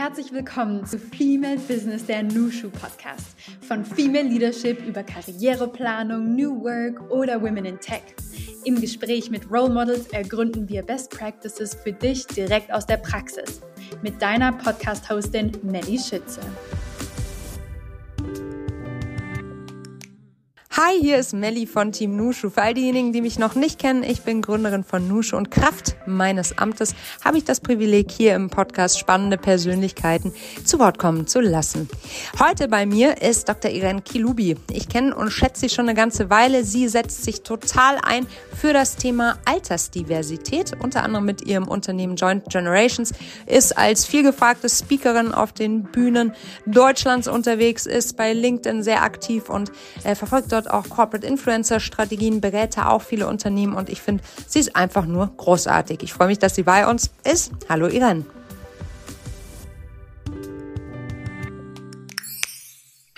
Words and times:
Herzlich 0.00 0.32
willkommen 0.32 0.86
zu 0.86 0.98
Female 0.98 1.58
Business, 1.58 2.06
der 2.06 2.22
Nushu 2.22 2.70
Podcast. 2.70 3.36
Von 3.60 3.84
Female 3.84 4.26
Leadership 4.26 4.82
über 4.86 5.02
Karriereplanung, 5.02 6.34
New 6.34 6.64
Work 6.64 7.10
oder 7.10 7.42
Women 7.42 7.66
in 7.66 7.78
Tech. 7.80 8.00
Im 8.64 8.80
Gespräch 8.80 9.30
mit 9.30 9.50
Role 9.50 9.68
Models 9.68 10.06
ergründen 10.06 10.66
wir 10.70 10.82
Best 10.82 11.10
Practices 11.10 11.74
für 11.74 11.92
dich 11.92 12.26
direkt 12.26 12.72
aus 12.72 12.86
der 12.86 12.96
Praxis. 12.96 13.60
Mit 14.00 14.22
deiner 14.22 14.52
Podcast-Hostin 14.52 15.52
Melly 15.64 15.98
Schütze. 15.98 16.40
Hi, 20.82 20.98
hier 20.98 21.18
ist 21.18 21.34
Melli 21.34 21.66
von 21.66 21.92
Team 21.92 22.16
Nushu. 22.16 22.48
Für 22.48 22.62
all 22.62 22.72
diejenigen, 22.72 23.12
die 23.12 23.20
mich 23.20 23.38
noch 23.38 23.54
nicht 23.54 23.78
kennen, 23.78 24.02
ich 24.02 24.22
bin 24.22 24.40
Gründerin 24.40 24.82
von 24.82 25.06
Nushu 25.06 25.36
und 25.36 25.50
Kraft 25.50 25.94
meines 26.06 26.56
Amtes 26.56 26.94
habe 27.22 27.36
ich 27.36 27.44
das 27.44 27.60
Privileg, 27.60 28.10
hier 28.10 28.34
im 28.34 28.48
Podcast 28.48 28.98
spannende 28.98 29.36
Persönlichkeiten 29.36 30.32
zu 30.64 30.78
Wort 30.78 30.98
kommen 30.98 31.26
zu 31.26 31.40
lassen. 31.40 31.86
Heute 32.38 32.66
bei 32.66 32.86
mir 32.86 33.20
ist 33.20 33.46
Dr. 33.46 33.70
Irene 33.70 34.00
Kilubi. 34.00 34.56
Ich 34.70 34.88
kenne 34.88 35.14
und 35.14 35.30
schätze 35.30 35.60
sie 35.60 35.68
schon 35.68 35.86
eine 35.86 35.94
ganze 35.94 36.30
Weile. 36.30 36.64
Sie 36.64 36.88
setzt 36.88 37.24
sich 37.24 37.42
total 37.42 37.98
ein 38.02 38.26
für 38.58 38.72
das 38.72 38.96
Thema 38.96 39.36
Altersdiversität, 39.44 40.72
unter 40.82 41.02
anderem 41.02 41.26
mit 41.26 41.42
ihrem 41.42 41.68
Unternehmen 41.68 42.16
Joint 42.16 42.48
Generations, 42.48 43.12
ist 43.44 43.76
als 43.76 44.06
vielgefragte 44.06 44.70
Speakerin 44.70 45.32
auf 45.32 45.52
den 45.52 45.82
Bühnen 45.82 46.32
Deutschlands 46.64 47.28
unterwegs, 47.28 47.84
ist 47.84 48.16
bei 48.16 48.32
LinkedIn 48.32 48.82
sehr 48.82 49.02
aktiv 49.02 49.50
und 49.50 49.72
äh, 50.04 50.14
verfolgt 50.14 50.52
dort 50.52 50.69
auch 50.70 50.88
Corporate 50.88 51.26
Influencer 51.26 51.80
Strategien, 51.80 52.40
berät 52.40 52.78
auch 52.78 53.02
viele 53.02 53.26
Unternehmen 53.26 53.74
und 53.74 53.88
ich 53.88 54.00
finde, 54.00 54.22
sie 54.46 54.60
ist 54.60 54.76
einfach 54.76 55.06
nur 55.06 55.32
großartig. 55.36 56.02
Ich 56.02 56.12
freue 56.12 56.28
mich, 56.28 56.38
dass 56.38 56.54
sie 56.54 56.62
bei 56.62 56.86
uns 56.86 57.10
ist. 57.24 57.52
Hallo 57.68 57.88
Irene. 57.88 58.24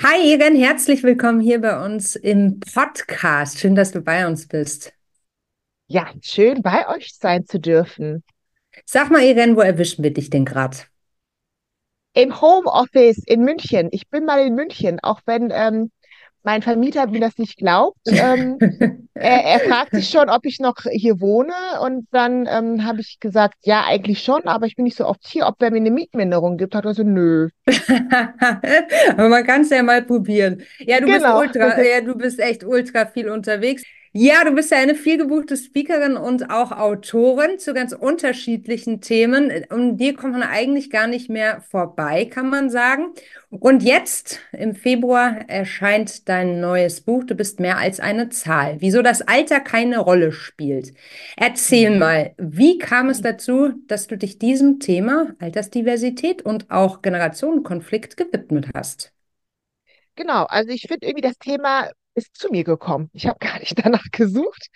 Hi 0.02 0.32
Irene, 0.32 0.58
herzlich 0.58 1.04
willkommen 1.04 1.40
hier 1.40 1.60
bei 1.60 1.84
uns 1.84 2.16
im 2.16 2.58
Podcast. 2.58 3.60
Schön, 3.60 3.76
dass 3.76 3.92
du 3.92 4.00
bei 4.00 4.26
uns 4.26 4.48
bist. 4.48 4.92
Ja, 5.86 6.10
schön 6.22 6.62
bei 6.62 6.88
euch 6.88 7.14
sein 7.14 7.46
zu 7.46 7.60
dürfen. 7.60 8.24
Sag 8.84 9.10
mal, 9.10 9.22
Irene, 9.22 9.54
wo 9.54 9.60
erwischen 9.60 10.02
wir 10.02 10.12
dich 10.12 10.28
denn 10.30 10.44
gerade? 10.44 10.78
Im 12.14 12.40
Homeoffice 12.40 13.22
in 13.26 13.42
München. 13.42 13.90
Ich 13.92 14.08
bin 14.08 14.24
mal 14.24 14.44
in 14.44 14.54
München, 14.54 14.98
auch 15.00 15.20
wenn 15.24 15.50
ähm, 15.52 15.92
mein 16.42 16.62
Vermieter 16.62 17.06
mir 17.06 17.20
das 17.20 17.38
nicht 17.38 17.56
glaubt. 17.56 17.98
Ähm, 18.06 18.58
er, 19.14 19.44
er, 19.44 19.60
fragt 19.60 19.94
sich 19.94 20.08
schon, 20.08 20.28
ob 20.28 20.44
ich 20.44 20.58
noch 20.58 20.76
hier 20.90 21.20
wohne. 21.20 21.52
Und 21.80 22.08
dann 22.10 22.46
ähm, 22.50 22.84
habe 22.84 23.00
ich 23.00 23.18
gesagt, 23.20 23.58
ja, 23.62 23.84
eigentlich 23.86 24.22
schon, 24.22 24.44
aber 24.44 24.66
ich 24.66 24.76
bin 24.76 24.84
nicht 24.84 24.96
so 24.96 25.06
oft 25.06 25.26
hier. 25.26 25.46
Ob 25.46 25.62
er 25.62 25.70
mir 25.70 25.78
eine 25.78 25.90
Mietminderung 25.90 26.56
gibt, 26.56 26.74
hat 26.74 26.84
er 26.84 26.94
so, 26.94 27.02
nö. 27.02 27.48
aber 29.12 29.28
man 29.28 29.44
kann 29.44 29.62
es 29.62 29.70
ja 29.70 29.82
mal 29.82 30.02
probieren. 30.02 30.62
Ja, 30.80 31.00
du 31.00 31.06
genau. 31.06 31.40
bist 31.40 31.56
ultra, 31.56 31.82
ja, 31.82 32.00
du 32.00 32.16
bist 32.16 32.40
echt 32.40 32.64
ultra 32.64 33.06
viel 33.06 33.28
unterwegs. 33.28 33.84
Ja, 34.14 34.44
du 34.44 34.50
bist 34.50 34.70
ja 34.70 34.76
eine 34.76 34.94
vielgebuchte 34.94 35.56
Speakerin 35.56 36.18
und 36.18 36.50
auch 36.50 36.70
Autorin 36.70 37.58
zu 37.58 37.72
ganz 37.72 37.94
unterschiedlichen 37.94 39.00
Themen. 39.00 39.50
Um 39.70 39.96
dir 39.96 40.14
kommt 40.14 40.34
man 40.34 40.42
eigentlich 40.42 40.90
gar 40.90 41.06
nicht 41.06 41.30
mehr 41.30 41.62
vorbei, 41.62 42.26
kann 42.26 42.50
man 42.50 42.68
sagen. 42.68 43.14
Und 43.48 43.82
jetzt 43.82 44.40
im 44.52 44.74
Februar 44.74 45.48
erscheint 45.48 46.28
dein 46.28 46.60
neues 46.60 47.00
Buch. 47.00 47.24
Du 47.24 47.34
bist 47.34 47.58
mehr 47.58 47.78
als 47.78 48.00
eine 48.00 48.28
Zahl. 48.28 48.76
Wieso 48.80 49.00
das 49.00 49.22
Alter 49.22 49.60
keine 49.60 49.98
Rolle 49.98 50.30
spielt. 50.30 50.92
Erzähl 51.38 51.92
mhm. 51.92 51.98
mal, 51.98 52.34
wie 52.36 52.76
kam 52.76 53.08
es 53.08 53.22
dazu, 53.22 53.70
dass 53.86 54.08
du 54.08 54.18
dich 54.18 54.38
diesem 54.38 54.78
Thema 54.78 55.34
Altersdiversität 55.38 56.42
und 56.42 56.70
auch 56.70 57.00
Generationenkonflikt 57.00 58.18
gewidmet 58.18 58.68
hast? 58.74 59.14
Genau, 60.16 60.44
also 60.44 60.70
ich 60.70 60.82
finde 60.82 61.06
irgendwie 61.06 61.22
das 61.22 61.38
Thema 61.38 61.88
ist 62.14 62.36
zu 62.36 62.48
mir 62.50 62.64
gekommen. 62.64 63.10
Ich 63.12 63.26
habe 63.26 63.38
gar 63.38 63.58
nicht 63.58 63.78
danach 63.84 64.04
gesucht. 64.12 64.68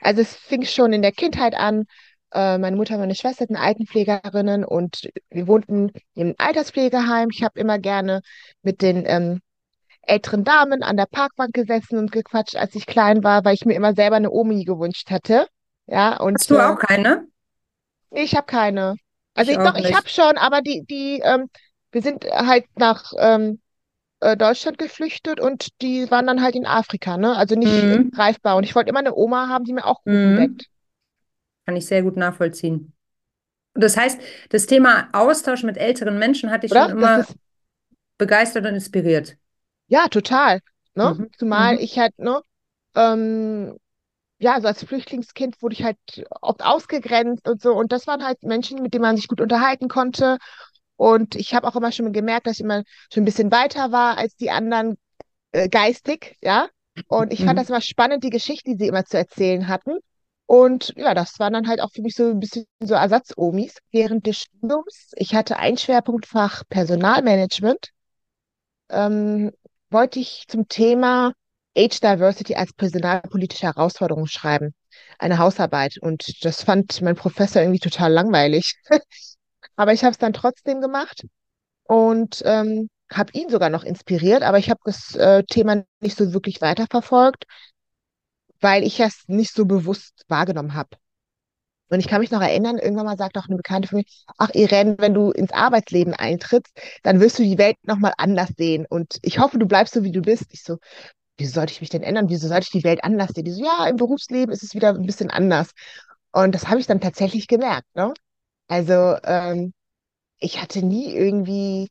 Also 0.00 0.22
es 0.22 0.34
fing 0.34 0.64
schon 0.64 0.92
in 0.92 1.02
der 1.02 1.12
Kindheit 1.12 1.54
an. 1.54 1.84
Äh, 2.32 2.58
meine 2.58 2.76
Mutter 2.76 2.94
und 2.94 3.00
meine 3.00 3.14
Schwester 3.14 3.46
sind 3.46 3.56
Altenpflegerinnen 3.56 4.64
und 4.64 5.10
wir 5.30 5.46
wohnten 5.46 5.92
im 6.14 6.34
Alterspflegeheim. 6.38 7.28
Ich 7.30 7.42
habe 7.42 7.60
immer 7.60 7.78
gerne 7.78 8.22
mit 8.62 8.80
den 8.80 9.04
ähm, 9.06 9.40
älteren 10.02 10.44
Damen 10.44 10.82
an 10.82 10.96
der 10.96 11.06
Parkbank 11.06 11.52
gesessen 11.52 11.98
und 11.98 12.10
gequatscht, 12.10 12.56
als 12.56 12.74
ich 12.74 12.86
klein 12.86 13.22
war, 13.22 13.44
weil 13.44 13.54
ich 13.54 13.64
mir 13.64 13.74
immer 13.74 13.94
selber 13.94 14.16
eine 14.16 14.30
Omi 14.30 14.64
gewünscht 14.64 15.10
hatte. 15.10 15.46
Ja, 15.86 16.16
und, 16.16 16.36
Hast 16.36 16.50
du 16.50 16.58
auch 16.58 16.78
äh, 16.78 16.86
keine? 16.86 17.26
Nee, 18.10 18.22
ich 18.22 18.34
habe 18.34 18.46
keine. 18.46 18.96
Also 19.34 19.52
ich, 19.52 19.58
ich 19.58 19.64
doch, 19.64 19.76
ich 19.76 19.94
habe 19.94 20.08
schon, 20.08 20.36
aber 20.36 20.60
die, 20.60 20.84
die, 20.88 21.20
ähm, 21.24 21.48
wir 21.90 22.02
sind 22.02 22.24
halt 22.24 22.66
nach 22.76 23.12
ähm, 23.18 23.60
äh, 24.22 24.36
Deutschland 24.36 24.78
geflüchtet 24.78 25.40
und 25.40 25.68
die 25.82 26.10
waren 26.10 26.26
dann 26.26 26.42
halt 26.42 26.54
in 26.54 26.64
Afrika, 26.64 27.16
ne? 27.16 27.36
Also 27.36 27.56
nicht 27.56 27.72
mhm. 27.72 28.10
greifbar. 28.12 28.56
Und 28.56 28.62
ich 28.62 28.74
wollte 28.74 28.90
immer 28.90 29.00
eine 29.00 29.14
Oma 29.14 29.48
haben, 29.48 29.64
die 29.64 29.72
mir 29.72 29.84
auch 29.84 30.02
gut 30.04 30.12
mhm. 30.12 30.38
weckt. 30.38 30.66
Kann 31.66 31.76
ich 31.76 31.86
sehr 31.86 32.02
gut 32.02 32.16
nachvollziehen. 32.16 32.92
Das 33.74 33.96
heißt, 33.96 34.20
das 34.50 34.66
Thema 34.66 35.08
Austausch 35.12 35.64
mit 35.64 35.76
älteren 35.76 36.18
Menschen 36.18 36.50
hat 36.50 36.62
dich 36.62 36.70
Oder? 36.70 36.88
schon 36.88 36.98
immer 36.98 37.20
ist... 37.20 37.34
begeistert 38.16 38.64
und 38.64 38.74
inspiriert. 38.74 39.36
Ja, 39.88 40.06
total. 40.08 40.60
Ne? 40.94 41.16
Mhm. 41.18 41.30
Zumal 41.36 41.74
mhm. 41.74 41.80
ich 41.80 41.98
halt, 41.98 42.16
ne, 42.18 42.42
ähm, 42.94 43.76
ja, 44.38 44.60
so 44.60 44.68
als 44.68 44.84
Flüchtlingskind 44.84 45.60
wurde 45.62 45.74
ich 45.74 45.84
halt 45.84 45.96
oft 46.40 46.64
ausgegrenzt 46.64 47.48
und 47.48 47.60
so. 47.60 47.72
Und 47.74 47.92
das 47.92 48.06
waren 48.06 48.24
halt 48.24 48.42
Menschen, 48.42 48.82
mit 48.82 48.94
denen 48.94 49.02
man 49.02 49.16
sich 49.16 49.28
gut 49.28 49.40
unterhalten 49.40 49.88
konnte. 49.88 50.38
Und 51.02 51.34
ich 51.34 51.52
habe 51.52 51.66
auch 51.66 51.74
immer 51.74 51.90
schon 51.90 52.12
gemerkt, 52.12 52.46
dass 52.46 52.60
ich 52.60 52.60
immer 52.60 52.84
schon 53.12 53.24
ein 53.24 53.24
bisschen 53.24 53.50
weiter 53.50 53.90
war 53.90 54.18
als 54.18 54.36
die 54.36 54.52
anderen 54.52 54.96
äh, 55.50 55.68
geistig, 55.68 56.36
ja. 56.40 56.68
Und 57.08 57.32
ich 57.32 57.40
fand 57.40 57.54
mhm. 57.54 57.56
das 57.56 57.70
immer 57.70 57.80
spannend, 57.80 58.22
die 58.22 58.30
Geschichte, 58.30 58.70
die 58.70 58.76
sie 58.76 58.86
immer 58.86 59.04
zu 59.04 59.18
erzählen 59.18 59.66
hatten. 59.66 59.98
Und 60.46 60.92
ja, 60.96 61.12
das 61.12 61.40
waren 61.40 61.54
dann 61.54 61.66
halt 61.66 61.80
auch 61.80 61.90
für 61.90 62.02
mich 62.02 62.14
so 62.14 62.30
ein 62.30 62.38
bisschen 62.38 62.66
so 62.78 62.94
Ersatzomis 62.94 63.78
während 63.90 64.28
des 64.28 64.42
Studiums. 64.42 65.10
Ich 65.16 65.34
hatte 65.34 65.56
ein 65.56 65.76
Schwerpunktfach 65.76 66.62
Personalmanagement. 66.68 67.88
Ähm, 68.88 69.50
wollte 69.90 70.20
ich 70.20 70.44
zum 70.46 70.68
Thema 70.68 71.32
Age 71.76 71.98
Diversity 71.98 72.54
als 72.54 72.72
personalpolitische 72.74 73.66
Herausforderung 73.66 74.26
schreiben. 74.26 74.72
Eine 75.18 75.38
Hausarbeit. 75.38 75.98
Und 76.00 76.44
das 76.44 76.62
fand 76.62 77.02
mein 77.02 77.16
Professor 77.16 77.60
irgendwie 77.60 77.80
total 77.80 78.12
langweilig. 78.12 78.76
Aber 79.76 79.92
ich 79.92 80.04
habe 80.04 80.12
es 80.12 80.18
dann 80.18 80.32
trotzdem 80.32 80.80
gemacht 80.80 81.26
und 81.84 82.42
ähm, 82.46 82.88
habe 83.12 83.32
ihn 83.34 83.50
sogar 83.50 83.70
noch 83.70 83.84
inspiriert, 83.84 84.42
aber 84.42 84.58
ich 84.58 84.70
habe 84.70 84.80
das 84.84 85.14
äh, 85.16 85.44
Thema 85.44 85.84
nicht 86.00 86.16
so 86.16 86.32
wirklich 86.32 86.60
weiterverfolgt, 86.60 87.44
weil 88.60 88.84
ich 88.84 89.00
es 89.00 89.24
nicht 89.26 89.54
so 89.54 89.66
bewusst 89.66 90.24
wahrgenommen 90.28 90.74
habe. 90.74 90.96
Und 91.90 92.00
ich 92.00 92.08
kann 92.08 92.22
mich 92.22 92.30
noch 92.30 92.40
erinnern, 92.40 92.78
irgendwann 92.78 93.04
mal 93.04 93.18
sagt 93.18 93.36
auch 93.36 93.46
eine 93.48 93.56
Bekannte 93.56 93.86
von 93.88 93.98
mir, 93.98 94.04
ach 94.38 94.50
Irene, 94.54 94.96
wenn 94.98 95.12
du 95.12 95.30
ins 95.30 95.52
Arbeitsleben 95.52 96.14
eintrittst, 96.14 96.72
dann 97.02 97.20
wirst 97.20 97.38
du 97.38 97.42
die 97.42 97.58
Welt 97.58 97.76
nochmal 97.82 98.14
anders 98.16 98.50
sehen. 98.56 98.86
Und 98.88 99.18
ich 99.20 99.38
hoffe, 99.38 99.58
du 99.58 99.66
bleibst 99.66 99.92
so, 99.92 100.02
wie 100.02 100.12
du 100.12 100.22
bist. 100.22 100.46
Ich 100.52 100.62
so, 100.62 100.78
wieso 101.38 101.54
sollte 101.54 101.72
ich 101.72 101.80
mich 101.82 101.90
denn 101.90 102.02
ändern? 102.02 102.30
Wieso 102.30 102.48
sollte 102.48 102.64
ich 102.64 102.70
die 102.70 102.84
Welt 102.84 103.04
anders 103.04 103.32
sehen? 103.34 103.44
Die 103.44 103.52
so, 103.52 103.64
ja, 103.64 103.86
im 103.88 103.96
Berufsleben 103.96 104.52
ist 104.52 104.62
es 104.62 104.74
wieder 104.74 104.90
ein 104.90 105.06
bisschen 105.06 105.30
anders. 105.30 105.72
Und 106.32 106.54
das 106.54 106.68
habe 106.68 106.80
ich 106.80 106.86
dann 106.86 107.00
tatsächlich 107.00 107.46
gemerkt. 107.48 107.88
Ne? 107.94 108.14
Also 108.72 109.18
ähm, 109.24 109.74
ich 110.38 110.62
hatte 110.62 110.82
nie 110.82 111.12
irgendwie 111.14 111.90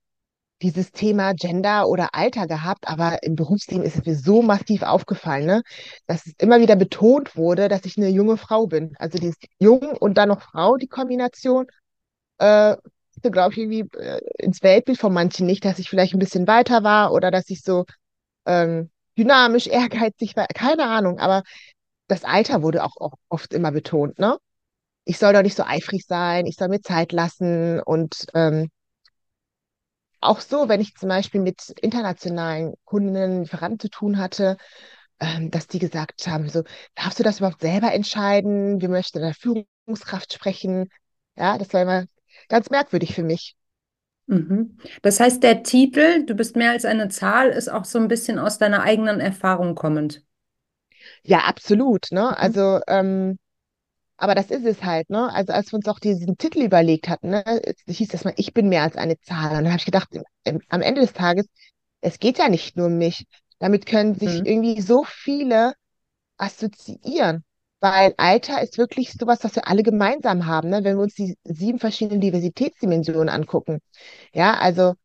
dieses 0.63 0.91
Thema 0.91 1.33
Gender 1.33 1.87
oder 1.87 2.15
Alter 2.15 2.47
gehabt, 2.47 2.87
aber 2.87 3.21
im 3.21 3.35
Berufsleben 3.35 3.85
ist 3.85 3.97
es 3.97 4.05
mir 4.05 4.15
so 4.15 4.41
massiv 4.41 4.81
aufgefallen, 4.81 5.45
ne? 5.45 5.61
dass 6.07 6.25
es 6.25 6.33
immer 6.39 6.59
wieder 6.59 6.75
betont 6.75 7.37
wurde, 7.37 7.67
dass 7.67 7.85
ich 7.85 7.97
eine 7.97 8.09
junge 8.09 8.35
Frau 8.35 8.65
bin. 8.65 8.95
Also 8.97 9.19
dieses 9.19 9.35
Jung 9.59 9.95
und 9.95 10.15
dann 10.17 10.29
noch 10.29 10.41
Frau, 10.41 10.77
die 10.77 10.87
Kombination, 10.87 11.67
äh, 12.39 12.75
glaube 13.21 13.53
ich, 13.53 13.59
irgendwie 13.59 13.87
äh, 13.99 14.19
ins 14.39 14.63
Weltbild 14.63 14.99
von 14.99 15.13
manchen 15.13 15.45
nicht, 15.45 15.63
dass 15.65 15.77
ich 15.77 15.87
vielleicht 15.87 16.15
ein 16.15 16.19
bisschen 16.19 16.47
weiter 16.47 16.83
war 16.83 17.13
oder 17.13 17.29
dass 17.29 17.51
ich 17.51 17.61
so 17.61 17.85
ähm, 18.47 18.89
dynamisch, 19.19 19.67
ehrgeizig 19.67 20.35
war, 20.35 20.47
keine 20.47 20.87
Ahnung, 20.87 21.19
aber 21.19 21.43
das 22.07 22.23
Alter 22.23 22.63
wurde 22.63 22.83
auch, 22.83 22.97
auch 22.97 23.13
oft 23.29 23.53
immer 23.53 23.71
betont, 23.71 24.17
ne? 24.17 24.39
Ich 25.05 25.17
soll 25.17 25.33
doch 25.33 25.41
nicht 25.41 25.57
so 25.57 25.63
eifrig 25.63 26.05
sein, 26.07 26.45
ich 26.45 26.55
soll 26.55 26.69
mir 26.69 26.81
Zeit 26.81 27.11
lassen 27.11 27.79
und 27.81 28.27
ähm, 28.33 28.69
auch 30.19 30.39
so, 30.39 30.69
wenn 30.69 30.81
ich 30.81 30.95
zum 30.95 31.09
Beispiel 31.09 31.41
mit 31.41 31.69
internationalen 31.81 32.75
Kundinnen, 32.85 33.41
Lieferanten 33.41 33.79
zu 33.79 33.89
tun 33.89 34.19
hatte, 34.19 34.57
ähm, 35.19 35.49
dass 35.49 35.67
die 35.67 35.79
gesagt 35.79 36.27
haben, 36.27 36.47
so, 36.47 36.63
darfst 36.95 37.19
du 37.19 37.23
das 37.23 37.39
überhaupt 37.39 37.61
selber 37.61 37.91
entscheiden? 37.91 38.81
Wir 38.81 38.89
möchten 38.89 39.17
in 39.17 39.23
der 39.23 39.33
Führungskraft 39.33 40.33
sprechen. 40.33 40.89
Ja, 41.35 41.57
das 41.57 41.73
war 41.73 41.81
immer 41.81 42.05
ganz 42.49 42.69
merkwürdig 42.69 43.15
für 43.15 43.23
mich. 43.23 43.55
Mhm. 44.27 44.77
Das 45.01 45.19
heißt, 45.19 45.41
der 45.41 45.63
Titel, 45.63 46.25
du 46.25 46.35
bist 46.35 46.55
mehr 46.55 46.71
als 46.71 46.85
eine 46.85 47.09
Zahl, 47.09 47.49
ist 47.49 47.69
auch 47.69 47.85
so 47.85 47.99
ein 47.99 48.07
bisschen 48.07 48.39
aus 48.39 48.59
deiner 48.59 48.83
eigenen 48.83 49.19
Erfahrung 49.19 49.75
kommend. 49.75 50.23
Ja, 51.23 51.39
absolut. 51.39 52.11
Ne? 52.11 52.21
Mhm. 52.21 52.35
Also 52.35 52.79
ähm, 52.87 53.39
Aber 54.21 54.35
das 54.35 54.51
ist 54.51 54.65
es 54.65 54.83
halt, 54.83 55.09
ne? 55.09 55.33
Also 55.33 55.51
als 55.53 55.71
wir 55.73 55.77
uns 55.77 55.87
auch 55.87 55.99
diesen 55.99 56.37
Titel 56.37 56.61
überlegt 56.61 57.09
hatten, 57.09 57.31
ne, 57.31 57.43
es 57.87 57.97
hieß 57.97 58.09
das 58.09 58.23
mal, 58.23 58.33
ich 58.37 58.53
bin 58.53 58.69
mehr 58.69 58.83
als 58.83 58.95
eine 58.97 59.19
Zahl. 59.19 59.51
Und 59.57 59.63
dann 59.63 59.69
habe 59.73 59.79
ich 59.79 59.85
gedacht, 59.85 60.09
am 60.69 60.81
Ende 60.81 61.01
des 61.01 61.13
Tages, 61.13 61.47
es 62.01 62.19
geht 62.19 62.37
ja 62.39 62.49
nicht 62.49 62.77
nur 62.77 62.87
um 62.87 62.97
mich. 62.99 63.25
Damit 63.59 63.85
können 63.87 64.15
sich 64.15 64.41
Mhm. 64.41 64.45
irgendwie 64.45 64.81
so 64.81 65.03
viele 65.05 65.73
assoziieren. 66.37 67.43
Weil 67.81 68.13
Alter 68.17 68.61
ist 68.61 68.77
wirklich 68.77 69.13
sowas, 69.13 69.39
was 69.43 69.55
wir 69.55 69.67
alle 69.67 69.83
gemeinsam 69.83 70.45
haben, 70.47 70.69
ne? 70.69 70.83
Wenn 70.83 70.97
wir 70.97 71.03
uns 71.03 71.15
die 71.15 71.37
sieben 71.45 71.79
verschiedenen 71.79 72.21
Diversitätsdimensionen 72.21 73.29
angucken. 73.29 73.79
Ja, 74.33 74.55
also 74.59 74.95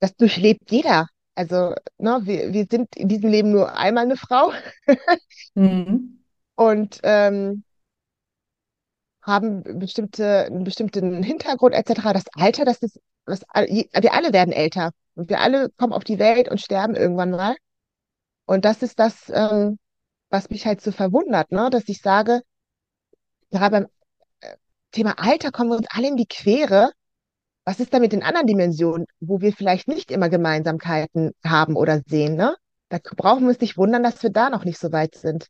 das 0.00 0.16
durchlebt 0.16 0.70
jeder. 0.70 1.08
Also, 1.36 1.74
ne, 1.98 2.20
wir, 2.24 2.52
wir 2.52 2.66
sind 2.70 2.96
in 2.96 3.08
diesem 3.08 3.30
Leben 3.30 3.52
nur 3.52 3.76
einmal 3.76 4.04
eine 4.04 4.16
Frau 4.16 4.52
Mhm. 5.56 6.18
und 6.56 7.00
ähm, 7.02 7.64
haben 9.24 9.62
bestimmte, 9.78 10.46
einen 10.46 10.64
bestimmten 10.64 11.22
Hintergrund 11.22 11.74
etc. 11.74 12.12
Das 12.12 12.24
Alter, 12.34 12.64
das 12.64 12.78
ist, 12.82 13.00
das, 13.26 13.40
wir 13.40 14.12
alle 14.12 14.32
werden 14.32 14.52
älter 14.52 14.92
und 15.14 15.28
wir 15.30 15.40
alle 15.40 15.70
kommen 15.70 15.92
auf 15.92 16.04
die 16.04 16.18
Welt 16.18 16.48
und 16.48 16.60
sterben 16.60 16.94
irgendwann 16.94 17.30
mal. 17.30 17.56
Und 18.46 18.64
das 18.64 18.82
ist 18.82 18.98
das, 18.98 19.30
ähm, 19.34 19.78
was 20.30 20.50
mich 20.50 20.66
halt 20.66 20.80
so 20.82 20.92
verwundert, 20.92 21.50
ne? 21.52 21.70
Dass 21.70 21.88
ich 21.88 22.00
sage, 22.00 22.42
gerade 23.50 23.70
beim 23.70 23.86
äh, 24.40 24.56
Thema 24.92 25.18
Alter 25.18 25.50
kommen 25.50 25.70
wir 25.70 25.76
uns 25.78 25.86
alle 25.90 26.08
in 26.08 26.16
die 26.16 26.26
Quere. 26.26 26.92
Was 27.64 27.80
ist 27.80 27.94
da 27.94 27.98
mit 27.98 28.12
den 28.12 28.22
anderen 28.22 28.46
Dimensionen, 28.46 29.06
wo 29.20 29.40
wir 29.40 29.54
vielleicht 29.54 29.88
nicht 29.88 30.10
immer 30.10 30.28
Gemeinsamkeiten 30.28 31.32
haben 31.42 31.76
oder 31.76 32.02
sehen, 32.06 32.36
ne? 32.36 32.56
Da 32.90 32.98
brauchen 33.16 33.42
wir 33.42 33.48
uns 33.48 33.60
nicht 33.60 33.78
wundern, 33.78 34.02
dass 34.02 34.22
wir 34.22 34.30
da 34.30 34.50
noch 34.50 34.64
nicht 34.64 34.78
so 34.78 34.92
weit 34.92 35.14
sind. 35.14 35.48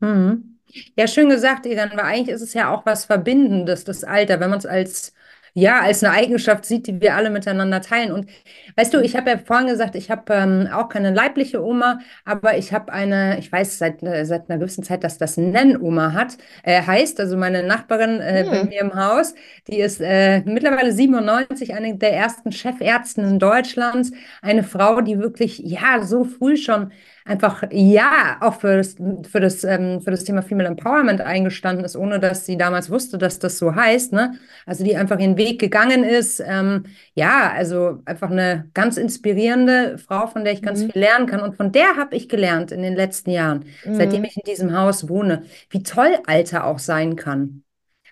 Mhm. 0.00 0.57
Ja, 0.96 1.06
schön 1.08 1.28
gesagt, 1.30 1.66
Egan, 1.66 1.90
weil 1.92 2.00
eigentlich 2.00 2.28
ist 2.34 2.42
es 2.42 2.54
ja 2.54 2.70
auch 2.72 2.84
was 2.84 3.04
Verbindendes, 3.06 3.84
das 3.84 4.04
Alter, 4.04 4.38
wenn 4.40 4.50
man 4.50 4.58
es 4.58 4.66
als, 4.66 5.14
ja, 5.54 5.80
als 5.80 6.04
eine 6.04 6.12
Eigenschaft 6.14 6.64
sieht, 6.66 6.86
die 6.86 7.00
wir 7.00 7.14
alle 7.16 7.30
miteinander 7.30 7.80
teilen. 7.80 8.12
Und 8.12 8.28
weißt 8.76 8.92
du, 8.92 9.00
ich 9.00 9.16
habe 9.16 9.30
ja 9.30 9.38
vorhin 9.38 9.68
gesagt, 9.68 9.94
ich 9.94 10.10
habe 10.10 10.32
ähm, 10.34 10.68
auch 10.72 10.88
keine 10.90 11.10
leibliche 11.14 11.64
Oma, 11.64 12.00
aber 12.24 12.58
ich 12.58 12.72
habe 12.72 12.92
eine, 12.92 13.38
ich 13.38 13.50
weiß 13.50 13.78
seit, 13.78 14.02
äh, 14.02 14.24
seit 14.26 14.50
einer 14.50 14.58
gewissen 14.58 14.84
Zeit, 14.84 15.04
dass 15.04 15.16
das 15.18 15.36
Nenn-Oma 15.38 16.12
hat, 16.12 16.36
äh, 16.64 16.82
heißt, 16.82 17.18
also 17.20 17.36
meine 17.38 17.62
Nachbarin 17.62 18.20
äh, 18.20 18.46
bei 18.48 18.62
Hm. 18.62 18.68
mir 18.68 18.80
im 18.82 18.94
Haus, 18.94 19.34
die 19.68 19.80
ist 19.80 20.00
äh, 20.02 20.40
mittlerweile 20.44 20.92
97, 20.92 21.74
eine 21.74 21.96
der 21.96 22.12
ersten 22.12 22.52
Chefärztinnen 22.52 23.38
Deutschlands, 23.38 24.12
eine 24.42 24.62
Frau, 24.62 25.00
die 25.00 25.18
wirklich, 25.18 25.58
ja, 25.58 26.02
so 26.02 26.24
früh 26.24 26.56
schon 26.58 26.92
einfach 27.28 27.62
ja 27.70 28.38
auch 28.40 28.60
für 28.60 28.76
das, 28.78 28.96
für 29.30 29.40
das, 29.40 29.62
ähm, 29.64 30.00
für 30.00 30.10
das 30.10 30.24
Thema 30.24 30.42
Female 30.42 30.68
Empowerment 30.68 31.20
eingestanden 31.20 31.84
ist, 31.84 31.96
ohne 31.96 32.20
dass 32.20 32.46
sie 32.46 32.56
damals 32.56 32.90
wusste, 32.90 33.18
dass 33.18 33.38
das 33.38 33.58
so 33.58 33.74
heißt, 33.74 34.12
ne? 34.12 34.34
Also 34.66 34.84
die 34.84 34.96
einfach 34.96 35.18
ihren 35.20 35.36
Weg 35.36 35.60
gegangen 35.60 36.04
ist. 36.04 36.40
Ähm, 36.44 36.84
ja, 37.14 37.52
also 37.52 38.00
einfach 38.06 38.30
eine 38.30 38.70
ganz 38.74 38.96
inspirierende 38.96 39.98
Frau, 39.98 40.26
von 40.26 40.44
der 40.44 40.52
ich 40.54 40.62
ganz 40.62 40.82
Mhm. 40.82 40.90
viel 40.90 41.00
lernen 41.02 41.26
kann. 41.26 41.40
Und 41.40 41.56
von 41.56 41.72
der 41.72 41.96
habe 41.96 42.16
ich 42.16 42.28
gelernt 42.28 42.72
in 42.72 42.82
den 42.82 42.94
letzten 42.96 43.30
Jahren, 43.30 43.64
seitdem 43.92 44.20
Mhm. 44.20 44.24
ich 44.24 44.36
in 44.36 44.42
diesem 44.44 44.76
Haus 44.76 45.08
wohne, 45.08 45.44
wie 45.70 45.82
toll 45.82 46.18
Alter 46.26 46.64
auch 46.66 46.78
sein 46.78 47.16
kann. 47.16 47.62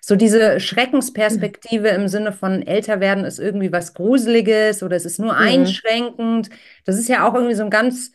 So 0.01 0.15
diese 0.15 0.59
Schreckensperspektive 0.59 1.89
im 1.89 2.07
Sinne 2.07 2.31
von 2.31 2.65
älter 2.65 2.99
werden 3.01 3.25
ist 3.25 3.39
irgendwie 3.39 3.71
was 3.71 3.93
Gruseliges 3.93 4.81
oder 4.83 4.95
es 4.95 5.05
ist 5.05 5.19
nur 5.19 5.35
Mhm. 5.37 5.37
einschränkend. 5.37 6.49
Das 6.85 6.97
ist 6.97 7.09
ja 7.09 7.27
auch 7.27 7.33
irgendwie 7.33 7.55
so 7.55 7.63
ein 7.63 7.69
ganz 7.69 8.11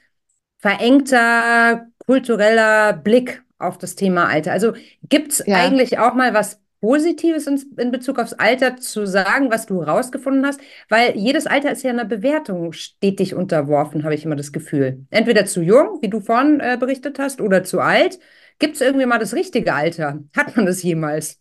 verengter 0.62 1.88
kultureller 2.06 2.94
Blick 2.94 3.42
auf 3.58 3.78
das 3.78 3.96
Thema 3.96 4.28
Alter. 4.28 4.52
Also 4.52 4.72
gibt 5.08 5.32
es 5.32 5.44
Ja. 5.46 5.56
eigentlich 5.56 5.98
auch 5.98 6.14
mal 6.14 6.34
was 6.34 6.60
Positives 6.80 7.46
in, 7.46 7.62
in 7.78 7.92
Bezug 7.92 8.18
aufs 8.18 8.32
Alter 8.32 8.76
zu 8.76 9.06
sagen, 9.06 9.52
was 9.52 9.66
du 9.66 9.80
rausgefunden 9.82 10.44
hast? 10.46 10.60
Weil 10.88 11.16
jedes 11.16 11.46
Alter 11.46 11.70
ist 11.70 11.84
ja 11.84 11.90
einer 11.90 12.04
Bewertung 12.04 12.72
stetig 12.72 13.36
unterworfen, 13.36 14.02
habe 14.02 14.16
ich 14.16 14.24
immer 14.24 14.34
das 14.36 14.52
Gefühl. 14.52 15.06
Entweder 15.10 15.46
zu 15.46 15.62
jung, 15.62 15.98
wie 16.02 16.08
du 16.10 16.20
vorhin 16.20 16.58
äh, 16.60 16.76
berichtet 16.80 17.20
hast, 17.20 17.40
oder 17.40 17.62
zu 17.62 17.80
alt. 17.80 18.18
Gibt 18.58 18.74
es 18.76 18.80
irgendwie 18.80 19.06
mal 19.06 19.18
das 19.20 19.34
richtige 19.34 19.74
Alter? 19.74 20.24
Hat 20.36 20.56
man 20.56 20.66
das 20.66 20.82
jemals? 20.82 21.38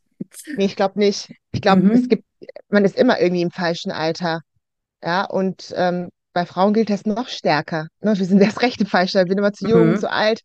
Nee, 0.56 0.66
ich 0.66 0.76
glaube 0.76 1.00
nicht. 1.00 1.34
Ich 1.52 1.62
glaube, 1.62 1.88
es 1.88 2.04
Mhm. 2.04 2.10
gibt, 2.10 2.26
man 2.70 2.86
ist 2.86 2.98
immer 2.98 3.20
irgendwie 3.20 3.42
im 3.42 3.52
falschen 3.52 3.92
Alter. 3.92 4.42
Ja, 5.04 5.26
und 5.26 5.74
ähm, 5.76 6.10
bei 6.34 6.46
Frauen 6.46 6.74
gilt 6.74 6.90
das 6.90 7.06
noch 7.06 7.28
stärker. 7.28 7.88
Ne? 8.02 8.18
Wir 8.18 8.26
sind 8.26 8.42
erst 8.42 8.62
recht 8.62 8.82
im 8.82 8.88
falschen 8.88 9.18
Alter. 9.18 9.28
Wir 9.28 9.32
sind 9.34 9.40
immer 9.40 9.54
zu 9.54 9.68
jung, 9.68 9.92
Mhm. 9.92 9.98
zu 10.00 10.12
alt. 10.12 10.42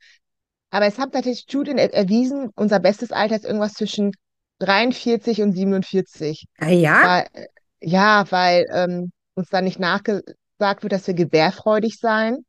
Aber 0.71 0.87
es 0.87 0.99
haben 0.99 1.13
tatsächlich 1.13 1.43
Studien 1.43 1.79
er 1.79 1.93
erwiesen, 1.95 2.51
unser 2.57 2.81
bestes 2.81 3.13
Alter 3.13 3.37
ist 3.37 3.45
irgendwas 3.45 3.75
zwischen 3.75 4.13
43 4.59 5.43
und 5.43 5.53
47. 5.53 6.47
Ah 6.59 6.69
ja? 6.69 7.03
Weil, 7.33 7.47
ja, 7.81 8.25
weil 8.31 8.67
ähm, 8.73 9.13
uns 9.35 9.49
dann 9.51 9.65
nicht 9.65 9.79
nachgesagt 9.79 10.83
wird, 10.83 10.93
dass 10.93 11.07
wir 11.07 11.15
gebärfreudig 11.15 11.99
seien, 11.99 12.45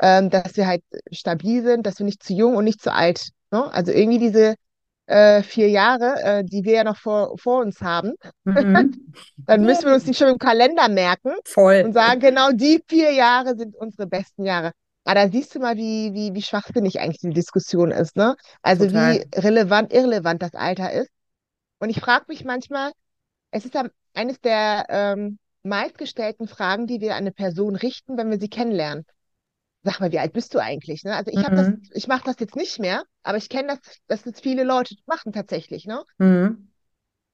ähm, 0.00 0.30
dass 0.30 0.56
wir 0.56 0.66
halt 0.66 0.82
stabil 1.12 1.62
sind, 1.62 1.86
dass 1.86 1.98
wir 1.98 2.06
nicht 2.06 2.22
zu 2.22 2.32
jung 2.34 2.56
und 2.56 2.64
nicht 2.64 2.80
zu 2.82 2.92
alt. 2.92 3.28
Ne? 3.50 3.70
Also 3.72 3.92
irgendwie 3.92 4.18
diese 4.18 4.54
äh, 5.12 5.42
vier 5.42 5.68
Jahre, 5.70 6.14
äh, 6.22 6.44
die 6.44 6.64
wir 6.64 6.74
ja 6.74 6.84
noch 6.84 6.96
vor, 6.98 7.36
vor 7.38 7.60
uns 7.62 7.80
haben, 7.80 8.14
Mhm. 8.44 8.92
dann 9.46 9.64
müssen 9.64 9.86
wir 9.86 9.94
uns 9.94 10.04
die 10.04 10.14
schon 10.14 10.28
im 10.28 10.38
Kalender 10.38 10.88
merken 10.88 11.32
und 11.80 11.92
Voll. 11.92 11.94
sagen, 11.94 12.20
genau 12.20 12.50
die 12.52 12.82
vier 12.88 13.12
Jahre 13.12 13.56
sind 13.56 13.76
unsere 13.76 14.06
besten 14.06 14.44
Jahre. 14.44 14.72
Aber 15.04 15.16
da 15.16 15.28
siehst 15.28 15.54
du 15.54 15.58
mal, 15.60 15.76
wie, 15.76 16.12
wie, 16.14 16.34
wie 16.34 16.42
schwachsinnig 16.42 17.00
eigentlich 17.00 17.18
die 17.20 17.30
Diskussion 17.30 17.90
ist, 17.90 18.16
ne? 18.16 18.36
Also 18.62 18.92
wie 18.92 19.24
Total. 19.24 19.24
relevant, 19.34 19.92
irrelevant 19.92 20.42
das 20.42 20.54
Alter 20.54 20.92
ist. 20.92 21.10
Und 21.80 21.90
ich 21.90 22.00
frage 22.00 22.26
mich 22.28 22.44
manchmal, 22.44 22.92
es 23.52 23.64
ist 23.66 23.76
eines 24.14 24.40
der 24.40 24.86
ähm, 24.90 25.38
meistgestellten 25.64 26.48
Fragen, 26.48 26.86
die 26.86 27.00
wir 27.00 27.12
an 27.12 27.18
eine 27.20 27.32
Person 27.32 27.76
richten, 27.76 28.18
wenn 28.18 28.30
wir 28.30 28.38
sie 28.40 28.48
kennenlernen. 28.50 29.04
Sag 29.84 30.00
mal, 30.00 30.12
wie 30.12 30.18
alt 30.18 30.32
bist 30.32 30.54
du 30.54 30.58
eigentlich? 30.60 31.04
Ne? 31.04 31.14
Also 31.16 31.30
ich 31.32 31.44
habe 31.44 31.54
das, 31.56 31.70
Mhm. 31.70 31.82
ich 31.92 32.08
mache 32.08 32.24
das 32.24 32.36
jetzt 32.40 32.56
nicht 32.56 32.78
mehr, 32.78 33.04
aber 33.22 33.38
ich 33.38 33.48
kenne 33.48 33.68
das, 33.68 33.98
dass 34.06 34.22
das 34.22 34.40
viele 34.40 34.64
Leute 34.64 34.96
machen 35.06 35.32
tatsächlich, 35.32 35.86
ne? 35.86 36.04
Mhm. 36.18 36.68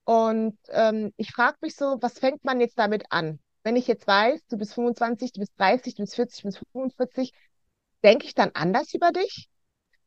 Und 0.04 0.58
ähm, 0.70 1.12
ich 1.16 1.32
frage 1.32 1.58
mich 1.60 1.76
so, 1.76 1.98
was 2.00 2.18
fängt 2.18 2.42
man 2.44 2.60
jetzt 2.60 2.78
damit 2.78 3.04
an? 3.10 3.40
Wenn 3.62 3.76
ich 3.76 3.86
jetzt 3.86 4.06
weiß, 4.06 4.46
du 4.48 4.56
bist 4.56 4.72
25, 4.74 5.32
du 5.32 5.40
bist 5.40 5.52
30, 5.58 5.96
du 5.96 6.02
bist 6.02 6.14
40, 6.14 6.40
du 6.40 6.48
bist 6.48 6.62
45, 6.72 7.32
denke 8.02 8.24
ich 8.24 8.34
dann 8.34 8.50
anders 8.54 8.94
über 8.94 9.12
dich? 9.12 9.50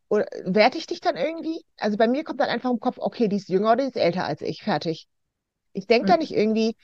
Oder 0.10 0.26
werte 0.44 0.78
ich 0.78 0.88
dich 0.88 1.02
dann 1.02 1.18
irgendwie? 1.18 1.64
Also 1.78 1.98
bei 1.98 2.08
mir 2.08 2.24
kommt 2.24 2.40
dann 2.40 2.50
einfach 2.50 2.72
im 2.72 2.80
Kopf, 2.80 2.98
okay, 3.00 3.28
die 3.28 3.36
ist 3.36 3.50
jünger 3.50 3.74
oder 3.74 3.84
die 3.84 3.90
ist 3.90 3.96
älter 3.96 4.26
als 4.26 4.42
ich, 4.42 4.64
fertig. 4.64 5.08
Ich 5.74 5.88
denke 5.88 6.08
da 6.08 6.18
nicht 6.18 6.32
irgendwie, 6.32 6.76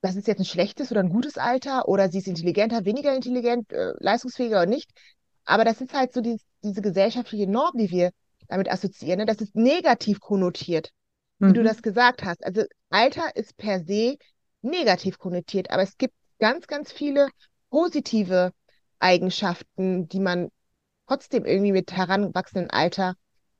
das 0.00 0.16
ist 0.16 0.28
jetzt 0.28 0.38
ein 0.38 0.44
schlechtes 0.44 0.90
oder 0.90 1.00
ein 1.00 1.10
gutes 1.10 1.38
Alter 1.38 1.88
oder 1.88 2.08
sie 2.08 2.18
ist 2.18 2.28
intelligenter, 2.28 2.84
weniger 2.84 3.14
intelligent, 3.14 3.72
äh, 3.72 3.94
leistungsfähiger 3.98 4.58
oder 4.58 4.66
nicht. 4.66 4.90
Aber 5.44 5.64
das 5.64 5.80
ist 5.80 5.92
halt 5.92 6.12
so 6.12 6.20
die, 6.20 6.38
diese 6.62 6.82
gesellschaftliche 6.82 7.46
Norm, 7.46 7.72
die 7.76 7.90
wir 7.90 8.12
damit 8.48 8.70
assoziieren. 8.70 9.20
Ne? 9.20 9.26
Das 9.26 9.38
ist 9.40 9.54
negativ 9.56 10.20
konnotiert, 10.20 10.90
wie 11.46 11.52
du 11.52 11.62
Mhm. 11.62 11.64
das 11.64 11.82
gesagt 11.82 12.24
hast. 12.24 12.44
Also 12.44 12.64
Alter 12.90 13.36
ist 13.36 13.56
per 13.56 13.80
se 13.84 14.16
negativ 14.62 15.18
konnotiert, 15.18 15.70
aber 15.70 15.82
es 15.82 15.96
gibt 15.98 16.14
ganz, 16.38 16.66
ganz 16.66 16.92
viele 16.92 17.28
positive 17.70 18.52
Eigenschaften, 18.98 20.08
die 20.08 20.20
man 20.20 20.50
trotzdem 21.06 21.44
irgendwie 21.44 21.72
mit 21.72 21.92
heranwachsendem 21.92 22.70
Alter 22.70 23.14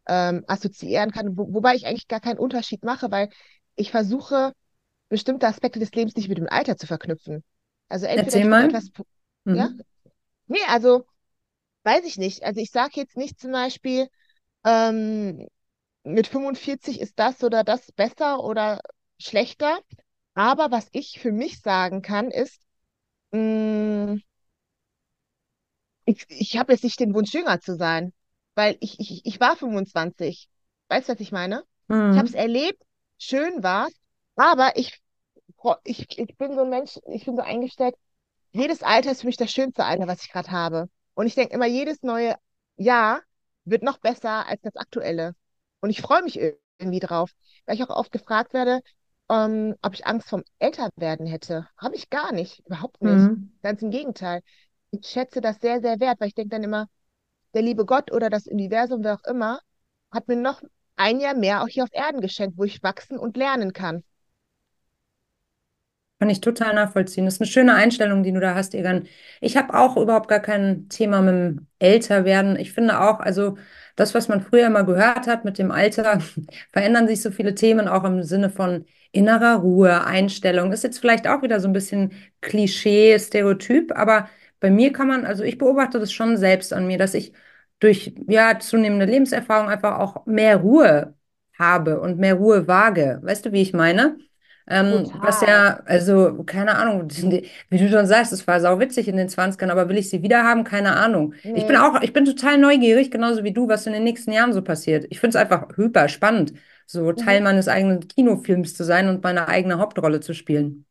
ähm, 0.06 0.44
assoziieren 0.46 1.10
kann, 1.12 1.36
wo, 1.36 1.52
wobei 1.54 1.74
ich 1.74 1.86
eigentlich 1.86 2.08
gar 2.08 2.20
keinen 2.20 2.38
Unterschied 2.38 2.84
mache, 2.84 3.10
weil 3.10 3.30
ich 3.76 3.90
versuche, 3.90 4.52
bestimmte 5.08 5.46
Aspekte 5.48 5.78
des 5.80 5.92
Lebens 5.92 6.16
nicht 6.16 6.28
mit 6.28 6.38
dem 6.38 6.48
Alter 6.48 6.76
zu 6.76 6.86
verknüpfen. 6.86 7.44
Also 7.88 8.06
entweder 8.06 8.38
etwas, 8.58 8.90
ja, 9.50 9.68
Mhm. 9.68 9.84
nee, 10.46 10.58
also 10.68 11.06
weiß 11.84 12.04
ich 12.04 12.16
nicht. 12.18 12.42
Also 12.44 12.60
ich 12.60 12.70
sage 12.70 12.92
jetzt 12.96 13.16
nicht 13.16 13.38
zum 13.40 13.52
Beispiel, 13.52 14.08
ähm, 14.64 15.46
mit 16.04 16.26
45 16.28 17.00
ist 17.00 17.18
das 17.18 17.44
oder 17.44 17.64
das 17.64 17.92
besser 17.92 18.42
oder 18.44 18.80
schlechter. 19.20 19.80
Aber 20.34 20.70
was 20.72 20.88
ich 20.92 21.20
für 21.20 21.32
mich 21.32 21.60
sagen 21.62 22.02
kann, 22.02 22.30
ist, 22.30 22.62
mh, 23.32 24.18
ich, 26.04 26.24
ich 26.28 26.56
habe 26.58 26.72
jetzt 26.72 26.84
nicht 26.84 27.00
den 27.00 27.14
Wunsch, 27.14 27.32
jünger 27.32 27.60
zu 27.60 27.76
sein, 27.76 28.12
weil 28.54 28.76
ich, 28.80 28.98
ich, 29.00 29.24
ich 29.24 29.40
war 29.40 29.56
25. 29.56 30.48
Weißt 30.88 31.08
du, 31.08 31.12
was 31.14 31.20
ich 31.20 31.32
meine? 31.32 31.64
Ich 32.10 32.18
habe 32.18 32.28
es 32.28 32.34
Mhm. 32.34 32.34
erlebt, 32.34 32.82
schön 33.18 33.62
war's, 33.62 33.92
aber 34.36 34.76
ich, 34.76 35.00
ich, 35.84 36.18
ich 36.18 36.36
bin 36.36 36.54
so 36.54 36.62
ein 36.62 36.70
Mensch, 36.70 36.98
ich 37.08 37.24
bin 37.24 37.36
so 37.36 37.42
eingestellt, 37.42 37.96
jedes 38.52 38.82
Alter 38.82 39.12
ist 39.12 39.22
für 39.22 39.26
mich 39.28 39.36
das 39.38 39.52
schönste 39.52 39.84
Alter, 39.84 40.08
was 40.08 40.22
ich 40.24 40.32
gerade 40.32 40.50
habe. 40.52 40.88
Und 41.14 41.26
ich 41.26 41.34
denke 41.34 41.54
immer, 41.54 41.66
jedes 41.66 42.02
neue 42.02 42.36
Jahr 42.76 43.22
wird 43.64 43.82
noch 43.82 43.98
besser 43.98 44.46
als 44.46 44.60
das 44.62 44.76
aktuelle. 44.76 45.34
Und 45.80 45.90
ich 45.90 46.00
freue 46.02 46.22
mich 46.22 46.38
irgendwie 46.78 47.00
drauf, 47.00 47.32
weil 47.66 47.76
ich 47.76 47.82
auch 47.82 47.90
oft 47.90 48.12
gefragt 48.12 48.52
werde, 48.54 48.80
ähm, 49.30 49.74
ob 49.82 49.94
ich 49.94 50.06
Angst 50.06 50.28
vom 50.28 50.42
Älterwerden 50.58 51.26
hätte. 51.26 51.68
Habe 51.78 51.96
ich 51.96 52.10
gar 52.10 52.32
nicht, 52.32 52.60
überhaupt 52.66 53.02
nicht. 53.02 53.30
Mhm. 53.30 53.52
Ganz 53.62 53.82
im 53.82 53.90
Gegenteil. 53.90 54.40
Ich 54.90 55.06
schätze 55.06 55.40
das 55.40 55.60
sehr, 55.60 55.80
sehr 55.80 56.00
wert, 56.00 56.20
weil 56.20 56.28
ich 56.28 56.34
denke 56.34 56.50
dann 56.50 56.62
immer, 56.62 56.86
der 57.54 57.62
liebe 57.62 57.86
Gott 57.86 58.12
oder 58.12 58.30
das 58.30 58.46
Universum, 58.46 59.04
wer 59.04 59.14
auch 59.14 59.24
immer, 59.24 59.60
hat 60.10 60.28
mir 60.28 60.36
noch 60.36 60.62
ein 60.96 61.20
Jahr 61.20 61.34
mehr 61.34 61.62
auch 61.62 61.68
hier 61.68 61.84
auf 61.84 61.90
Erden 61.92 62.20
geschenkt, 62.20 62.58
wo 62.58 62.64
ich 62.64 62.82
wachsen 62.82 63.18
und 63.18 63.36
lernen 63.36 63.72
kann. 63.72 64.04
Kann 66.20 66.30
ich 66.30 66.40
total 66.40 66.74
nachvollziehen. 66.74 67.24
Das 67.24 67.34
ist 67.34 67.40
eine 67.40 67.48
schöne 67.50 67.74
Einstellung, 67.74 68.22
die 68.22 68.32
du 68.32 68.40
da 68.40 68.54
hast, 68.54 68.74
Egan. 68.74 69.06
Ich 69.40 69.56
habe 69.56 69.74
auch 69.74 69.96
überhaupt 69.96 70.28
gar 70.28 70.40
kein 70.40 70.88
Thema 70.88 71.20
mit 71.20 71.34
dem 71.34 71.66
Älterwerden. 71.80 72.56
Ich 72.56 72.72
finde 72.72 73.00
auch, 73.00 73.20
also 73.20 73.58
das, 73.96 74.14
was 74.14 74.28
man 74.28 74.40
früher 74.40 74.66
immer 74.68 74.84
gehört 74.84 75.26
hat 75.26 75.44
mit 75.44 75.58
dem 75.58 75.70
Alter, 75.70 76.20
verändern 76.72 77.08
sich 77.08 77.20
so 77.20 77.30
viele 77.30 77.54
Themen 77.54 77.88
auch 77.88 78.04
im 78.04 78.22
Sinne 78.22 78.48
von 78.48 78.86
innerer 79.12 79.56
Ruhe, 79.56 80.04
Einstellung. 80.06 80.72
Ist 80.72 80.84
jetzt 80.84 80.98
vielleicht 80.98 81.26
auch 81.26 81.42
wieder 81.42 81.60
so 81.60 81.68
ein 81.68 81.72
bisschen 81.72 82.12
Klischee, 82.40 83.18
Stereotyp, 83.18 83.92
aber 83.96 84.28
bei 84.60 84.70
mir 84.70 84.92
kann 84.92 85.08
man, 85.08 85.26
also 85.26 85.42
ich 85.44 85.58
beobachte 85.58 85.98
das 85.98 86.12
schon 86.12 86.36
selbst 86.36 86.72
an 86.72 86.86
mir, 86.86 86.96
dass 86.98 87.14
ich 87.14 87.32
durch 87.80 88.14
ja 88.28 88.58
zunehmende 88.58 89.04
Lebenserfahrung 89.06 89.68
einfach 89.68 89.98
auch 89.98 90.24
mehr 90.26 90.56
Ruhe 90.58 91.14
habe 91.58 92.00
und 92.00 92.18
mehr 92.18 92.34
Ruhe 92.34 92.66
wage. 92.66 93.18
Weißt 93.22 93.44
du, 93.46 93.52
wie 93.52 93.62
ich 93.62 93.72
meine? 93.74 94.16
Ähm, 94.66 95.10
was 95.20 95.42
ja, 95.42 95.80
also, 95.84 96.42
keine 96.44 96.76
Ahnung, 96.76 97.08
wie 97.10 97.78
du 97.78 97.88
schon 97.90 98.06
sagst, 98.06 98.32
es 98.32 98.46
war 98.46 98.60
sau 98.60 98.80
witzig 98.80 99.08
in 99.08 99.16
den 99.16 99.28
20ern, 99.28 99.70
aber 99.70 99.90
will 99.90 99.98
ich 99.98 100.08
sie 100.08 100.22
wieder 100.22 100.42
haben? 100.42 100.64
Keine 100.64 100.96
Ahnung. 100.96 101.34
Ich 101.42 101.66
bin 101.66 101.76
auch, 101.76 102.00
ich 102.00 102.14
bin 102.14 102.24
total 102.24 102.56
neugierig, 102.56 103.10
genauso 103.10 103.44
wie 103.44 103.52
du, 103.52 103.68
was 103.68 103.86
in 103.86 103.92
den 103.92 104.04
nächsten 104.04 104.32
Jahren 104.32 104.54
so 104.54 104.62
passiert. 104.62 105.06
Ich 105.10 105.20
finde 105.20 105.36
es 105.36 105.42
einfach 105.42 105.76
hyper 105.76 106.08
spannend, 106.08 106.54
so 106.86 107.12
Teil 107.12 107.40
mhm. 107.40 107.44
meines 107.44 107.68
eigenen 107.68 108.08
Kinofilms 108.08 108.74
zu 108.74 108.84
sein 108.84 109.08
und 109.08 109.22
meine 109.22 109.48
eigene 109.48 109.78
Hauptrolle 109.78 110.20
zu 110.20 110.32
spielen. 110.32 110.86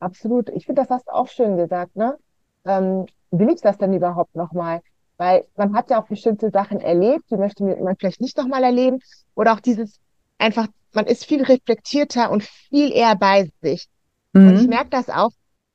Absolut. 0.00 0.48
Ich 0.50 0.64
finde, 0.64 0.80
das 0.82 0.90
hast 0.90 1.06
du 1.06 1.12
auch 1.12 1.28
schön 1.28 1.56
gesagt, 1.58 1.96
ne? 1.96 2.16
Ähm, 2.64 3.06
will 3.30 3.50
ich 3.50 3.60
das 3.60 3.76
denn 3.76 3.92
überhaupt 3.92 4.34
nochmal? 4.36 4.80
Weil 5.18 5.44
man 5.56 5.74
hat 5.74 5.90
ja 5.90 6.00
auch 6.00 6.06
bestimmte 6.06 6.50
Sachen 6.50 6.80
erlebt, 6.80 7.24
die 7.30 7.36
möchte 7.36 7.64
man 7.64 7.96
vielleicht 7.96 8.20
nicht 8.20 8.38
nochmal 8.38 8.62
erleben. 8.62 9.00
Oder 9.34 9.52
auch 9.52 9.60
dieses 9.60 10.00
einfach 10.38 10.68
man 10.92 11.06
ist 11.06 11.24
viel 11.24 11.42
reflektierter 11.42 12.30
und 12.30 12.42
viel 12.42 12.92
eher 12.92 13.16
bei 13.16 13.50
sich. 13.60 13.86
Mhm. 14.32 14.48
Und 14.48 14.60
ich 14.60 14.68
merke 14.68 14.90
das 14.90 15.08
auch, 15.08 15.30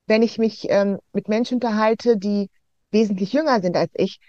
wenn 0.06 0.22
ich 0.22 0.38
mich 0.38 0.66
ähm, 0.68 0.98
mit 1.12 1.28
Menschen 1.28 1.54
unterhalte, 1.54 2.16
die 2.16 2.50
wesentlich 2.90 3.32
jünger 3.32 3.60
sind 3.60 3.76
als 3.76 3.90
ich. 3.94 4.20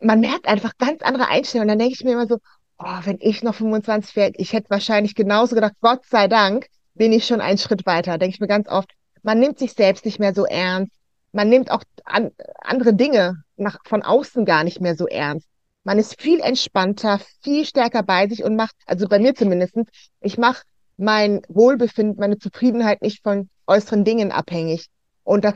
Man 0.00 0.20
merkt 0.20 0.46
einfach 0.46 0.72
ganz 0.78 1.02
andere 1.02 1.28
Einstellungen. 1.28 1.68
Dann 1.68 1.78
denke 1.78 1.94
ich 1.94 2.04
mir 2.04 2.12
immer 2.12 2.26
so, 2.26 2.38
oh, 2.78 2.98
wenn 3.04 3.18
ich 3.20 3.42
noch 3.42 3.54
25 3.54 4.16
wäre, 4.16 4.32
ich 4.34 4.52
hätte 4.52 4.70
wahrscheinlich 4.70 5.14
genauso 5.14 5.54
gedacht, 5.54 5.74
Gott 5.80 6.04
sei 6.06 6.28
Dank 6.28 6.66
bin 6.94 7.12
ich 7.12 7.26
schon 7.26 7.40
einen 7.40 7.58
Schritt 7.58 7.86
weiter. 7.86 8.18
Denke 8.18 8.34
ich 8.34 8.40
mir 8.40 8.46
ganz 8.46 8.68
oft, 8.68 8.90
man 9.22 9.38
nimmt 9.38 9.58
sich 9.58 9.72
selbst 9.72 10.04
nicht 10.04 10.18
mehr 10.18 10.34
so 10.34 10.44
ernst. 10.44 10.92
Man 11.32 11.48
nimmt 11.48 11.70
auch 11.70 11.82
an, 12.04 12.30
andere 12.60 12.94
Dinge 12.94 13.42
nach, 13.56 13.78
von 13.84 14.02
außen 14.02 14.44
gar 14.44 14.62
nicht 14.62 14.80
mehr 14.80 14.94
so 14.94 15.06
ernst. 15.06 15.48
Man 15.84 15.98
ist 15.98 16.20
viel 16.20 16.40
entspannter, 16.40 17.20
viel 17.42 17.64
stärker 17.66 18.02
bei 18.02 18.26
sich 18.26 18.42
und 18.42 18.56
macht, 18.56 18.74
also 18.86 19.06
bei 19.06 19.18
mir 19.18 19.34
zumindest, 19.34 19.74
ich 20.20 20.38
mache 20.38 20.64
mein 20.96 21.42
Wohlbefinden, 21.48 22.18
meine 22.18 22.38
Zufriedenheit 22.38 23.02
nicht 23.02 23.22
von 23.22 23.48
äußeren 23.66 24.04
Dingen 24.04 24.32
abhängig. 24.32 24.88
Und 25.24 25.44
das, 25.44 25.54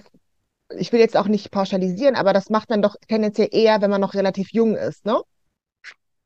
ich 0.77 0.93
will 0.93 1.01
jetzt 1.01 1.17
auch 1.17 1.29
nicht 1.29 1.51
pauschalisieren, 1.51 2.15
aber 2.15 2.33
das 2.33 2.51
macht 2.51 2.69
man 2.69 2.83
doch 2.83 2.97
tendenziell 3.09 3.49
eher, 3.51 3.81
wenn 3.81 3.91
man 3.91 4.01
noch 4.01 4.15
relativ 4.15 4.53
jung 4.53 4.77
ist, 4.77 5.05
ne? 5.07 5.21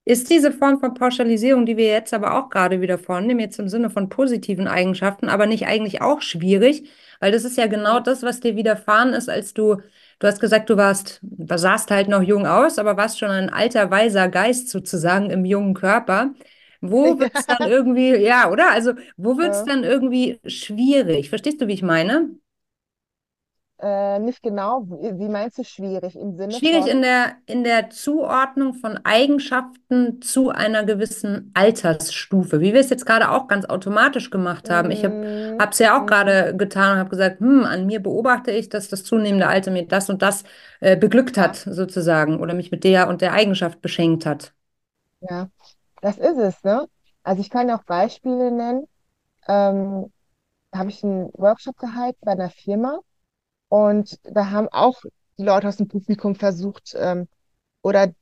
Ist 0.04 0.30
diese 0.30 0.50
Form 0.50 0.80
von 0.80 0.94
Pauschalisierung, 0.94 1.64
die 1.64 1.76
wir 1.76 1.87
jetzt 1.87 2.12
aber 2.12 2.37
auch 2.37 2.50
gerade 2.50 2.80
wieder 2.80 2.99
vornehmen, 2.99 3.38
jetzt 3.38 3.61
im 3.61 3.68
Sinne 3.68 3.88
von 3.88 4.09
positiven 4.09 4.66
Eigenschaften, 4.66 5.28
aber 5.28 5.47
nicht 5.47 5.66
eigentlich 5.66 6.02
auch 6.02 6.23
schwierig? 6.23 6.90
Weil 7.21 7.30
das 7.30 7.44
ist 7.44 7.56
ja 7.56 7.68
genau 7.68 8.00
das, 8.00 8.25
was 8.25 8.40
dir 8.40 8.56
widerfahren 8.56 9.12
ist, 9.12 9.28
als 9.28 9.54
du 9.54 9.76
Du 10.23 10.29
hast 10.29 10.38
gesagt, 10.38 10.71
du 10.71 10.76
warst, 10.76 11.21
sahst 11.57 11.91
halt 11.91 12.07
noch 12.07 12.23
jung 12.23 12.47
aus, 12.47 12.79
aber 12.79 12.97
warst 12.97 13.19
schon 13.19 13.31
ein 13.31 13.50
alter, 13.50 13.91
weiser 13.91 14.29
Geist 14.29 14.69
sozusagen 14.69 15.31
im 15.31 15.45
jungen 15.45 15.75
Körper. 15.75 16.33
Wo 16.81 17.19
wird 17.19 17.33
es 17.35 17.45
dann 17.47 17.69
irgendwie, 17.69 18.14
ja, 18.14 18.49
oder? 18.49 18.71
Also, 18.71 18.93
wo 19.17 19.37
wird 19.37 19.50
es 19.50 19.59
ja. 19.59 19.67
dann 19.67 19.83
irgendwie 19.83 20.38
schwierig? 20.47 21.29
Verstehst 21.29 21.61
du, 21.61 21.67
wie 21.67 21.73
ich 21.73 21.83
meine? 21.83 22.31
Äh, 23.82 24.20
nicht 24.20 24.44
genau. 24.44 24.84
Wie 24.86 25.28
meinst 25.28 25.58
du 25.58 25.64
schwierig 25.64 26.14
im 26.14 26.36
Sinne 26.36 26.52
Schwierig 26.52 26.82
von? 26.82 26.90
in 26.90 27.02
der, 27.02 27.32
in 27.46 27.64
der 27.64 27.90
Zuordnung 27.90 28.74
von 28.74 29.00
Eigenschaften 29.02 30.22
zu 30.22 30.50
einer 30.50 30.84
gewissen 30.84 31.50
Altersstufe, 31.54 32.60
wie 32.60 32.74
wir 32.74 32.80
es 32.80 32.90
jetzt 32.90 33.06
gerade 33.06 33.28
auch 33.28 33.48
ganz 33.48 33.64
automatisch 33.64 34.30
gemacht 34.30 34.70
haben. 34.70 34.92
Ich 34.92 35.04
habe 35.04 35.16
es 35.68 35.80
mhm. 35.80 35.84
ja 35.84 35.96
auch 35.96 36.02
mhm. 36.02 36.06
gerade 36.06 36.56
getan 36.56 36.92
und 36.92 36.98
habe 37.00 37.10
gesagt, 37.10 37.40
hm, 37.40 37.64
an 37.64 37.86
mir 37.86 38.00
beobachte 38.00 38.52
ich, 38.52 38.68
dass 38.68 38.88
das 38.88 39.02
zunehmende 39.02 39.48
Alter 39.48 39.72
mir 39.72 39.84
das 39.84 40.08
und 40.08 40.22
das 40.22 40.44
äh, 40.78 40.96
beglückt 40.96 41.36
hat, 41.36 41.56
sozusagen, 41.56 42.38
oder 42.38 42.54
mich 42.54 42.70
mit 42.70 42.84
der 42.84 43.08
und 43.08 43.20
der 43.20 43.32
Eigenschaft 43.32 43.82
beschenkt 43.82 44.26
hat. 44.26 44.52
Ja, 45.28 45.48
das 46.00 46.18
ist 46.18 46.38
es, 46.38 46.62
ne? 46.62 46.86
Also 47.24 47.40
ich 47.40 47.50
kann 47.50 47.68
auch 47.72 47.82
Beispiele 47.82 48.52
nennen. 48.52 48.86
Ähm, 49.48 50.12
habe 50.72 50.88
ich 50.88 51.02
einen 51.02 51.30
Workshop 51.32 51.76
gehalten 51.78 52.18
bei 52.22 52.30
einer 52.30 52.50
Firma 52.50 53.00
und 53.73 54.19
da 54.25 54.50
haben 54.50 54.69
auch 54.69 55.00
die 55.38 55.45
Leute 55.45 55.67
aus 55.67 55.79
dem 55.79 55.88
Publikum 55.88 56.35
versucht, 56.35 56.95
ähm, 56.95 57.26
oder, 57.81 58.12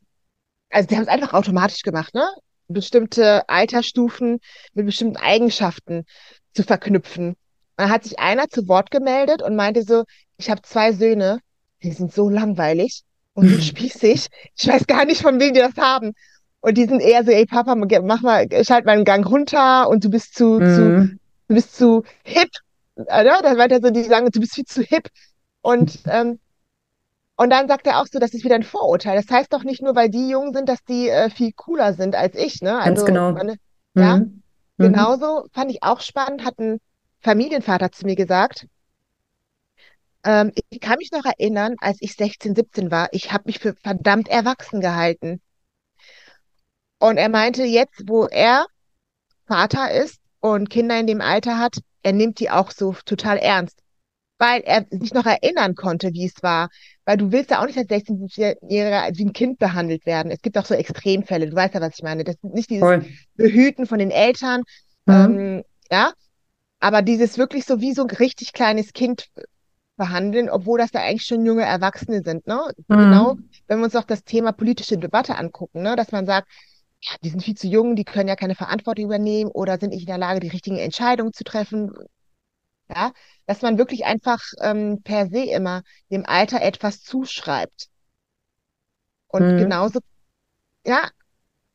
also 0.71 0.87
die 0.87 0.95
haben 0.95 1.03
es 1.03 1.09
einfach 1.09 1.33
automatisch 1.33 1.83
gemacht, 1.83 2.15
ne? 2.15 2.25
Bestimmte 2.69 3.49
Altersstufen 3.49 4.39
mit 4.75 4.87
bestimmten 4.87 5.17
Eigenschaften 5.17 6.05
zu 6.55 6.63
verknüpfen. 6.63 7.31
Und 7.31 7.37
dann 7.77 7.91
hat 7.91 8.05
sich 8.05 8.21
einer 8.21 8.49
zu 8.49 8.69
Wort 8.69 8.93
gemeldet 8.93 9.43
und 9.43 9.57
meinte 9.57 9.83
so, 9.83 10.05
ich 10.37 10.51
habe 10.51 10.63
zwei 10.63 10.93
Söhne, 10.93 11.41
die 11.83 11.91
sind 11.91 12.15
so 12.15 12.31
langweilig 12.31 13.03
und 13.35 13.49
so 13.49 13.61
spießig. 13.61 14.29
Ich 14.57 14.69
weiß 14.69 14.87
gar 14.87 15.05
nicht, 15.05 15.21
von 15.21 15.41
wem 15.41 15.53
die 15.53 15.59
das 15.59 15.77
haben. 15.77 16.13
Und 16.61 16.79
die 16.79 16.85
sind 16.85 17.01
eher 17.01 17.25
so, 17.25 17.33
ey 17.33 17.45
Papa, 17.45 17.75
mach 17.75 18.23
mal, 18.23 18.47
schalt 18.65 18.85
mal 18.85 18.93
einen 18.93 19.05
Gang 19.05 19.29
runter 19.29 19.89
und 19.89 20.05
du 20.05 20.11
bist 20.11 20.37
zu, 20.37 20.61
mhm. 20.61 20.77
zu 20.77 21.19
du 21.49 21.55
bist 21.57 21.75
zu 21.75 22.05
hip. 22.23 22.51
Oder? 22.95 23.41
Dann 23.43 23.57
meinte 23.57 23.75
er 23.75 23.81
so, 23.81 23.91
die 23.91 24.05
sagen, 24.05 24.31
du 24.31 24.39
bist 24.39 24.55
viel 24.55 24.65
zu 24.65 24.83
hip. 24.83 25.09
Und, 25.63 26.01
ähm, 26.07 26.39
und 27.37 27.51
dann 27.51 27.69
sagt 27.69 27.87
er 27.87 28.01
auch 28.01 28.07
so, 28.07 28.19
das 28.19 28.35
ist 28.35 28.45
wieder 28.45 28.55
ein 28.55 28.63
Vorurteil. 28.63 29.17
Das 29.17 29.31
heißt 29.31 29.53
doch 29.53 29.65
nicht 29.65 29.83
nur, 29.83 29.95
weil 29.95 30.11
die 30.11 30.29
jung 30.29 30.53
sind, 30.53 30.69
dass 30.69 30.85
die 30.85 31.09
äh, 31.09 31.31
viel 31.31 31.53
cooler 31.53 31.95
sind 31.95 32.15
als 32.15 32.37
ich. 32.37 32.61
Ne? 32.61 32.79
Also, 32.79 32.95
Ganz 32.95 33.05
genau. 33.05 33.33
Meine, 33.33 33.57
ja, 33.95 34.17
mhm. 34.19 34.43
genauso 34.77 35.47
fand 35.53 35.71
ich 35.71 35.83
auch 35.83 36.01
spannend, 36.01 36.45
hat 36.45 36.59
ein 36.59 36.81
Familienvater 37.21 37.93
zu 37.93 38.07
mir 38.07 38.17
gesagt. 38.17 38.67
Ähm, 40.25 40.53
ich 40.69 40.81
kann 40.81 40.99
mich 40.99 41.13
noch 41.13 41.25
erinnern, 41.25 41.77
als 41.81 41.99
ich 42.01 42.15
16, 42.15 42.55
17 42.55 42.91
war, 42.91 43.09
ich 43.13 43.33
habe 43.33 43.45
mich 43.47 43.59
für 43.59 43.75
verdammt 43.75 44.29
erwachsen 44.29 44.81
gehalten. 44.81 45.41
Und 46.99 47.17
er 47.17 47.31
meinte, 47.31 47.65
jetzt, 47.65 48.03
wo 48.07 48.27
er 48.27 48.67
Vater 49.47 49.91
ist 49.91 50.21
und 50.41 50.69
Kinder 50.69 50.99
in 51.01 51.07
dem 51.07 51.23
Alter 51.23 51.59
hat, 51.59 51.79
er 52.03 52.13
nimmt 52.13 52.39
die 52.39 52.51
auch 52.51 52.71
so 52.71 52.95
total 53.05 53.39
ernst 53.39 53.80
weil 54.41 54.63
er 54.63 54.87
sich 54.91 55.13
noch 55.13 55.27
erinnern 55.27 55.75
konnte, 55.75 56.15
wie 56.15 56.25
es 56.25 56.43
war. 56.43 56.71
Weil 57.05 57.19
du 57.19 57.31
willst 57.31 57.51
ja 57.51 57.61
auch 57.61 57.67
nicht 57.67 57.79
als 57.79 57.89
16-Jähriger 57.89 59.17
wie 59.17 59.25
ein 59.27 59.33
Kind 59.35 59.59
behandelt 59.59 60.07
werden. 60.07 60.33
Es 60.33 60.41
gibt 60.41 60.57
auch 60.57 60.65
so 60.65 60.75
Extremfälle, 60.75 61.51
du 61.51 61.55
weißt 61.55 61.75
ja, 61.75 61.81
was 61.83 61.95
ich 61.95 62.03
meine. 62.03 62.25
Das 62.25 62.37
ist 62.37 62.55
nicht 62.55 62.71
dieses 62.71 62.83
Voll. 62.83 63.05
Behüten 63.37 63.87
von 63.87 63.99
den 63.99 64.11
Eltern, 64.11 64.63
mhm. 65.05 65.15
ähm, 65.15 65.65
ja, 65.93 66.13
aber 66.81 67.03
dieses 67.03 67.37
wirklich 67.37 67.67
so 67.67 67.81
wie 67.81 67.93
so 67.93 68.03
ein 68.03 68.11
richtig 68.11 68.55
kleines 68.55 68.95
Kind 68.95 69.29
behandeln, 69.97 70.49
obwohl 70.49 70.79
das 70.79 70.91
da 70.91 71.01
eigentlich 71.01 71.27
schon 71.27 71.45
junge 71.45 71.65
Erwachsene 71.65 72.23
sind, 72.25 72.47
ne? 72.47 72.59
Mhm. 72.89 72.97
Genau, 72.97 73.37
wenn 73.69 73.79
wir 73.79 73.85
uns 73.85 73.97
auch 73.97 74.05
das 74.05 74.25
Thema 74.25 74.53
politische 74.53 74.97
Debatte 74.97 75.37
angucken, 75.37 75.83
ne, 75.83 75.95
dass 75.97 76.13
man 76.13 76.25
sagt, 76.25 76.49
ja, 77.03 77.13
die 77.23 77.29
sind 77.29 77.43
viel 77.43 77.57
zu 77.57 77.69
jung, 77.69 77.97
die 77.97 78.05
können 78.05 78.29
ja 78.29 78.37
keine 78.37 78.55
Verantwortung 78.55 79.05
übernehmen 79.05 79.51
oder 79.51 79.79
sind 79.79 79.91
nicht 79.91 80.03
in 80.03 80.07
der 80.07 80.19
Lage, 80.19 80.41
die 80.41 80.49
richtigen 80.49 80.79
Entscheidungen 80.79 81.35
zu 81.35 81.45
treffen. 81.45 81.93
Ja, 82.93 83.13
dass 83.47 83.63
man 83.63 83.79
wirklich 83.79 84.05
einfach 84.05 84.43
ähm, 84.61 85.01
per 85.05 85.29
se 85.29 85.45
immer 85.45 85.83
dem 86.11 86.27
Alter 86.27 86.61
etwas 86.61 87.03
zuschreibt. 87.03 87.89
Und 89.29 89.55
mhm. 89.55 89.59
genauso, 89.59 90.01
ja, 90.85 91.09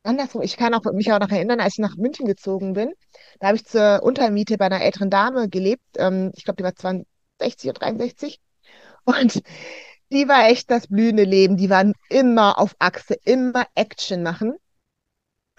andersrum, 0.04 0.42
ich 0.42 0.58
kann 0.58 0.74
auch 0.74 0.84
mich 0.92 1.12
auch 1.14 1.20
noch 1.20 1.32
erinnern, 1.32 1.62
als 1.62 1.76
ich 1.76 1.80
nach 1.80 1.96
München 1.96 2.26
gezogen 2.26 2.74
bin, 2.74 2.94
da 3.40 3.48
habe 3.48 3.58
ich 3.58 3.66
zur 3.66 4.04
Untermiete 4.04 4.58
bei 4.58 4.66
einer 4.66 4.82
älteren 4.82 5.10
Dame 5.10 5.48
gelebt. 5.48 5.84
Ähm, 5.98 6.32
ich 6.36 6.44
glaube, 6.44 6.58
die 6.58 6.64
war 6.64 6.76
62 6.76 7.70
oder 7.70 7.80
63. 7.80 8.42
Und 9.06 9.42
die 10.12 10.28
war 10.28 10.50
echt 10.50 10.70
das 10.70 10.88
blühende 10.88 11.24
Leben. 11.24 11.58
Die 11.58 11.70
waren 11.70 11.94
immer 12.10 12.60
auf 12.60 12.76
Achse, 12.80 13.16
immer 13.24 13.66
Action 13.76 14.22
machen. 14.24 14.56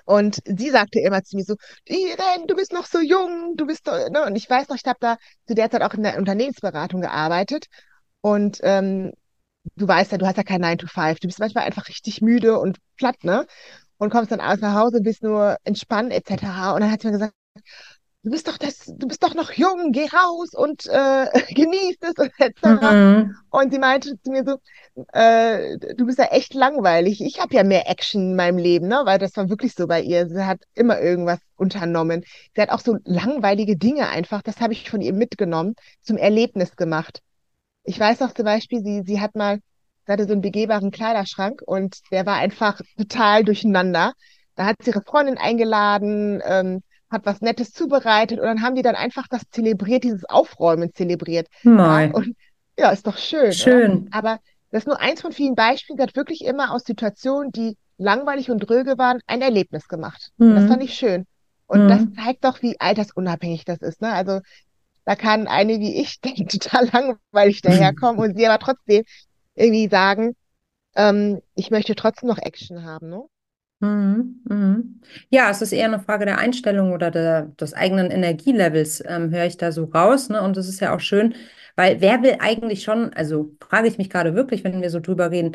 Und 0.06 0.40
sie 0.46 0.70
sagte 0.70 1.00
immer 1.00 1.22
zu 1.24 1.36
mir 1.36 1.44
so, 1.44 1.56
Irene, 1.86 2.46
du 2.48 2.56
bist 2.56 2.72
noch 2.72 2.86
so 2.86 3.00
jung, 3.00 3.54
du 3.56 3.66
bist 3.66 3.86
doch, 3.88 4.08
ne? 4.10 4.24
Und 4.24 4.36
ich 4.36 4.48
weiß 4.48 4.68
noch, 4.68 4.76
ich 4.76 4.84
habe 4.86 4.98
da 5.00 5.18
zu 5.46 5.54
der 5.54 5.70
Zeit 5.70 5.82
auch 5.82 5.94
in 5.94 6.04
der 6.04 6.18
Unternehmensberatung 6.18 7.02
gearbeitet. 7.02 7.66
Und 8.22 8.60
ähm, 8.62 9.12
du 9.76 9.88
weißt 9.88 10.12
ja, 10.12 10.18
du 10.18 10.26
hast 10.26 10.36
ja 10.36 10.44
kein 10.44 10.60
9 10.60 10.78
to 10.78 10.86
5. 10.86 11.20
Du 11.20 11.28
bist 11.28 11.40
manchmal 11.40 11.64
einfach 11.64 11.88
richtig 11.88 12.22
müde 12.22 12.58
und 12.58 12.78
platt, 12.96 13.24
ne? 13.24 13.46
Und 13.98 14.10
kommst 14.10 14.30
dann 14.32 14.40
aus 14.40 14.60
nach 14.60 14.74
Hause, 14.74 15.00
bist 15.02 15.22
nur 15.22 15.56
entspannt, 15.64 16.12
etc. 16.12 16.74
Und 16.74 16.82
dann 16.82 16.90
hat 16.92 17.00
sie 17.02 17.08
mir 17.08 17.14
gesagt, 17.14 17.34
du 18.26 18.32
bist 18.32 18.48
doch 18.48 18.58
das, 18.58 18.86
du 18.86 19.06
bist 19.06 19.22
doch 19.22 19.34
noch 19.34 19.52
jung, 19.52 19.92
geh 19.92 20.08
raus 20.08 20.52
und 20.52 20.84
äh, 20.86 21.26
genieß 21.54 21.96
es 22.00 22.14
und 22.18 22.32
etc. 22.38 22.82
Mhm. 22.82 23.36
Und 23.50 23.72
sie 23.72 23.78
meinte 23.78 24.20
zu 24.20 24.32
mir 24.32 24.44
so, 24.44 24.56
äh, 25.12 25.78
du 25.94 26.06
bist 26.06 26.18
ja 26.18 26.24
echt 26.24 26.52
langweilig. 26.52 27.20
Ich 27.20 27.40
habe 27.40 27.54
ja 27.54 27.62
mehr 27.62 27.88
Action 27.88 28.30
in 28.30 28.36
meinem 28.36 28.58
Leben, 28.58 28.88
ne? 28.88 29.02
Weil 29.04 29.20
das 29.20 29.36
war 29.36 29.48
wirklich 29.48 29.74
so 29.74 29.86
bei 29.86 30.02
ihr. 30.02 30.28
Sie 30.28 30.44
hat 30.44 30.58
immer 30.74 31.00
irgendwas 31.00 31.38
unternommen. 31.54 32.24
Sie 32.56 32.60
hat 32.60 32.70
auch 32.70 32.80
so 32.80 32.98
langweilige 33.04 33.76
Dinge 33.76 34.08
einfach, 34.08 34.42
das 34.42 34.60
habe 34.60 34.72
ich 34.72 34.90
von 34.90 35.00
ihr 35.00 35.12
mitgenommen, 35.12 35.76
zum 36.02 36.16
Erlebnis 36.16 36.74
gemacht. 36.74 37.20
Ich 37.84 38.00
weiß 38.00 38.22
auch 38.22 38.32
zum 38.32 38.44
Beispiel, 38.44 38.82
sie, 38.82 39.02
sie 39.06 39.20
hat 39.20 39.36
mal, 39.36 39.60
sie 40.04 40.12
hatte 40.12 40.26
so 40.26 40.32
einen 40.32 40.42
begehbaren 40.42 40.90
Kleiderschrank 40.90 41.62
und 41.64 42.00
der 42.10 42.26
war 42.26 42.38
einfach 42.38 42.80
total 42.98 43.44
durcheinander. 43.44 44.14
Da 44.56 44.64
hat 44.64 44.76
sie 44.82 44.90
ihre 44.90 45.02
Freundin 45.02 45.38
eingeladen, 45.38 46.42
ähm, 46.44 46.82
hat 47.16 47.26
was 47.26 47.40
Nettes 47.40 47.72
zubereitet 47.72 48.38
und 48.40 48.46
dann 48.46 48.62
haben 48.62 48.74
die 48.76 48.82
dann 48.82 48.94
einfach 48.96 49.26
das 49.28 49.42
zelebriert, 49.50 50.04
dieses 50.04 50.24
Aufräumen 50.26 50.92
zelebriert. 50.94 51.48
Ja, 51.64 52.12
und 52.12 52.36
ja, 52.78 52.90
ist 52.90 53.06
doch 53.06 53.16
schön. 53.18 53.52
Schön. 53.52 53.92
Oder? 53.92 54.06
Aber 54.10 54.38
das 54.70 54.82
ist 54.82 54.86
nur 54.86 55.00
eins 55.00 55.20
von 55.22 55.32
vielen 55.32 55.54
Beispielen. 55.54 55.96
Sie 55.98 56.02
hat 56.02 56.16
wirklich 56.16 56.44
immer 56.44 56.72
aus 56.72 56.84
Situationen, 56.84 57.52
die 57.52 57.76
langweilig 57.98 58.50
und 58.50 58.60
dröge 58.60 58.98
waren, 58.98 59.20
ein 59.26 59.40
Erlebnis 59.42 59.88
gemacht. 59.88 60.30
Und 60.38 60.54
das 60.56 60.64
Mhm. 60.64 60.68
fand 60.68 60.82
ich 60.82 60.94
schön. 60.94 61.26
Und 61.66 61.90
das 61.90 62.02
Mhm. 62.02 62.14
zeigt 62.14 62.44
doch, 62.44 62.62
wie 62.62 62.78
altersunabhängig 62.80 63.64
das 63.64 63.78
ist. 63.80 64.00
Ne? 64.02 64.12
Also 64.12 64.40
da 65.04 65.16
kann 65.16 65.46
eine 65.48 65.78
wie 65.80 66.00
ich 66.00 66.20
dann 66.22 66.48
total 66.48 66.88
langweilig 66.92 67.62
daherkommen 67.62 68.20
und 68.20 68.36
sie 68.36 68.46
aber 68.46 68.58
trotzdem 68.58 69.04
irgendwie 69.54 69.88
sagen, 69.88 70.36
ähm, 70.96 71.42
ich 71.54 71.70
möchte 71.70 71.94
trotzdem 71.96 72.28
noch 72.28 72.38
Action 72.38 72.84
haben. 72.84 73.10
Ne? 73.10 73.24
Mhm, 73.80 74.40
mhm. 74.48 75.00
Ja, 75.28 75.50
es 75.50 75.60
ist 75.60 75.72
eher 75.72 75.84
eine 75.86 76.00
Frage 76.00 76.24
der 76.24 76.38
Einstellung 76.38 76.92
oder 76.92 77.10
der, 77.10 77.42
des 77.60 77.74
eigenen 77.74 78.10
Energielevels, 78.10 79.02
ähm, 79.06 79.30
höre 79.30 79.44
ich 79.44 79.58
da 79.58 79.70
so 79.70 79.84
raus. 79.84 80.30
Ne? 80.30 80.40
Und 80.40 80.56
das 80.56 80.66
ist 80.68 80.80
ja 80.80 80.94
auch 80.94 81.00
schön, 81.00 81.34
weil 81.76 82.00
wer 82.00 82.22
will 82.22 82.36
eigentlich 82.40 82.82
schon, 82.84 83.12
also 83.12 83.54
frage 83.60 83.88
ich 83.88 83.98
mich 83.98 84.08
gerade 84.08 84.34
wirklich, 84.34 84.64
wenn 84.64 84.80
wir 84.80 84.88
so 84.88 84.98
drüber 85.00 85.30
reden, 85.30 85.52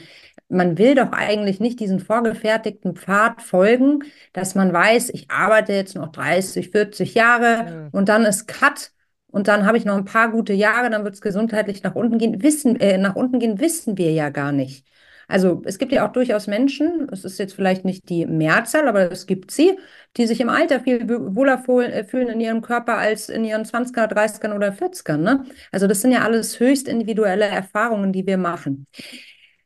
man 0.49 0.77
will 0.77 0.93
doch 0.95 1.11
eigentlich 1.13 1.59
nicht 1.59 1.79
diesen 1.79 1.99
vorgefertigten 1.99 2.95
Pfad 2.95 3.41
folgen, 3.41 4.03
dass 4.33 4.53
man 4.53 4.71
weiß, 4.71 5.09
ich 5.09 5.31
arbeite 5.31 5.73
jetzt 5.73 5.95
noch 5.95 6.11
30, 6.11 6.69
40 6.69 7.15
Jahre 7.15 7.65
Hm. 7.65 7.87
und 7.91 8.07
dann 8.09 8.23
ist 8.25 8.47
Cut. 8.47 8.91
Und 9.31 9.47
dann 9.47 9.65
habe 9.65 9.77
ich 9.77 9.85
noch 9.85 9.95
ein 9.95 10.03
paar 10.05 10.29
gute 10.29 10.51
Jahre, 10.53 10.89
dann 10.89 11.05
wird 11.05 11.13
es 11.15 11.21
gesundheitlich 11.21 11.83
nach 11.83 11.95
unten 11.95 12.17
gehen. 12.17 12.43
Wissen, 12.43 12.77
äh, 12.81 12.97
nach 12.97 13.15
unten 13.15 13.39
gehen, 13.39 13.59
wissen 13.61 13.97
wir 13.97 14.11
ja 14.11 14.29
gar 14.29 14.51
nicht. 14.51 14.85
Also 15.31 15.61
es 15.65 15.77
gibt 15.77 15.91
ja 15.91 16.07
auch 16.07 16.11
durchaus 16.11 16.47
Menschen, 16.47 17.07
es 17.11 17.25
ist 17.25 17.39
jetzt 17.39 17.53
vielleicht 17.53 17.85
nicht 17.85 18.09
die 18.09 18.25
Mehrzahl, 18.25 18.87
aber 18.87 19.11
es 19.11 19.25
gibt 19.27 19.51
sie, 19.51 19.77
die 20.17 20.27
sich 20.27 20.41
im 20.41 20.49
Alter 20.49 20.81
viel 20.81 21.07
wohler 21.09 21.63
äh, 21.89 22.03
fühlen 22.03 22.27
in 22.29 22.39
ihrem 22.41 22.61
Körper 22.61 22.97
als 22.97 23.29
in 23.29 23.45
ihren 23.45 23.65
20er, 23.65 24.07
30ern 24.07 24.53
oder 24.53 24.71
40ern, 24.73 25.17
ne? 25.17 25.45
Also 25.71 25.87
das 25.87 26.01
sind 26.01 26.11
ja 26.11 26.21
alles 26.23 26.59
höchst 26.59 26.87
individuelle 26.87 27.45
Erfahrungen, 27.45 28.11
die 28.13 28.27
wir 28.27 28.37
machen. 28.37 28.85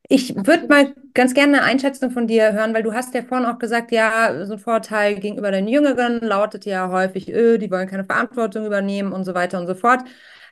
Ich 0.07 0.35
würde 0.35 0.67
mal 0.67 0.93
ganz 1.15 1.33
gerne 1.33 1.57
eine 1.57 1.63
Einschätzung 1.63 2.11
von 2.11 2.27
dir 2.27 2.53
hören, 2.53 2.73
weil 2.75 2.83
du 2.83 2.93
hast 2.93 3.13
ja 3.15 3.23
vorhin 3.23 3.47
auch 3.47 3.57
gesagt, 3.57 3.91
ja, 3.91 4.45
so 4.45 4.53
ein 4.53 4.59
Vorteil 4.59 5.15
gegenüber 5.19 5.49
den 5.51 5.67
Jüngeren 5.67 6.19
lautet 6.21 6.65
ja 6.65 6.89
häufig, 6.89 7.29
öh, 7.33 7.57
die 7.57 7.71
wollen 7.71 7.87
keine 7.87 8.05
Verantwortung 8.05 8.65
übernehmen 8.67 9.13
und 9.13 9.23
so 9.25 9.33
weiter 9.33 9.59
und 9.59 9.65
so 9.67 9.73
fort. 9.73 10.01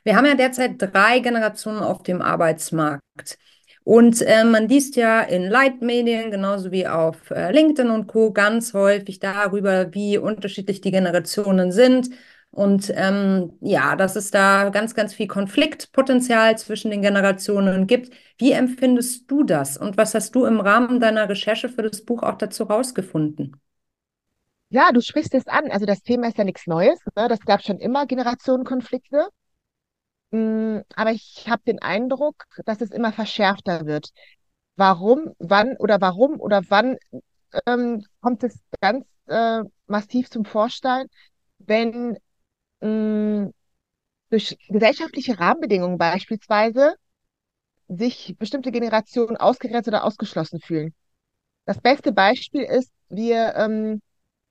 Wir 0.02 0.16
haben 0.16 0.26
ja 0.26 0.34
derzeit 0.34 0.72
drei 0.78 1.20
Generationen 1.20 1.80
auf 1.80 2.02
dem 2.02 2.20
Arbeitsmarkt. 2.20 3.38
Und 3.84 4.22
äh, 4.22 4.44
man 4.44 4.68
liest 4.68 4.96
ja 4.96 5.20
in 5.20 5.44
Leitmedien, 5.50 6.30
genauso 6.30 6.72
wie 6.72 6.86
auf 6.88 7.30
äh, 7.30 7.52
LinkedIn 7.52 7.90
und 7.90 8.06
Co. 8.06 8.32
ganz 8.32 8.72
häufig 8.72 9.18
darüber, 9.18 9.92
wie 9.94 10.16
unterschiedlich 10.16 10.80
die 10.80 10.90
Generationen 10.90 11.70
sind. 11.70 12.08
Und 12.50 12.90
ähm, 12.94 13.52
ja, 13.60 13.96
dass 13.96 14.16
es 14.16 14.30
da 14.30 14.70
ganz, 14.70 14.94
ganz 14.94 15.12
viel 15.12 15.26
Konfliktpotenzial 15.26 16.56
zwischen 16.56 16.90
den 16.90 17.02
Generationen 17.02 17.86
gibt. 17.86 18.14
Wie 18.38 18.52
empfindest 18.52 19.30
du 19.30 19.42
das? 19.42 19.76
Und 19.76 19.96
was 19.98 20.14
hast 20.14 20.34
du 20.34 20.44
im 20.46 20.60
Rahmen 20.60 21.00
deiner 21.00 21.28
Recherche 21.28 21.68
für 21.68 21.82
das 21.82 22.04
Buch 22.04 22.22
auch 22.22 22.38
dazu 22.38 22.62
rausgefunden? 22.64 23.56
Ja, 24.70 24.92
du 24.92 25.00
sprichst 25.00 25.34
es 25.34 25.46
an. 25.46 25.70
Also 25.70 25.84
das 25.84 26.02
Thema 26.02 26.28
ist 26.28 26.38
ja 26.38 26.44
nichts 26.44 26.66
Neues. 26.66 26.98
Ne? 27.16 27.28
Das 27.28 27.40
gab 27.40 27.62
schon 27.62 27.78
immer 27.78 28.06
Generationenkonflikte. 28.06 29.28
Mm, 30.30 30.80
Aber 30.96 31.12
ich 31.12 31.46
habe 31.48 31.62
den 31.66 31.80
Eindruck, 31.80 32.44
dass 32.64 32.80
es 32.80 32.90
immer 32.90 33.12
verschärfter 33.12 33.86
wird. 33.86 34.10
Warum, 34.76 35.34
wann 35.38 35.76
oder 35.78 36.00
warum 36.00 36.40
oder 36.40 36.62
wann 36.68 36.96
ähm, 37.66 38.04
kommt 38.20 38.44
es 38.44 38.60
ganz 38.80 39.06
äh, 39.28 39.62
massiv 39.86 40.30
zum 40.30 40.44
Vorschein, 40.44 41.06
wenn 41.58 42.18
mh, 42.80 43.50
durch 44.30 44.58
gesellschaftliche 44.68 45.40
Rahmenbedingungen 45.40 45.98
beispielsweise 45.98 46.96
sich 47.88 48.36
bestimmte 48.38 48.72
Generationen 48.72 49.36
ausgegrenzt 49.36 49.88
oder 49.88 50.04
ausgeschlossen 50.04 50.60
fühlen. 50.60 50.94
Das 51.66 51.80
beste 51.80 52.12
Beispiel 52.12 52.62
ist, 52.62 52.92
wir 53.10 53.54
ähm, 53.56 54.02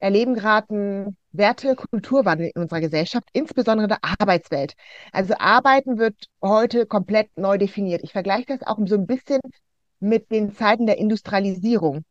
erleben 0.03 0.33
gerade 0.35 0.69
einen 0.69 1.17
Werte-, 1.31 1.75
Kulturwandel 1.75 2.51
in 2.53 2.61
unserer 2.61 2.81
Gesellschaft, 2.81 3.29
insbesondere 3.31 3.85
in 3.85 3.89
der 3.89 4.03
Arbeitswelt. 4.19 4.73
Also 5.13 5.35
Arbeiten 5.39 5.97
wird 5.97 6.25
heute 6.41 6.85
komplett 6.85 7.29
neu 7.37 7.57
definiert. 7.57 8.03
Ich 8.03 8.11
vergleiche 8.11 8.47
das 8.47 8.63
auch 8.67 8.77
so 8.85 8.95
ein 8.95 9.07
bisschen 9.07 9.39
mit 10.01 10.29
den 10.29 10.53
Zeiten 10.53 10.87
der 10.87 10.97
Industrialisierung. 10.97 12.03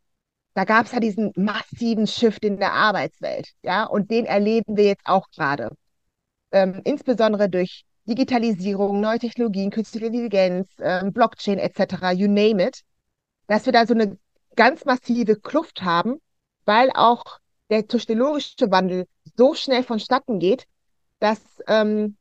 Da 0.55 0.65
gab 0.65 0.87
es 0.87 0.91
ja 0.91 0.99
diesen 0.99 1.33
massiven 1.35 2.07
Shift 2.07 2.43
in 2.43 2.57
der 2.57 2.73
Arbeitswelt, 2.73 3.49
ja, 3.61 3.85
und 3.85 4.09
den 4.09 4.25
erleben 4.25 4.75
wir 4.75 4.85
jetzt 4.85 5.05
auch 5.05 5.29
gerade. 5.29 5.69
Ähm, 6.51 6.81
insbesondere 6.83 7.47
durch 7.47 7.85
Digitalisierung, 8.07 9.01
neue 9.01 9.19
Technologien, 9.19 9.69
künstliche 9.69 10.07
Intelligenz, 10.07 10.67
ähm, 10.79 11.13
Blockchain 11.13 11.59
etc., 11.59 12.11
you 12.13 12.27
name 12.27 12.67
it, 12.67 12.81
dass 13.47 13.65
wir 13.67 13.73
da 13.73 13.85
so 13.85 13.93
eine 13.93 14.17
ganz 14.55 14.83
massive 14.85 15.35
Kluft 15.35 15.83
haben, 15.83 16.17
weil 16.65 16.89
auch 16.93 17.39
der 17.73 17.87
technologische 17.87 18.69
Wandel 18.69 19.07
so 19.35 19.55
schnell 19.55 19.83
vonstatten 19.83 20.37
geht, 20.39 20.65
dass 21.19 21.41
ähm, 21.67 22.17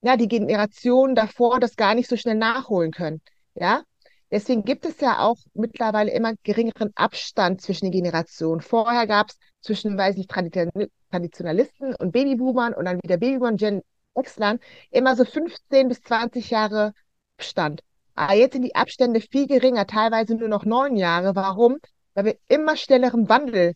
ja, 0.00 0.16
die 0.16 0.28
Generationen 0.28 1.14
davor 1.14 1.60
das 1.60 1.76
gar 1.76 1.94
nicht 1.94 2.08
so 2.08 2.16
schnell 2.16 2.36
nachholen 2.36 2.90
können. 2.90 3.20
Ja, 3.54 3.82
deswegen 4.30 4.64
gibt 4.64 4.86
es 4.86 5.00
ja 5.00 5.18
auch 5.18 5.36
mittlerweile 5.52 6.10
immer 6.12 6.32
geringeren 6.42 6.92
Abstand 6.94 7.60
zwischen 7.60 7.86
den 7.86 7.92
Generationen. 7.92 8.62
Vorher 8.62 9.06
gab 9.06 9.30
es 9.30 9.38
zwischen, 9.60 9.98
weiß 9.98 10.16
ich, 10.16 10.26
Tradition 10.28 10.70
Traditionalisten 11.10 11.94
und 11.94 12.12
Babyboomern 12.12 12.72
und 12.72 12.86
dann 12.86 13.02
wieder 13.02 13.18
Babyboomern, 13.18 13.56
Gen 13.56 13.82
X-Lern 14.16 14.60
immer 14.90 15.14
so 15.14 15.24
15 15.24 15.88
bis 15.88 16.00
20 16.00 16.50
Jahre 16.50 16.94
Abstand. 17.36 17.82
Aber 18.14 18.34
jetzt 18.34 18.54
sind 18.54 18.62
die 18.62 18.74
Abstände 18.74 19.20
viel 19.20 19.46
geringer, 19.46 19.86
teilweise 19.86 20.36
nur 20.36 20.48
noch 20.48 20.64
neun 20.64 20.96
Jahre. 20.96 21.36
Warum? 21.36 21.78
Weil 22.14 22.24
wir 22.24 22.38
immer 22.48 22.76
schnelleren 22.76 23.28
Wandel 23.28 23.74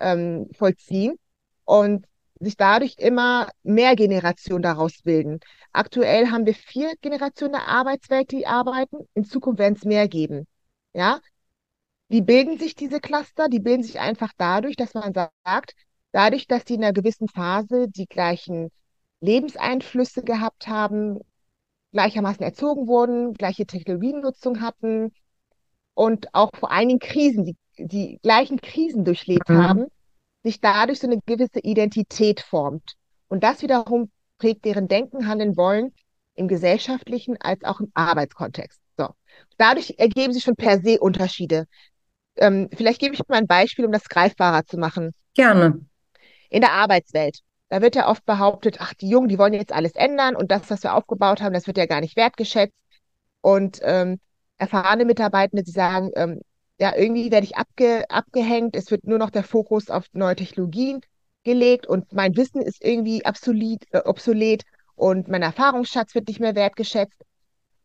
ähm, 0.00 0.48
vollziehen 0.56 1.18
und 1.64 2.06
sich 2.40 2.56
dadurch 2.56 2.96
immer 2.98 3.50
mehr 3.62 3.96
Generationen 3.96 4.62
daraus 4.62 5.02
bilden. 5.02 5.40
Aktuell 5.72 6.30
haben 6.30 6.46
wir 6.46 6.54
vier 6.54 6.92
Generationen 7.00 7.54
der 7.54 7.68
Arbeitswelt, 7.68 8.30
die 8.30 8.46
arbeiten. 8.46 9.08
In 9.14 9.24
Zukunft 9.24 9.58
werden 9.58 9.74
es 9.74 9.84
mehr 9.84 10.08
geben. 10.08 10.46
Ja, 10.92 11.20
wie 12.08 12.22
bilden 12.22 12.58
sich 12.58 12.74
diese 12.74 13.00
Cluster? 13.00 13.48
Die 13.48 13.60
bilden 13.60 13.82
sich 13.82 14.00
einfach 14.00 14.32
dadurch, 14.36 14.76
dass 14.76 14.94
man 14.94 15.12
sagt, 15.12 15.74
dadurch, 16.12 16.46
dass 16.46 16.64
die 16.64 16.74
in 16.74 16.84
einer 16.84 16.92
gewissen 16.92 17.28
Phase 17.28 17.88
die 17.88 18.06
gleichen 18.06 18.70
Lebenseinflüsse 19.20 20.22
gehabt 20.22 20.68
haben, 20.68 21.18
gleichermaßen 21.92 22.42
erzogen 22.42 22.86
wurden, 22.86 23.34
gleiche 23.34 23.66
Technologienutzung 23.66 24.60
hatten 24.60 25.12
und 25.94 26.34
auch 26.34 26.50
vor 26.54 26.70
allen 26.70 26.88
Dingen 26.88 27.00
Krisen, 27.00 27.44
die, 27.44 27.56
die 27.78 28.18
gleichen 28.22 28.60
Krisen 28.60 29.04
durchlebt 29.04 29.48
Mhm. 29.48 29.62
haben, 29.62 29.86
sich 30.42 30.60
dadurch 30.60 31.00
so 31.00 31.06
eine 31.06 31.20
gewisse 31.24 31.60
Identität 31.60 32.40
formt. 32.40 32.94
Und 33.28 33.44
das 33.44 33.62
wiederum 33.62 34.10
prägt 34.38 34.64
deren 34.64 34.88
Denken, 34.88 35.26
Handeln, 35.26 35.56
Wollen 35.56 35.92
im 36.34 36.48
gesellschaftlichen 36.48 37.36
als 37.40 37.64
auch 37.64 37.80
im 37.80 37.90
Arbeitskontext. 37.94 38.80
So. 38.96 39.08
Dadurch 39.56 39.94
ergeben 39.98 40.32
sich 40.32 40.44
schon 40.44 40.56
per 40.56 40.80
se 40.80 41.00
Unterschiede. 41.00 41.66
Ähm, 42.36 42.68
vielleicht 42.72 43.00
gebe 43.00 43.14
ich 43.14 43.20
mal 43.28 43.38
ein 43.38 43.46
Beispiel, 43.46 43.84
um 43.84 43.92
das 43.92 44.08
greifbarer 44.08 44.64
zu 44.64 44.78
machen. 44.78 45.12
Gerne. 45.34 45.80
In 46.50 46.60
der 46.60 46.72
Arbeitswelt. 46.72 47.40
Da 47.68 47.82
wird 47.82 47.96
ja 47.96 48.08
oft 48.08 48.24
behauptet, 48.24 48.76
ach, 48.80 48.94
die 48.94 49.08
Jungen, 49.08 49.28
die 49.28 49.38
wollen 49.38 49.52
jetzt 49.52 49.72
alles 49.72 49.92
ändern 49.92 50.36
und 50.36 50.50
das, 50.50 50.70
was 50.70 50.82
wir 50.82 50.94
aufgebaut 50.94 51.42
haben, 51.42 51.52
das 51.52 51.66
wird 51.66 51.76
ja 51.76 51.86
gar 51.86 52.00
nicht 52.00 52.16
wertgeschätzt. 52.16 52.74
Und 53.40 53.80
ähm, 53.82 54.20
erfahrene 54.56 55.04
Mitarbeitende, 55.04 55.62
die 55.62 55.70
sagen, 55.70 56.10
ähm, 56.16 56.40
ja, 56.80 56.94
irgendwie 56.96 57.30
werde 57.30 57.44
ich 57.46 57.56
abge 57.56 58.04
abgehängt, 58.10 58.76
es 58.76 58.90
wird 58.90 59.04
nur 59.04 59.18
noch 59.18 59.30
der 59.30 59.44
Fokus 59.44 59.90
auf 59.90 60.06
neue 60.12 60.36
Technologien 60.36 61.00
gelegt 61.44 61.86
und 61.86 62.12
mein 62.12 62.36
Wissen 62.36 62.62
ist 62.62 62.84
irgendwie 62.84 63.24
obsolet, 63.24 63.84
äh, 63.92 64.02
obsolet 64.04 64.64
und 64.94 65.28
mein 65.28 65.42
Erfahrungsschatz 65.42 66.14
wird 66.14 66.28
nicht 66.28 66.40
mehr 66.40 66.54
wertgeschätzt. 66.54 67.22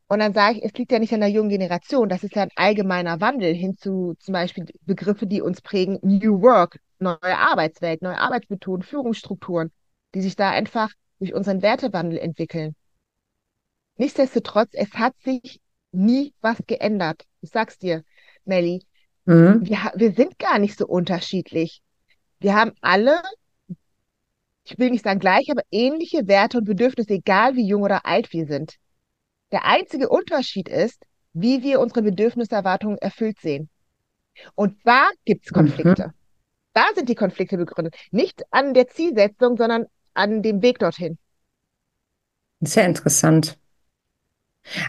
Und 0.08 0.19
dann 0.19 0.34
sage 0.34 0.58
ich, 0.60 0.63
es 0.65 0.73
liegt 0.73 0.91
ja 0.91 0.99
nicht 0.99 1.13
an 1.13 1.21
der 1.21 1.29
jungen 1.29 1.49
Generation, 1.49 2.10
das 2.10 2.23
ist 2.23 2.36
ja 2.36 2.43
ein 2.43 2.51
allgemeiner 2.56 3.19
Wandel 3.21 3.53
hin 3.53 3.77
zu 3.77 4.15
zum 4.19 4.34
Beispiel 4.34 4.65
Begriffe, 4.82 5.27
die 5.27 5.41
uns 5.41 5.62
prägen, 5.62 5.99
New 6.03 6.41
Work, 6.41 6.79
neue 6.99 7.19
Arbeitswelt, 7.23 8.01
neue 8.01 8.17
Arbeitsmethoden, 8.19 8.84
Führungsstrukturen. 8.84 9.71
die 10.15 10.21
sich 10.21 10.36
da 10.36 10.51
einfach 10.51 10.89
durch 11.19 11.34
unseren 11.34 11.62
Wertewandel 11.62 12.19
entwickeln. 12.19 12.75
Nichtsdestotrotz, 13.97 14.69
es 14.73 14.93
hat 14.93 15.15
sich 15.23 15.60
nie 15.91 16.34
was 16.41 16.58
geändert. 16.67 17.25
Ich 17.41 17.49
sag's 17.49 17.77
dir, 17.79 18.03
Melly. 18.45 18.86
Mhm. 19.25 19.65
Wir, 19.65 19.91
wir 19.95 20.13
sind 20.13 20.39
gar 20.39 20.60
nicht 20.60 20.77
so 20.77 20.86
unterschiedlich. 20.88 21.82
Wir 22.39 22.56
haben 22.56 22.73
alle, 22.82 23.21
ich 24.65 24.77
will 24.77 24.91
nicht 24.91 25.03
sagen 25.03 25.19
gleich, 25.19 25.49
aber 25.49 25.62
ähnliche 25.71 26.27
Werte 26.27 26.58
und 26.58 26.65
Bedürfnisse, 26.65 27.13
egal 27.13 27.56
wie 27.56 27.65
jung 27.65 27.84
oder 27.84 28.06
alt 28.06 28.32
wir 28.34 28.45
sind. 28.45 28.75
Der 29.51 29.65
einzige 29.65 30.10
Unterschied 30.10 30.67
ist, 30.67 31.03
wie 31.34 31.63
wir 31.63 31.79
unsere 31.79 32.01
Bedürfniserwartungen 32.01 32.97
erfüllt 32.97 33.39
sehen. 33.39 33.69
Und 34.56 34.77
da 34.84 35.10
gibt's 35.25 35.51
mhm. 35.51 35.56
Konflikte. 35.56 36.08
Mhm. 36.08 36.13
Da 36.73 36.86
sind 36.95 37.08
die 37.08 37.15
Konflikte 37.15 37.58
begründet. 37.58 37.95
Nicht 38.12 38.43
an 38.51 38.73
der 38.73 38.88
Zielsetzung, 38.88 39.58
sondern 39.58 39.86
an 40.13 40.41
dem 40.41 40.62
Weg 40.62 40.79
dorthin. 40.79 41.17
Sehr 42.62 42.86
interessant. 42.86 43.58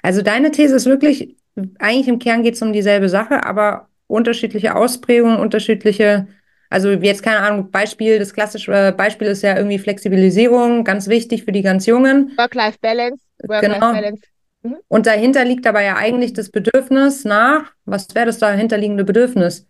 Also 0.03 0.23
deine 0.23 0.51
These 0.51 0.77
ist 0.77 0.87
wirklich, 0.87 1.37
eigentlich 1.79 2.09
im 2.09 2.19
Kern 2.19 2.43
geht 2.43 2.55
es 2.55 2.63
um 2.63 2.73
dieselbe 2.73 3.09
Sache, 3.09 3.45
aber 3.45 3.89
unterschiedliche 4.07 4.75
Ausprägungen, 4.75 5.39
unterschiedliche, 5.39 6.27
also 6.71 6.91
jetzt 6.91 7.23
keine 7.23 7.41
Ahnung, 7.41 7.71
Beispiel, 7.71 8.19
das 8.19 8.35
klassische 8.35 8.73
äh, 8.73 8.93
Beispiel 8.93 9.29
ist 9.29 9.43
ja 9.43 9.57
irgendwie 9.57 9.79
Flexibilisierung, 9.79 10.85
ganz 10.85 11.09
wichtig 11.09 11.45
für 11.45 11.53
die 11.53 11.63
ganz 11.63 11.87
Jungen. 11.87 12.33
Work-Life-Balance. 12.37 13.23
Work-Life-Balance. 13.43 14.23
Genau. 14.63 14.75
Mhm. 14.75 14.81
Und 14.89 15.07
dahinter 15.07 15.45
liegt 15.45 15.67
aber 15.67 15.83
ja 15.83 15.97
eigentlich 15.97 16.33
das 16.33 16.51
Bedürfnis 16.51 17.25
nach, 17.25 17.73
was 17.85 18.15
wäre 18.15 18.27
das 18.27 18.39
dahinterliegende 18.39 19.05
Bedürfnis? 19.05 19.67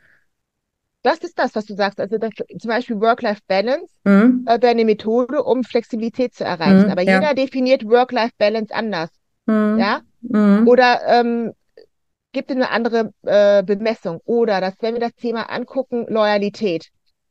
Das 1.03 1.19
ist 1.19 1.39
das, 1.39 1.55
was 1.55 1.67
du 1.67 1.75
sagst. 1.75 2.01
Also 2.01 2.17
das, 2.17 2.31
zum 2.59 2.69
Beispiel 2.69 2.99
Work-Life-Balance 2.99 3.93
mhm. 4.05 4.47
äh, 4.47 4.63
wäre 4.63 4.71
eine 4.71 4.87
Methode, 4.87 5.43
um 5.43 5.63
Flexibilität 5.63 6.35
zu 6.35 6.45
erreichen. 6.45 6.87
Mhm, 6.87 6.91
aber 6.91 7.03
ja. 7.03 7.21
jeder 7.21 7.35
definiert 7.35 7.85
Work-Life-Balance 7.85 8.75
anders. 8.75 9.11
Mhm. 9.45 9.79
Ja? 9.79 10.01
Mhm. 10.23 10.67
Oder 10.67 11.01
ähm, 11.07 11.53
gibt 12.35 12.51
es 12.51 12.57
eine 12.57 12.71
andere 12.71 13.15
äh, 13.23 13.63
Bemessung? 13.63 14.21
Oder 14.27 14.61
dass, 14.61 14.75
wenn 14.81 14.93
wir 14.95 15.01
das 15.01 15.15
Thema 15.15 15.49
angucken, 15.51 16.07
Loyalität. 16.09 16.91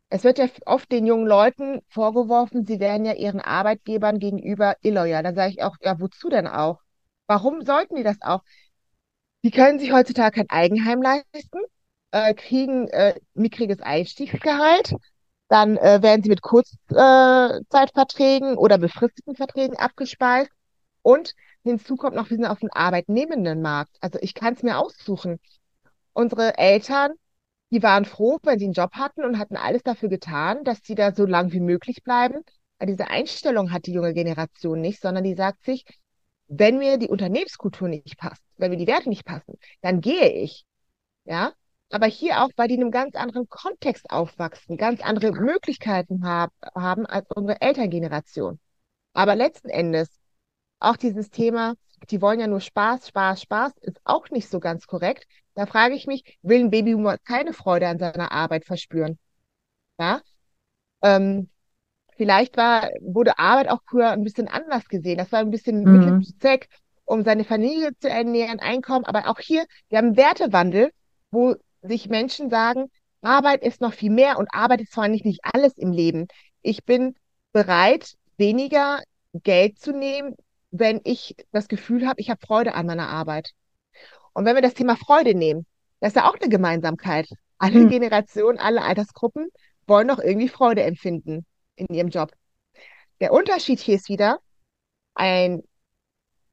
Es 0.09 0.23
wird 0.23 0.39
ja 0.39 0.47
oft 0.65 0.91
den 0.91 1.05
jungen 1.05 1.27
Leuten 1.27 1.81
vorgeworfen, 1.89 2.65
sie 2.65 2.79
wären 2.79 3.05
ja 3.05 3.13
ihren 3.13 3.41
Arbeitgebern 3.41 4.19
gegenüber 4.19 4.75
illoyal. 4.81 5.23
Dann 5.23 5.35
sage 5.35 5.51
ich 5.51 5.63
auch, 5.63 5.75
ja, 5.81 5.99
wozu 5.99 6.29
denn 6.29 6.47
auch? 6.47 6.79
Warum 7.27 7.61
sollten 7.63 7.95
die 7.95 8.03
das 8.03 8.21
auch? 8.21 8.41
Die 9.43 9.51
können 9.51 9.79
sich 9.79 9.91
heutzutage 9.91 10.37
kein 10.37 10.49
Eigenheim 10.49 11.01
leisten, 11.01 11.59
äh, 12.11 12.33
kriegen 12.33 12.87
äh, 12.89 13.15
mickriges 13.33 13.81
Einstiegsgehalt, 13.81 14.93
dann 15.49 15.77
äh, 15.77 16.01
werden 16.01 16.23
sie 16.23 16.29
mit 16.29 16.41
Kurzzeitverträgen 16.41 18.57
oder 18.57 18.77
befristeten 18.77 19.35
Verträgen 19.35 19.75
abgespeist 19.77 20.51
und 21.01 21.33
Hinzu 21.63 21.95
kommt 21.95 22.15
noch, 22.15 22.29
wir 22.29 22.37
sind 22.37 22.45
auf 22.45 22.59
dem 22.59 22.69
Arbeitnehmendenmarkt. 22.71 23.97
Also 24.01 24.19
ich 24.21 24.33
kann 24.33 24.53
es 24.53 24.63
mir 24.63 24.77
aussuchen. 24.77 25.39
Unsere 26.13 26.57
Eltern, 26.57 27.13
die 27.71 27.81
waren 27.83 28.05
froh, 28.05 28.39
wenn 28.43 28.59
sie 28.59 28.65
einen 28.65 28.73
Job 28.73 28.93
hatten 28.93 29.23
und 29.23 29.39
hatten 29.39 29.57
alles 29.57 29.83
dafür 29.83 30.09
getan, 30.09 30.63
dass 30.63 30.83
sie 30.83 30.95
da 30.95 31.13
so 31.13 31.25
lang 31.25 31.51
wie 31.53 31.59
möglich 31.59 32.03
bleiben. 32.03 32.43
Aber 32.77 32.87
diese 32.87 33.07
Einstellung 33.07 33.71
hat 33.71 33.85
die 33.85 33.93
junge 33.93 34.13
Generation 34.13 34.81
nicht, 34.81 35.01
sondern 35.01 35.23
die 35.23 35.35
sagt 35.35 35.63
sich, 35.63 35.85
wenn 36.47 36.77
mir 36.77 36.97
die 36.97 37.09
Unternehmenskultur 37.09 37.87
nicht 37.87 38.17
passt, 38.17 38.43
wenn 38.57 38.71
mir 38.71 38.77
die 38.77 38.87
Werte 38.87 39.09
nicht 39.09 39.25
passen, 39.25 39.57
dann 39.81 40.01
gehe 40.01 40.29
ich. 40.29 40.65
Ja, 41.25 41.53
aber 41.89 42.07
hier 42.07 42.43
auch, 42.43 42.49
weil 42.57 42.67
die 42.67 42.75
in 42.75 42.81
einem 42.81 42.91
ganz 42.91 43.15
anderen 43.15 43.47
Kontext 43.49 44.09
aufwachsen, 44.09 44.77
ganz 44.77 45.01
andere 45.01 45.31
Möglichkeiten 45.31 46.25
hab, 46.25 46.51
haben 46.75 47.05
als 47.05 47.29
unsere 47.31 47.61
Elterngeneration. 47.61 48.59
Aber 49.13 49.35
letzten 49.35 49.69
Endes 49.69 50.09
auch 50.83 50.97
dieses 50.97 51.29
Thema, 51.29 51.75
die 52.09 52.21
wollen 52.21 52.39
ja 52.39 52.47
nur 52.47 52.61
Spaß, 52.61 53.07
Spaß, 53.07 53.41
Spaß, 53.41 53.73
ist 53.81 53.99
auch 54.03 54.29
nicht 54.29 54.49
so 54.49 54.59
ganz 54.59 54.87
korrekt. 54.87 55.25
Da 55.55 55.65
frage 55.65 55.95
ich 55.95 56.07
mich, 56.07 56.37
will 56.41 56.59
ein 56.59 56.71
Babyboomer 56.71 57.17
keine 57.19 57.53
Freude 57.53 57.87
an 57.87 57.99
seiner 57.99 58.31
Arbeit 58.31 58.65
verspüren? 58.65 59.17
Ja? 59.99 60.21
Ähm, 61.01 61.49
vielleicht 62.17 62.57
war, 62.57 62.89
wurde 63.01 63.39
Arbeit 63.39 63.69
auch 63.69 63.81
früher 63.87 64.11
ein 64.11 64.23
bisschen 64.23 64.47
anders 64.47 64.87
gesehen. 64.87 65.17
Das 65.17 65.31
war 65.31 65.39
ein 65.39 65.51
bisschen 65.51 65.83
mhm. 65.83 65.91
Mittel 65.91 66.21
zu 66.21 66.37
Zweck, 66.37 66.67
um 67.05 67.23
seine 67.23 67.43
Familie 67.43 67.91
zu 67.99 68.09
ernähren, 68.09 68.59
Einkommen. 68.59 69.05
Aber 69.05 69.29
auch 69.29 69.39
hier, 69.39 69.65
wir 69.89 69.97
haben 69.97 70.07
einen 70.07 70.17
Wertewandel, 70.17 70.91
wo 71.31 71.55
sich 71.81 72.09
Menschen 72.09 72.49
sagen, 72.49 72.89
Arbeit 73.21 73.63
ist 73.63 73.81
noch 73.81 73.93
viel 73.93 74.11
mehr 74.11 74.37
und 74.37 74.49
Arbeit 74.53 74.81
ist 74.81 74.97
allem 74.97 75.11
nicht 75.11 75.41
alles 75.43 75.77
im 75.77 75.91
Leben. 75.91 76.27
Ich 76.61 76.83
bin 76.83 77.15
bereit, 77.53 78.15
weniger 78.37 79.01
Geld 79.33 79.79
zu 79.79 79.93
nehmen, 79.93 80.35
wenn 80.73 81.01
ich 81.03 81.35
das 81.51 81.67
Gefühl 81.67 82.07
habe, 82.07 82.19
ich 82.19 82.31
habe 82.31 82.45
Freude 82.45 82.73
an 82.73 82.87
meiner 82.87 83.07
Arbeit. 83.07 83.51
Und 84.33 84.45
wenn 84.45 84.55
wir 84.55 84.63
das 84.63 84.73
Thema 84.73 84.95
Freude 84.95 85.35
nehmen, 85.35 85.67
das 85.99 86.09
ist 86.09 86.15
ja 86.15 86.27
auch 86.27 86.35
eine 86.39 86.49
Gemeinsamkeit. 86.49 87.29
Alle 87.59 87.81
hm. 87.81 87.89
Generationen, 87.89 88.57
alle 88.57 88.81
Altersgruppen 88.81 89.49
wollen 89.85 90.07
doch 90.07 90.17
irgendwie 90.17 90.49
Freude 90.49 90.81
empfinden 90.81 91.45
in 91.75 91.85
ihrem 91.93 92.09
Job. 92.09 92.31
Der 93.21 93.33
Unterschied 93.33 93.79
hier 93.79 93.95
ist 93.95 94.09
wieder, 94.09 94.39
ein 95.13 95.61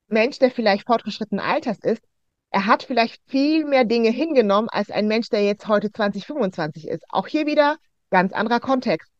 Mensch, 0.09 0.39
der 0.39 0.51
vielleicht 0.51 0.87
fortgeschrittenen 0.87 1.43
Alters 1.43 1.79
ist, 1.79 2.03
er 2.51 2.67
hat 2.67 2.83
vielleicht 2.83 3.23
viel 3.27 3.65
mehr 3.65 3.85
Dinge 3.85 4.11
hingenommen 4.11 4.69
als 4.69 4.91
ein 4.91 5.09
Mensch, 5.09 5.31
der 5.31 5.45
jetzt 5.45 5.67
heute 5.67 5.91
2025 5.91 6.89
ist. 6.89 7.05
Auch 7.09 7.27
hier 7.27 7.47
wieder 7.47 7.79
ganz 8.11 8.35
anderer 8.35 8.61
Kontext. 8.61 9.11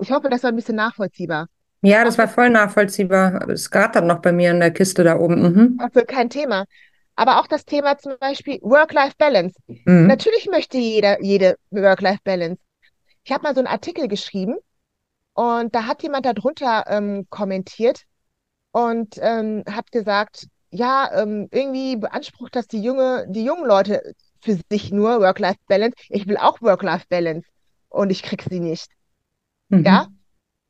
Ich 0.00 0.10
hoffe, 0.12 0.30
das 0.30 0.42
war 0.44 0.50
ein 0.50 0.56
bisschen 0.56 0.76
nachvollziehbar. 0.76 1.48
Ja, 1.86 2.04
das 2.04 2.18
war 2.18 2.26
voll 2.26 2.50
nachvollziehbar. 2.50 3.48
Es 3.48 3.70
gerade 3.70 4.02
noch 4.02 4.18
bei 4.18 4.32
mir 4.32 4.50
in 4.50 4.58
der 4.58 4.72
Kiste 4.72 5.04
da 5.04 5.18
oben. 5.18 5.40
Mhm. 5.40 5.78
Also 5.80 6.04
kein 6.04 6.28
Thema. 6.28 6.64
Aber 7.14 7.40
auch 7.40 7.46
das 7.46 7.64
Thema 7.64 7.96
zum 7.96 8.14
Beispiel 8.18 8.58
Work-Life-Balance. 8.60 9.54
Mhm. 9.66 10.08
Natürlich 10.08 10.48
möchte 10.50 10.78
jeder, 10.78 11.22
jede 11.22 11.56
Work-Life-Balance. 11.70 12.60
Ich 13.22 13.32
habe 13.32 13.44
mal 13.44 13.54
so 13.54 13.60
einen 13.60 13.68
Artikel 13.68 14.08
geschrieben 14.08 14.56
und 15.34 15.74
da 15.76 15.86
hat 15.86 16.02
jemand 16.02 16.26
darunter 16.26 16.84
ähm, 16.88 17.26
kommentiert 17.30 18.02
und 18.72 19.16
ähm, 19.20 19.62
hat 19.70 19.92
gesagt, 19.92 20.48
ja, 20.70 21.08
ähm, 21.14 21.48
irgendwie 21.52 21.96
beansprucht 21.96 22.56
das 22.56 22.66
die 22.66 22.82
junge, 22.82 23.26
die 23.28 23.44
jungen 23.44 23.64
Leute 23.64 24.14
für 24.42 24.58
sich 24.70 24.90
nur 24.90 25.20
Work-Life-Balance. 25.20 25.96
Ich 26.08 26.26
will 26.26 26.36
auch 26.36 26.60
Work-Life-Balance 26.60 27.48
und 27.90 28.10
ich 28.10 28.24
krieg 28.24 28.42
sie 28.42 28.60
nicht. 28.60 28.88
Mhm. 29.68 29.84
Ja, 29.84 30.08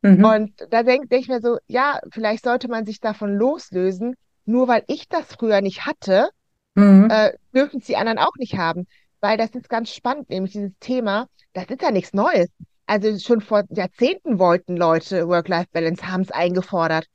Mhm. 0.06 0.24
Und 0.24 0.66
da 0.70 0.82
denke 0.82 1.08
denk 1.08 1.22
ich 1.22 1.28
mir 1.28 1.40
so, 1.40 1.58
ja, 1.66 1.98
vielleicht 2.10 2.44
sollte 2.44 2.68
man 2.68 2.86
sich 2.86 3.00
davon 3.00 3.34
loslösen. 3.34 4.14
Nur 4.44 4.68
weil 4.68 4.84
ich 4.86 5.08
das 5.08 5.26
früher 5.34 5.60
nicht 5.60 5.86
hatte, 5.86 6.28
mhm. 6.74 7.08
äh, 7.10 7.32
dürfen 7.54 7.80
es 7.80 7.86
die 7.86 7.96
anderen 7.96 8.18
auch 8.18 8.36
nicht 8.38 8.56
haben. 8.56 8.86
Weil 9.20 9.36
das 9.36 9.50
ist 9.50 9.68
ganz 9.68 9.90
spannend, 9.92 10.30
nämlich 10.30 10.52
dieses 10.52 10.72
Thema, 10.78 11.26
das 11.52 11.64
ist 11.66 11.82
ja 11.82 11.90
nichts 11.90 12.12
Neues. 12.12 12.48
Also 12.86 13.18
schon 13.18 13.40
vor 13.40 13.64
Jahrzehnten 13.70 14.38
wollten 14.38 14.76
Leute 14.76 15.26
Work-Life-Balance, 15.26 16.08
haben 16.08 16.20
es 16.20 16.30
eingefordert. 16.30 17.06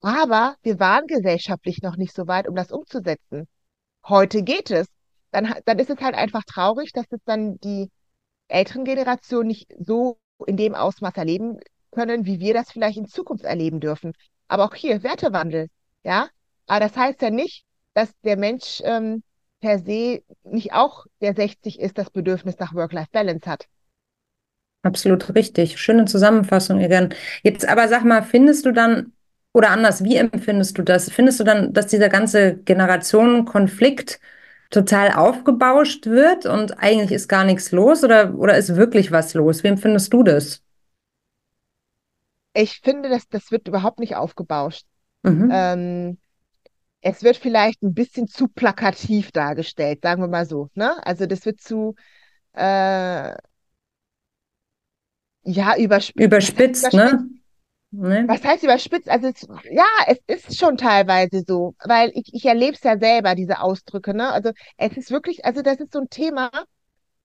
Aber 0.00 0.56
wir 0.62 0.80
waren 0.80 1.06
gesellschaftlich 1.06 1.82
noch 1.82 1.96
nicht 1.96 2.14
so 2.14 2.26
weit, 2.26 2.48
um 2.48 2.54
das 2.54 2.72
umzusetzen. 2.72 3.46
Heute 4.08 4.42
geht 4.42 4.70
es. 4.70 4.86
Dann, 5.30 5.54
dann 5.66 5.78
ist 5.78 5.90
es 5.90 6.00
halt 6.00 6.14
einfach 6.14 6.44
traurig, 6.44 6.92
dass 6.92 7.04
es 7.10 7.20
dann 7.26 7.58
die 7.60 7.90
älteren 8.48 8.84
Generationen 8.84 9.48
nicht 9.48 9.70
so 9.78 10.18
in 10.46 10.56
dem 10.56 10.74
Ausmaß 10.74 11.14
erleben 11.16 11.58
können, 11.90 12.26
wie 12.26 12.40
wir 12.40 12.54
das 12.54 12.70
vielleicht 12.70 12.98
in 12.98 13.06
Zukunft 13.06 13.44
erleben 13.44 13.80
dürfen. 13.80 14.12
Aber 14.48 14.64
auch 14.64 14.74
hier 14.74 15.02
Wertewandel, 15.02 15.68
ja. 16.04 16.28
Aber 16.66 16.80
das 16.80 16.96
heißt 16.96 17.22
ja 17.22 17.30
nicht, 17.30 17.64
dass 17.94 18.10
der 18.22 18.36
Mensch 18.36 18.80
ähm, 18.84 19.22
per 19.60 19.78
se 19.78 20.22
nicht 20.44 20.72
auch, 20.72 21.06
der 21.20 21.34
60 21.34 21.80
ist, 21.80 21.98
das 21.98 22.10
Bedürfnis 22.10 22.58
nach 22.58 22.74
Work-Life-Balance 22.74 23.48
hat. 23.50 23.66
Absolut 24.82 25.34
richtig. 25.34 25.78
Schöne 25.78 26.06
Zusammenfassung, 26.06 26.80
Irene. 26.80 27.10
Jetzt 27.42 27.68
aber 27.68 27.88
sag 27.88 28.04
mal, 28.04 28.22
findest 28.22 28.64
du 28.64 28.72
dann, 28.72 29.12
oder 29.52 29.70
anders, 29.70 30.02
wie 30.04 30.16
empfindest 30.16 30.78
du 30.78 30.82
das? 30.82 31.10
Findest 31.10 31.38
du 31.40 31.44
dann, 31.44 31.72
dass 31.74 31.88
dieser 31.88 32.08
ganze 32.08 32.56
Generationenkonflikt 32.56 34.20
total 34.70 35.12
aufgebauscht 35.12 36.06
wird 36.06 36.46
und 36.46 36.78
eigentlich 36.78 37.12
ist 37.12 37.28
gar 37.28 37.44
nichts 37.44 37.72
los 37.72 38.04
oder, 38.04 38.34
oder 38.38 38.56
ist 38.56 38.76
wirklich 38.76 39.12
was 39.12 39.34
los? 39.34 39.64
Wie 39.64 39.68
empfindest 39.68 40.12
du 40.12 40.22
das? 40.22 40.62
Ich 42.52 42.80
finde, 42.80 43.08
dass 43.08 43.28
das 43.28 43.50
wird 43.50 43.68
überhaupt 43.68 43.98
nicht 43.98 44.16
aufgebauscht. 44.16 44.84
Mhm. 45.22 45.50
Ähm, 45.52 46.18
es 47.00 47.22
wird 47.22 47.36
vielleicht 47.36 47.82
ein 47.82 47.94
bisschen 47.94 48.26
zu 48.26 48.48
plakativ 48.48 49.32
dargestellt, 49.32 50.00
sagen 50.02 50.22
wir 50.22 50.28
mal 50.28 50.46
so. 50.46 50.68
Ne? 50.74 50.94
Also 51.04 51.26
das 51.26 51.46
wird 51.46 51.60
zu 51.60 51.94
äh, 52.52 53.32
ja 55.42 55.76
überspitzt. 55.76 56.24
Überspitzt, 56.24 56.92
ne? 56.92 57.28
Ne? 57.92 58.24
Was 58.28 58.44
heißt 58.44 58.62
überspitzt? 58.62 59.08
Also 59.08 59.28
es, 59.28 59.48
ja, 59.70 59.84
es 60.06 60.18
ist 60.26 60.58
schon 60.58 60.76
teilweise 60.76 61.42
so, 61.46 61.74
weil 61.84 62.12
ich, 62.14 62.32
ich 62.32 62.44
erlebe 62.44 62.74
es 62.74 62.82
ja 62.84 62.96
selber, 62.98 63.34
diese 63.34 63.60
Ausdrücke. 63.60 64.14
Ne? 64.14 64.30
Also 64.30 64.52
es 64.76 64.96
ist 64.96 65.10
wirklich, 65.10 65.44
also 65.44 65.62
das 65.62 65.80
ist 65.80 65.92
so 65.92 66.00
ein 66.00 66.08
Thema, 66.08 66.50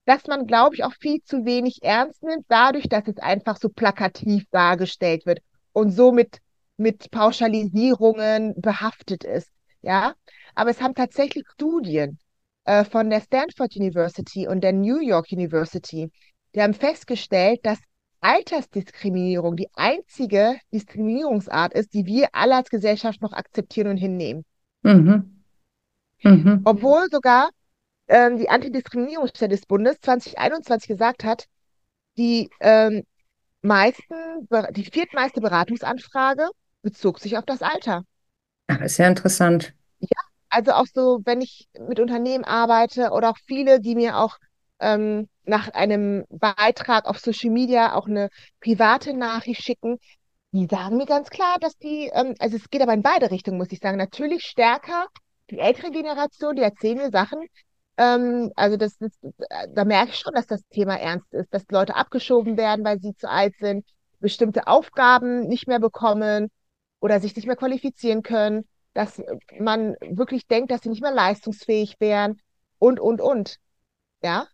dass 0.06 0.26
man, 0.26 0.46
glaube 0.46 0.76
ich, 0.76 0.84
auch 0.84 0.94
viel 0.94 1.22
zu 1.22 1.44
wenig 1.44 1.82
ernst 1.82 2.22
nimmt, 2.22 2.46
dadurch, 2.48 2.88
dass 2.88 3.06
es 3.06 3.18
einfach 3.18 3.58
so 3.58 3.68
plakativ 3.68 4.44
dargestellt 4.50 5.26
wird 5.26 5.40
und 5.72 5.90
so 5.90 6.12
mit, 6.12 6.38
mit 6.76 7.10
Pauschalisierungen 7.10 8.54
behaftet 8.56 9.24
ist. 9.24 9.50
Ja, 9.82 10.14
aber 10.54 10.70
es 10.70 10.80
haben 10.80 10.94
tatsächlich 10.94 11.44
Studien 11.52 12.18
äh, 12.64 12.84
von 12.84 13.10
der 13.10 13.20
Stanford 13.20 13.76
University 13.76 14.48
und 14.48 14.62
der 14.62 14.72
New 14.72 15.00
York 15.00 15.26
University, 15.30 16.10
die 16.54 16.62
haben 16.62 16.74
festgestellt, 16.74 17.60
dass 17.64 17.78
Altersdiskriminierung 18.20 19.56
die 19.56 19.68
einzige 19.74 20.56
Diskriminierungsart 20.72 21.74
ist, 21.74 21.94
die 21.94 22.06
wir 22.06 22.28
alle 22.32 22.56
als 22.56 22.70
Gesellschaft 22.70 23.20
noch 23.22 23.32
akzeptieren 23.32 23.88
und 23.88 23.96
hinnehmen. 23.98 24.44
Mhm. 24.82 25.42
Mhm. 26.22 26.62
Obwohl 26.64 27.08
sogar 27.10 27.50
ähm, 28.08 28.38
die 28.38 28.48
Antidiskriminierungsstelle 28.48 29.50
des 29.50 29.66
Bundes 29.66 30.00
2021 30.00 30.88
gesagt 30.88 31.24
hat, 31.24 31.46
die 32.16 32.50
ähm, 32.60 33.02
meisten, 33.62 34.14
die 34.70 34.84
viertmeiste 34.84 35.40
Beratungsanfrage 35.40 36.48
bezog 36.82 37.18
sich 37.18 37.36
auf 37.36 37.44
das 37.44 37.62
Alter. 37.62 38.04
Ach, 38.68 38.80
ist 38.80 38.98
ja 38.98 39.08
interessant. 39.08 39.74
Ja, 39.98 40.20
also 40.48 40.72
auch 40.72 40.86
so, 40.92 41.20
wenn 41.24 41.40
ich 41.40 41.68
mit 41.78 42.00
Unternehmen 42.00 42.44
arbeite 42.44 43.10
oder 43.10 43.30
auch 43.30 43.38
viele, 43.46 43.80
die 43.80 43.94
mir 43.94 44.18
auch 44.18 44.38
ähm, 44.78 45.28
nach 45.44 45.68
einem 45.68 46.24
Beitrag 46.28 47.06
auf 47.06 47.18
Social 47.18 47.50
Media 47.50 47.94
auch 47.94 48.06
eine 48.06 48.28
private 48.60 49.14
Nachricht 49.14 49.62
schicken, 49.62 49.98
die 50.52 50.66
sagen 50.70 50.96
mir 50.96 51.06
ganz 51.06 51.30
klar, 51.30 51.58
dass 51.60 51.76
die, 51.78 52.10
ähm, 52.12 52.34
also 52.38 52.56
es 52.56 52.70
geht 52.70 52.82
aber 52.82 52.94
in 52.94 53.02
beide 53.02 53.30
Richtungen, 53.30 53.58
muss 53.58 53.72
ich 53.72 53.80
sagen. 53.80 53.98
Natürlich 53.98 54.44
stärker 54.44 55.06
die 55.50 55.58
ältere 55.58 55.90
Generation, 55.90 56.56
die 56.56 56.62
erzählen 56.62 56.98
mir 56.98 57.10
Sachen. 57.10 57.46
Ähm, 57.96 58.52
also 58.56 58.76
das, 58.76 58.98
das, 58.98 59.12
da 59.70 59.84
merke 59.84 60.10
ich 60.10 60.18
schon, 60.18 60.34
dass 60.34 60.46
das 60.46 60.66
Thema 60.68 60.96
ernst 60.96 61.32
ist, 61.32 61.52
dass 61.52 61.64
Leute 61.70 61.96
abgeschoben 61.96 62.56
werden, 62.56 62.84
weil 62.84 63.00
sie 63.00 63.16
zu 63.16 63.28
alt 63.28 63.54
sind, 63.58 63.86
bestimmte 64.20 64.66
Aufgaben 64.66 65.46
nicht 65.48 65.66
mehr 65.68 65.80
bekommen 65.80 66.50
oder 67.00 67.20
sich 67.20 67.34
nicht 67.36 67.46
mehr 67.46 67.56
qualifizieren 67.56 68.22
können, 68.22 68.66
dass 68.94 69.22
man 69.58 69.94
wirklich 70.00 70.46
denkt, 70.46 70.70
dass 70.70 70.82
sie 70.82 70.88
nicht 70.88 71.02
mehr 71.02 71.12
leistungsfähig 71.12 71.96
wären 72.00 72.40
und, 72.78 72.98
und, 73.00 73.20
und. 73.20 73.58
Ja. 74.22 74.46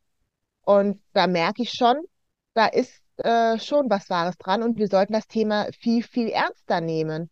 Und 0.62 1.00
da 1.12 1.26
merke 1.26 1.62
ich 1.62 1.70
schon, 1.70 1.96
da 2.54 2.66
ist 2.66 3.00
äh, 3.18 3.58
schon 3.58 3.90
was 3.90 4.10
Wahres 4.10 4.36
dran 4.38 4.62
und 4.62 4.78
wir 4.78 4.88
sollten 4.88 5.12
das 5.12 5.26
Thema 5.26 5.66
viel, 5.78 6.02
viel 6.02 6.28
ernster 6.28 6.80
nehmen. 6.80 7.30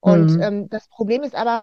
Und 0.00 0.36
mhm. 0.36 0.42
ähm, 0.42 0.68
das 0.68 0.88
Problem 0.88 1.22
ist 1.22 1.34
aber, 1.34 1.62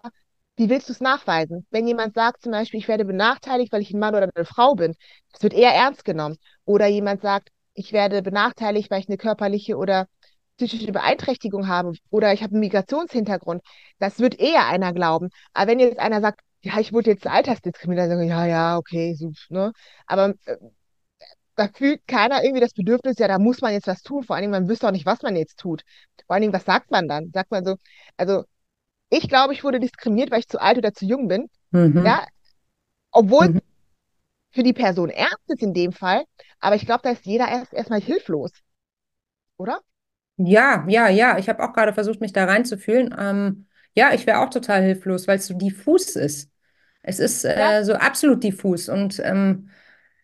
wie 0.56 0.70
willst 0.70 0.88
du 0.88 0.92
es 0.92 1.00
nachweisen? 1.00 1.66
Wenn 1.70 1.86
jemand 1.86 2.14
sagt 2.14 2.42
zum 2.42 2.52
Beispiel, 2.52 2.80
ich 2.80 2.88
werde 2.88 3.04
benachteiligt, 3.04 3.72
weil 3.72 3.82
ich 3.82 3.92
ein 3.92 3.98
Mann 3.98 4.14
oder 4.14 4.28
eine 4.34 4.44
Frau 4.46 4.74
bin, 4.74 4.94
das 5.32 5.42
wird 5.42 5.52
eher 5.54 5.72
ernst 5.74 6.04
genommen. 6.04 6.36
Oder 6.64 6.86
jemand 6.86 7.22
sagt, 7.22 7.50
ich 7.74 7.92
werde 7.92 8.22
benachteiligt, 8.22 8.90
weil 8.90 9.00
ich 9.00 9.08
eine 9.08 9.18
körperliche 9.18 9.76
oder 9.76 10.06
psychische 10.56 10.92
Beeinträchtigung 10.92 11.68
habe 11.68 11.92
oder 12.10 12.32
ich 12.32 12.42
habe 12.42 12.52
einen 12.52 12.60
Migrationshintergrund, 12.60 13.62
das 13.98 14.18
wird 14.20 14.38
eher 14.40 14.66
einer 14.66 14.92
glauben. 14.94 15.28
Aber 15.52 15.70
wenn 15.70 15.80
jetzt 15.80 15.98
einer 15.98 16.20
sagt, 16.22 16.40
ja, 16.62 16.78
ich 16.80 16.92
wurde 16.92 17.10
jetzt 17.10 17.24
sagen 17.24 18.26
ja, 18.28 18.46
ja, 18.46 18.76
okay, 18.78 19.14
so, 19.14 19.32
ne? 19.50 19.72
Aber 20.06 20.34
äh, 20.46 20.56
da 21.56 21.68
fühlt 21.68 22.06
keiner 22.06 22.42
irgendwie 22.44 22.60
das 22.60 22.72
Bedürfnis, 22.74 23.18
ja, 23.18 23.28
da 23.28 23.38
muss 23.38 23.60
man 23.62 23.72
jetzt 23.72 23.86
was 23.86 24.02
tun. 24.02 24.22
Vor 24.24 24.36
allen 24.36 24.42
Dingen, 24.42 24.52
man 24.52 24.68
wüsste 24.68 24.86
auch 24.88 24.92
nicht, 24.92 25.06
was 25.06 25.22
man 25.22 25.36
jetzt 25.36 25.58
tut. 25.58 25.82
Vor 26.26 26.34
allen 26.34 26.42
Dingen, 26.42 26.52
was 26.52 26.64
sagt 26.64 26.90
man 26.90 27.08
dann? 27.08 27.30
Sagt 27.32 27.50
man 27.50 27.64
so, 27.64 27.76
also 28.16 28.44
ich 29.10 29.28
glaube, 29.28 29.52
ich 29.52 29.64
wurde 29.64 29.80
diskriminiert, 29.80 30.30
weil 30.30 30.40
ich 30.40 30.48
zu 30.48 30.60
alt 30.60 30.78
oder 30.78 30.92
zu 30.92 31.04
jung 31.04 31.28
bin. 31.28 31.48
Mhm. 31.70 32.04
Ja, 32.04 32.26
obwohl 33.10 33.48
mhm. 33.48 33.60
für 34.50 34.62
die 34.62 34.72
Person 34.72 35.10
ernst 35.10 35.48
ist 35.48 35.62
in 35.62 35.74
dem 35.74 35.92
Fall, 35.92 36.24
aber 36.60 36.76
ich 36.76 36.86
glaube, 36.86 37.00
da 37.02 37.10
ist 37.10 37.26
jeder 37.26 37.48
erst 37.48 37.72
erstmal 37.72 38.00
hilflos. 38.00 38.50
Oder? 39.56 39.80
Ja, 40.36 40.84
ja, 40.88 41.08
ja. 41.08 41.38
Ich 41.38 41.48
habe 41.48 41.62
auch 41.62 41.72
gerade 41.72 41.94
versucht, 41.94 42.20
mich 42.20 42.32
da 42.32 42.44
reinzufühlen. 42.44 43.14
Ähm, 43.18 43.66
ja, 43.94 44.12
ich 44.12 44.26
wäre 44.26 44.40
auch 44.40 44.50
total 44.50 44.82
hilflos, 44.82 45.26
weil 45.26 45.38
es 45.38 45.46
so 45.46 45.54
diffus 45.54 46.16
ist. 46.16 46.50
Es 47.02 47.20
ist 47.20 47.44
äh, 47.44 47.58
ja. 47.58 47.84
so 47.84 47.94
absolut 47.94 48.42
diffus 48.42 48.88
und 48.88 49.20
ähm, 49.24 49.70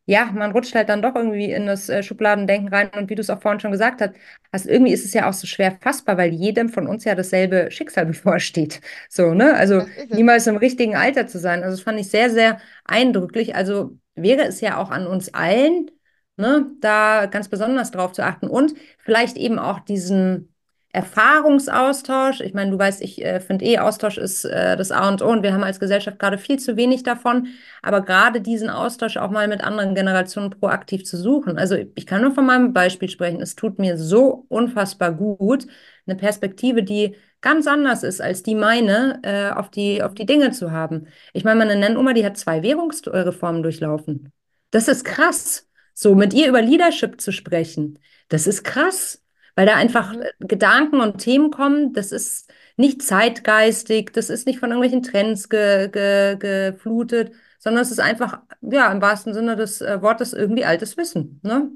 ja, 0.07 0.27
man 0.33 0.51
rutscht 0.53 0.75
halt 0.75 0.89
dann 0.89 1.01
doch 1.03 1.15
irgendwie 1.15 1.53
in 1.53 1.67
das 1.67 1.89
äh, 1.89 2.03
Schubladendenken 2.03 2.69
rein. 2.69 2.91
Und 2.97 3.09
wie 3.11 3.15
du 3.15 3.21
es 3.21 3.31
auch 3.31 3.41
vorhin 3.41 3.61
schon 3.61 3.71
gesagt 3.71 4.01
hast, 4.01 4.15
also 4.51 4.69
irgendwie 4.69 4.93
ist 4.93 5.05
es 5.05 5.15
ja 5.15 5.29
auch 5.29 5.33
so 5.33 5.47
schwer 5.47 5.79
fassbar, 5.81 6.17
weil 6.19 6.33
jedem 6.33 6.69
von 6.69 6.87
uns 6.89 7.05
ja 7.05 7.15
dasselbe 7.15 7.71
Schicksal 7.71 8.07
bevorsteht. 8.07 8.81
So, 9.09 9.35
ne? 9.35 9.55
Also 9.55 9.83
niemals 10.11 10.47
im 10.47 10.57
richtigen 10.57 10.97
Alter 10.97 11.27
zu 11.27 11.39
sein. 11.39 11.63
Also 11.63 11.77
das 11.77 11.85
fand 11.85 12.01
ich 12.01 12.09
sehr, 12.11 12.31
sehr 12.31 12.61
eindrücklich. 12.85 13.55
Also 13.55 13.97
wäre 14.15 14.43
es 14.45 14.61
ja 14.61 14.77
auch 14.79 14.91
an 14.91 15.07
uns 15.07 15.33
allen, 15.35 15.91
ne, 16.37 16.71
da 16.81 17.27
ganz 17.27 17.49
besonders 17.49 17.91
drauf 17.91 18.13
zu 18.13 18.25
achten 18.25 18.49
und 18.49 18.75
vielleicht 18.99 19.37
eben 19.37 19.59
auch 19.59 19.81
diesen 19.81 20.52
Erfahrungsaustausch. 20.93 22.41
Ich 22.41 22.53
meine, 22.53 22.71
du 22.71 22.79
weißt, 22.79 23.01
ich 23.01 23.25
äh, 23.25 23.41
finde 23.41 23.65
eh, 23.65 23.79
Austausch 23.79 24.19
ist 24.19 24.45
äh, 24.45 24.77
das 24.77 24.93
A 24.93 25.09
und 25.09 25.23
O 25.23 25.29
und 25.29 25.43
wir 25.43 25.55
haben 25.55 25.65
als 25.65 25.81
Gesellschaft 25.81 26.19
gerade 26.19 26.37
viel 26.37 26.59
zu 26.59 26.77
wenig 26.77 27.03
davon. 27.03 27.49
Aber 27.81 28.03
gerade 28.03 28.43
diesen 28.43 28.69
Austausch 28.69 29.17
auch 29.17 29.31
mal 29.31 29.49
mit 29.49 29.65
anderen 29.65 29.95
Generationen 29.95 30.51
proaktiv 30.51 31.05
zu 31.05 31.17
suchen. 31.17 31.57
Also 31.59 31.77
ich 31.95 32.07
kann 32.07 32.21
nur 32.21 32.33
von 32.33 32.45
meinem 32.45 32.75
Beispiel 32.75 33.09
sprechen. 33.09 33.41
Es 33.41 33.57
tut 33.57 33.79
mir 33.79 33.97
so 33.97 34.45
unfassbar 34.49 35.13
gut, 35.13 35.67
eine 36.07 36.17
Perspektive, 36.17 36.83
die 36.83 37.17
ganz 37.41 37.67
anders 37.67 38.03
ist 38.03 38.21
als 38.21 38.43
die 38.43 38.55
meine, 38.55 39.19
äh, 39.23 39.51
auf 39.51 39.71
die, 39.71 40.03
auf 40.03 40.15
die 40.15 40.27
Dinge 40.27 40.51
zu 40.51 40.73
haben. 40.73 41.07
Ich 41.33 41.43
meine, 41.43 41.59
meine 41.59 41.77
Nennoma, 41.77 42.13
die 42.13 42.25
hat 42.25 42.37
zwei 42.37 42.63
Währungsreformen 42.63 43.63
durchlaufen. 43.63 44.31
Das 44.71 44.89
ist 44.89 45.05
krass. 45.05 45.69
So, 45.95 46.15
mit 46.15 46.35
ihr 46.35 46.49
über 46.49 46.63
Leadership 46.63 47.21
zu 47.21 47.33
sprechen, 47.33 47.99
das 48.29 48.47
ist 48.47 48.65
krass 48.65 49.22
weil 49.55 49.67
da 49.67 49.77
einfach 49.77 50.15
mhm. 50.15 50.25
Gedanken 50.41 51.01
und 51.01 51.19
Themen 51.19 51.51
kommen. 51.51 51.93
Das 51.93 52.13
ist 52.13 52.51
nicht 52.77 53.03
zeitgeistig, 53.03 54.13
das 54.13 54.31
ist 54.31 54.47
nicht 54.47 54.59
von 54.59 54.71
irgendwelchen 54.71 55.03
Trends 55.03 55.49
ge, 55.49 55.89
ge, 55.89 56.37
geflutet, 56.37 57.33
sondern 57.59 57.83
es 57.83 57.91
ist 57.91 58.01
einfach, 58.01 58.41
ja, 58.61 58.91
im 58.91 59.03
wahrsten 59.03 59.35
Sinne 59.35 59.57
des 59.57 59.81
äh, 59.81 60.01
Wortes 60.03 60.33
irgendwie 60.33 60.65
altes 60.65 60.97
Wissen. 60.97 61.41
Ne? 61.43 61.71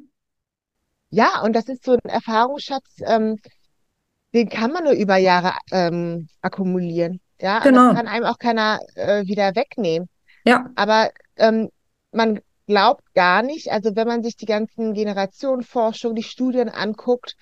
Ja, 1.10 1.42
und 1.42 1.54
das 1.54 1.68
ist 1.68 1.84
so 1.84 1.92
ein 1.92 2.10
Erfahrungsschatz, 2.10 3.00
ähm, 3.06 3.36
den 4.34 4.48
kann 4.48 4.72
man 4.72 4.84
nur 4.84 4.92
über 4.94 5.16
Jahre 5.16 5.52
ähm, 5.70 6.28
akkumulieren. 6.40 7.20
Ja, 7.40 7.60
genau. 7.60 7.88
das 7.88 7.96
kann 7.96 8.08
einem 8.08 8.24
auch 8.24 8.38
keiner 8.38 8.80
äh, 8.94 9.26
wieder 9.26 9.54
wegnehmen. 9.54 10.08
Ja. 10.44 10.70
Aber 10.74 11.10
ähm, 11.36 11.70
man 12.12 12.40
glaubt 12.66 13.14
gar 13.14 13.42
nicht, 13.42 13.70
also 13.70 13.94
wenn 13.94 14.08
man 14.08 14.22
sich 14.22 14.36
die 14.36 14.46
ganzen 14.46 14.94
Generationenforschung, 14.94 16.14
die 16.14 16.22
Studien 16.22 16.68
anguckt, 16.68 17.36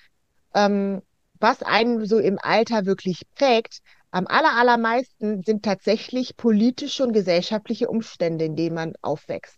ähm, 0.55 1.01
was 1.39 1.61
einen 1.61 2.05
so 2.05 2.17
im 2.17 2.39
Alter 2.41 2.85
wirklich 2.85 3.21
prägt, 3.35 3.81
am 4.11 4.27
aller, 4.27 4.53
allermeisten 4.55 5.43
sind 5.43 5.63
tatsächlich 5.63 6.37
politische 6.37 7.03
und 7.03 7.11
gesellschaftliche 7.11 7.89
Umstände, 7.89 8.45
in 8.45 8.55
denen 8.55 8.73
man 8.73 8.93
aufwächst. 9.01 9.57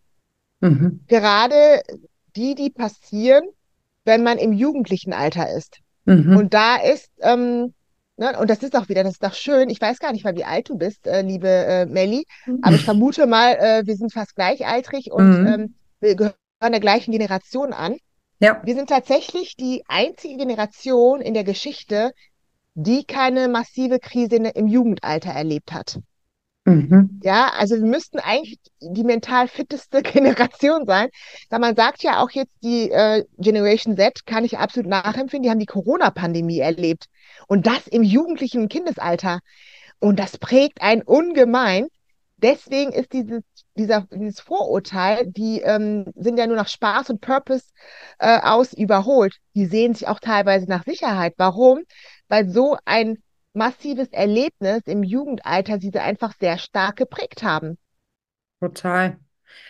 Mhm. 0.62 1.01
Gerade 1.07 1.81
die, 2.36 2.55
die 2.55 2.71
passieren, 2.71 3.43
wenn 4.03 4.23
man 4.23 4.39
im 4.39 4.53
jugendlichen 4.53 5.13
Alter 5.13 5.55
ist. 5.55 5.77
Mhm. 6.05 6.36
Und 6.36 6.53
da 6.55 6.77
ist, 6.77 7.12
ähm, 7.19 7.73
ne, 8.15 8.39
und 8.39 8.49
das 8.49 8.63
ist 8.63 8.75
auch 8.75 8.89
wieder, 8.89 9.03
das 9.03 9.13
ist 9.13 9.23
doch 9.23 9.36
schön, 9.36 9.69
ich 9.69 9.79
weiß 9.79 9.99
gar 9.99 10.12
nicht 10.12 10.23
mal, 10.23 10.36
wie 10.36 10.45
alt 10.45 10.69
du 10.69 10.77
bist, 10.77 11.05
äh, 11.05 11.21
liebe 11.21 11.47
äh, 11.47 11.86
Melli, 11.86 12.25
mhm. 12.47 12.60
aber 12.63 12.75
ich 12.75 12.83
vermute 12.83 13.27
mal, 13.27 13.53
äh, 13.60 13.86
wir 13.86 13.95
sind 13.95 14.12
fast 14.12 14.36
gleichaltrig 14.36 15.12
und 15.12 15.41
mhm. 15.41 15.47
ähm, 15.47 15.75
wir 15.99 16.15
gehören 16.15 16.33
der 16.62 16.79
gleichen 16.79 17.12
Generation 17.12 17.73
an. 17.73 17.97
Ja. 18.39 18.62
Wir 18.63 18.76
sind 18.76 18.89
tatsächlich 18.89 19.56
die 19.56 19.84
einzige 19.88 20.38
Generation 20.38 21.21
in 21.21 21.34
der 21.34 21.43
Geschichte, 21.43 22.12
die 22.76 23.04
keine 23.04 23.47
massive 23.47 24.00
Krise 24.00 24.36
im 24.36 24.67
Jugendalter 24.67 25.32
erlebt 25.32 25.73
hat. 25.73 26.00
Mhm. 26.67 27.21
Ja, 27.23 27.54
also 27.58 27.76
wir 27.76 27.86
müssten 27.86 28.19
eigentlich 28.19 28.60
die 28.82 29.06
mental 29.06 29.47
fitteste 29.47 30.02
Generation 30.04 30.86
sein. 30.86 31.08
Da 31.50 31.60
man 31.60 31.78
sagt 31.78 32.04
ja 32.04 32.21
auch 32.21 32.30
jetzt, 32.32 32.52
die 32.62 32.91
äh, 32.91 33.23
Generation 33.38 33.95
Z 33.95 34.26
kann 34.26 34.43
ich 34.43 34.58
absolut 34.58 34.89
nachempfinden, 34.89 35.43
die 35.43 35.50
haben 35.50 35.60
die 35.60 35.65
Corona-Pandemie 35.65 36.60
erlebt. 36.60 37.06
Und 37.47 37.67
das 37.67 37.88
im 37.88 38.04
jugendlichen 38.04 38.67
Kindesalter. 38.67 39.39
Und 40.00 40.19
das 40.19 40.38
prägt 40.38 40.82
einen 40.82 41.04
ungemein. 41.04 41.88
Deswegen 42.38 42.91
ist 42.91 43.13
dieses 43.13 43.41
dieser, 43.78 44.08
dieses 44.12 44.39
Vorurteil, 44.39 45.28
die 45.28 45.62
ähm, 45.62 46.06
sind 46.15 46.38
ja 46.38 46.47
nur 46.47 46.56
nach 46.56 46.67
Spaß 46.67 47.10
und 47.12 47.21
Purpose 47.21 47.65
äh, 48.19 48.39
aus 48.41 48.73
überholt. 48.73 49.38
Die 49.56 49.65
sehen 49.65 49.93
sich 49.93 50.08
auch 50.08 50.19
teilweise 50.19 50.67
nach 50.67 50.84
Sicherheit. 50.84 51.34
Warum? 51.38 51.84
Weil 52.28 52.50
so 52.50 52.78
ein 52.86 53.17
massives 53.54 54.10
Erlebnis 54.10 54.82
im 54.86 55.04
Jugendalter 55.04 55.80
sie 55.80 55.93
einfach 55.93 56.34
sehr 56.39 56.58
stark 56.58 56.97
geprägt 56.97 57.43
haben. 57.43 57.78
Total. 58.60 59.19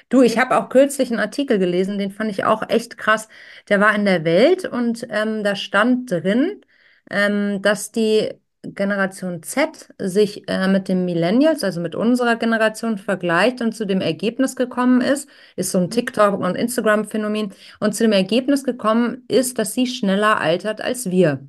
Du, 0.09 0.21
ich 0.21 0.37
habe 0.37 0.57
auch 0.57 0.69
kürzlich 0.69 1.11
einen 1.11 1.19
Artikel 1.19 1.59
gelesen, 1.59 1.97
den 1.97 2.11
fand 2.11 2.31
ich 2.31 2.45
auch 2.45 2.69
echt 2.69 2.97
krass. 2.97 3.27
Der 3.69 3.79
war 3.79 3.93
in 3.95 4.05
der 4.05 4.23
Welt 4.23 4.65
und 4.65 5.05
ähm, 5.09 5.43
da 5.43 5.55
stand 5.55 6.11
drin, 6.11 6.61
ähm, 7.09 7.61
dass 7.61 7.91
die 7.91 8.33
Generation 8.63 9.43
Z 9.43 9.89
sich 9.99 10.47
äh, 10.49 10.67
mit 10.67 10.87
den 10.89 11.05
Millennials, 11.05 11.63
also 11.63 11.79
mit 11.81 11.95
unserer 11.95 12.35
Generation 12.35 12.97
vergleicht 12.97 13.61
und 13.61 13.73
zu 13.75 13.85
dem 13.85 14.01
Ergebnis 14.01 14.55
gekommen 14.55 15.01
ist, 15.01 15.29
ist 15.55 15.71
so 15.71 15.79
ein 15.79 15.89
Mhm. 15.89 15.89
TikTok- 15.89 16.39
und 16.39 16.55
Instagram-Phänomen, 16.55 17.53
und 17.79 17.95
zu 17.95 18.03
dem 18.03 18.11
Ergebnis 18.13 18.63
gekommen 18.63 19.23
ist, 19.27 19.59
dass 19.59 19.73
sie 19.73 19.87
schneller 19.87 20.39
altert 20.41 20.81
als 20.81 21.09
wir. 21.11 21.47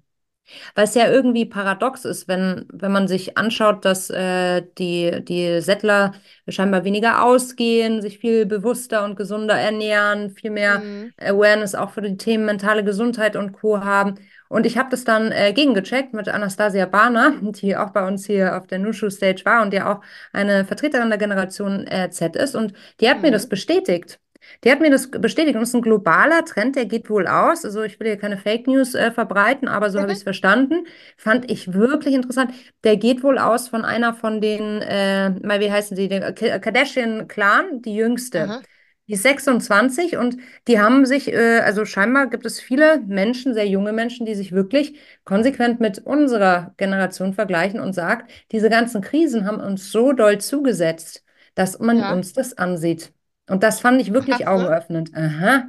Weil 0.74 0.84
es 0.84 0.94
ja 0.94 1.08
irgendwie 1.10 1.44
paradox 1.46 2.04
ist, 2.04 2.26
wenn, 2.28 2.66
wenn 2.72 2.92
man 2.92 3.06
sich 3.08 3.36
anschaut, 3.36 3.84
dass 3.84 4.10
äh, 4.10 4.62
die, 4.78 5.22
die 5.24 5.60
Settler 5.60 6.14
scheinbar 6.48 6.84
weniger 6.84 7.24
ausgehen, 7.24 8.00
sich 8.02 8.18
viel 8.18 8.46
bewusster 8.46 9.04
und 9.04 9.16
gesunder 9.16 9.54
ernähren, 9.58 10.30
viel 10.30 10.50
mehr 10.50 10.82
Mhm. 10.82 11.12
Awareness 11.18 11.74
auch 11.74 11.90
für 11.90 12.02
die 12.02 12.16
Themen 12.16 12.46
mentale 12.46 12.84
Gesundheit 12.84 13.36
und 13.36 13.52
Co. 13.52 13.80
haben. 13.84 14.14
Und 14.48 14.66
ich 14.66 14.78
habe 14.78 14.90
das 14.90 15.04
dann 15.04 15.32
äh, 15.32 15.52
gegengecheckt 15.52 16.14
mit 16.14 16.28
Anastasia 16.28 16.86
Barner, 16.86 17.34
die 17.42 17.76
auch 17.76 17.90
bei 17.90 18.06
uns 18.06 18.26
hier 18.26 18.56
auf 18.56 18.66
der 18.66 18.78
Nushu 18.78 19.10
Stage 19.10 19.42
war 19.44 19.62
und 19.62 19.72
die 19.72 19.82
auch 19.82 20.00
eine 20.32 20.64
Vertreterin 20.64 21.08
der 21.10 21.18
Generation 21.18 21.86
äh, 21.86 22.10
Z 22.10 22.36
ist. 22.36 22.54
Und 22.54 22.72
die 23.00 23.08
hat 23.10 23.22
mir 23.22 23.30
das 23.30 23.46
Mhm. 23.46 23.48
bestätigt. 23.48 24.20
Die 24.64 24.70
hat 24.72 24.80
mir 24.80 24.90
das 24.90 25.10
bestätigt 25.10 25.56
und 25.56 25.62
es 25.62 25.70
ist 25.70 25.74
ein 25.74 25.82
globaler 25.82 26.44
Trend, 26.44 26.76
der 26.76 26.86
geht 26.86 27.10
wohl 27.10 27.26
aus. 27.26 27.64
Also 27.64 27.82
ich 27.82 27.98
will 28.00 28.06
hier 28.06 28.16
keine 28.16 28.38
Fake 28.38 28.66
News 28.66 28.94
äh, 28.94 29.10
verbreiten, 29.12 29.68
aber 29.68 29.90
so 29.90 30.00
habe 30.00 30.12
ich 30.12 30.18
es 30.18 30.22
verstanden. 30.22 30.86
Fand 31.16 31.50
ich 31.50 31.72
wirklich 31.74 32.14
interessant. 32.14 32.52
Der 32.84 32.96
geht 32.96 33.22
wohl 33.22 33.38
aus 33.38 33.68
von 33.68 33.84
einer 33.84 34.14
von 34.14 34.40
den, 34.40 34.80
äh, 34.82 35.30
mal 35.30 35.60
wie 35.60 35.70
heißen 35.70 35.96
sie, 35.96 36.08
den 36.08 36.22
Kardashian-Clan, 36.34 37.82
die 37.82 37.94
jüngste. 37.94 38.38
Aha. 38.44 38.62
Die 39.08 39.14
ist 39.14 39.22
26 39.22 40.16
und 40.18 40.36
die 40.68 40.78
haben 40.80 41.06
sich, 41.06 41.32
äh, 41.32 41.60
also 41.60 41.84
scheinbar 41.86 42.28
gibt 42.28 42.44
es 42.46 42.60
viele 42.60 43.00
Menschen, 43.00 43.54
sehr 43.54 43.66
junge 43.66 43.92
Menschen, 43.92 44.26
die 44.26 44.34
sich 44.34 44.52
wirklich 44.52 44.98
konsequent 45.24 45.80
mit 45.80 45.98
unserer 46.00 46.74
Generation 46.76 47.32
vergleichen 47.34 47.80
und 47.80 47.94
sagt, 47.94 48.30
diese 48.52 48.68
ganzen 48.70 49.00
Krisen 49.00 49.46
haben 49.46 49.60
uns 49.60 49.90
so 49.90 50.12
doll 50.12 50.38
zugesetzt, 50.38 51.24
dass 51.54 51.78
man 51.78 52.02
Ja. 52.02 52.18
uns 52.18 52.34
das 52.34 52.58
ansieht. 52.58 53.12
Und 53.48 53.62
das 53.62 53.80
fand 53.80 54.00
ich 54.00 54.12
wirklich 54.12 54.46
Krass, 54.46 54.52
ne? 54.52 54.68
augenöffnend. 54.68 55.14
Aha. 55.16 55.68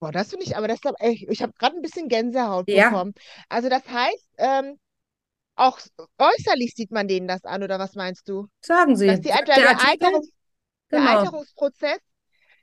Boah, 0.00 0.12
das 0.12 0.30
finde 0.30 0.44
ich, 0.44 0.56
aber 0.56 0.68
das 0.68 0.84
aber 0.84 0.94
echt, 1.00 1.24
ich 1.28 1.42
habe 1.42 1.52
gerade 1.54 1.76
ein 1.76 1.82
bisschen 1.82 2.08
Gänsehaut 2.08 2.68
Ja, 2.68 2.70
bekommen. 2.70 3.14
Also 3.48 3.68
das 3.68 3.86
heißt, 3.88 4.28
ähm, 4.38 4.78
auch 5.56 5.80
äußerlich 6.18 6.74
sieht 6.76 6.92
man 6.92 7.08
denen 7.08 7.28
das 7.28 7.44
an, 7.44 7.62
oder 7.62 7.78
was 7.80 7.94
meinst 7.96 8.28
du? 8.28 8.48
sagen 8.60 8.96
Dass 9.04 9.20
sie. 9.20 9.22
die 9.22 9.32
Sagt 9.32 9.56
Alter, 9.58 9.58
der 9.58 9.78
der? 9.78 9.78
Alterungs, 9.78 10.30
der 10.92 11.04
Genau. 11.04 11.06
Alterungsprozess, 11.06 12.00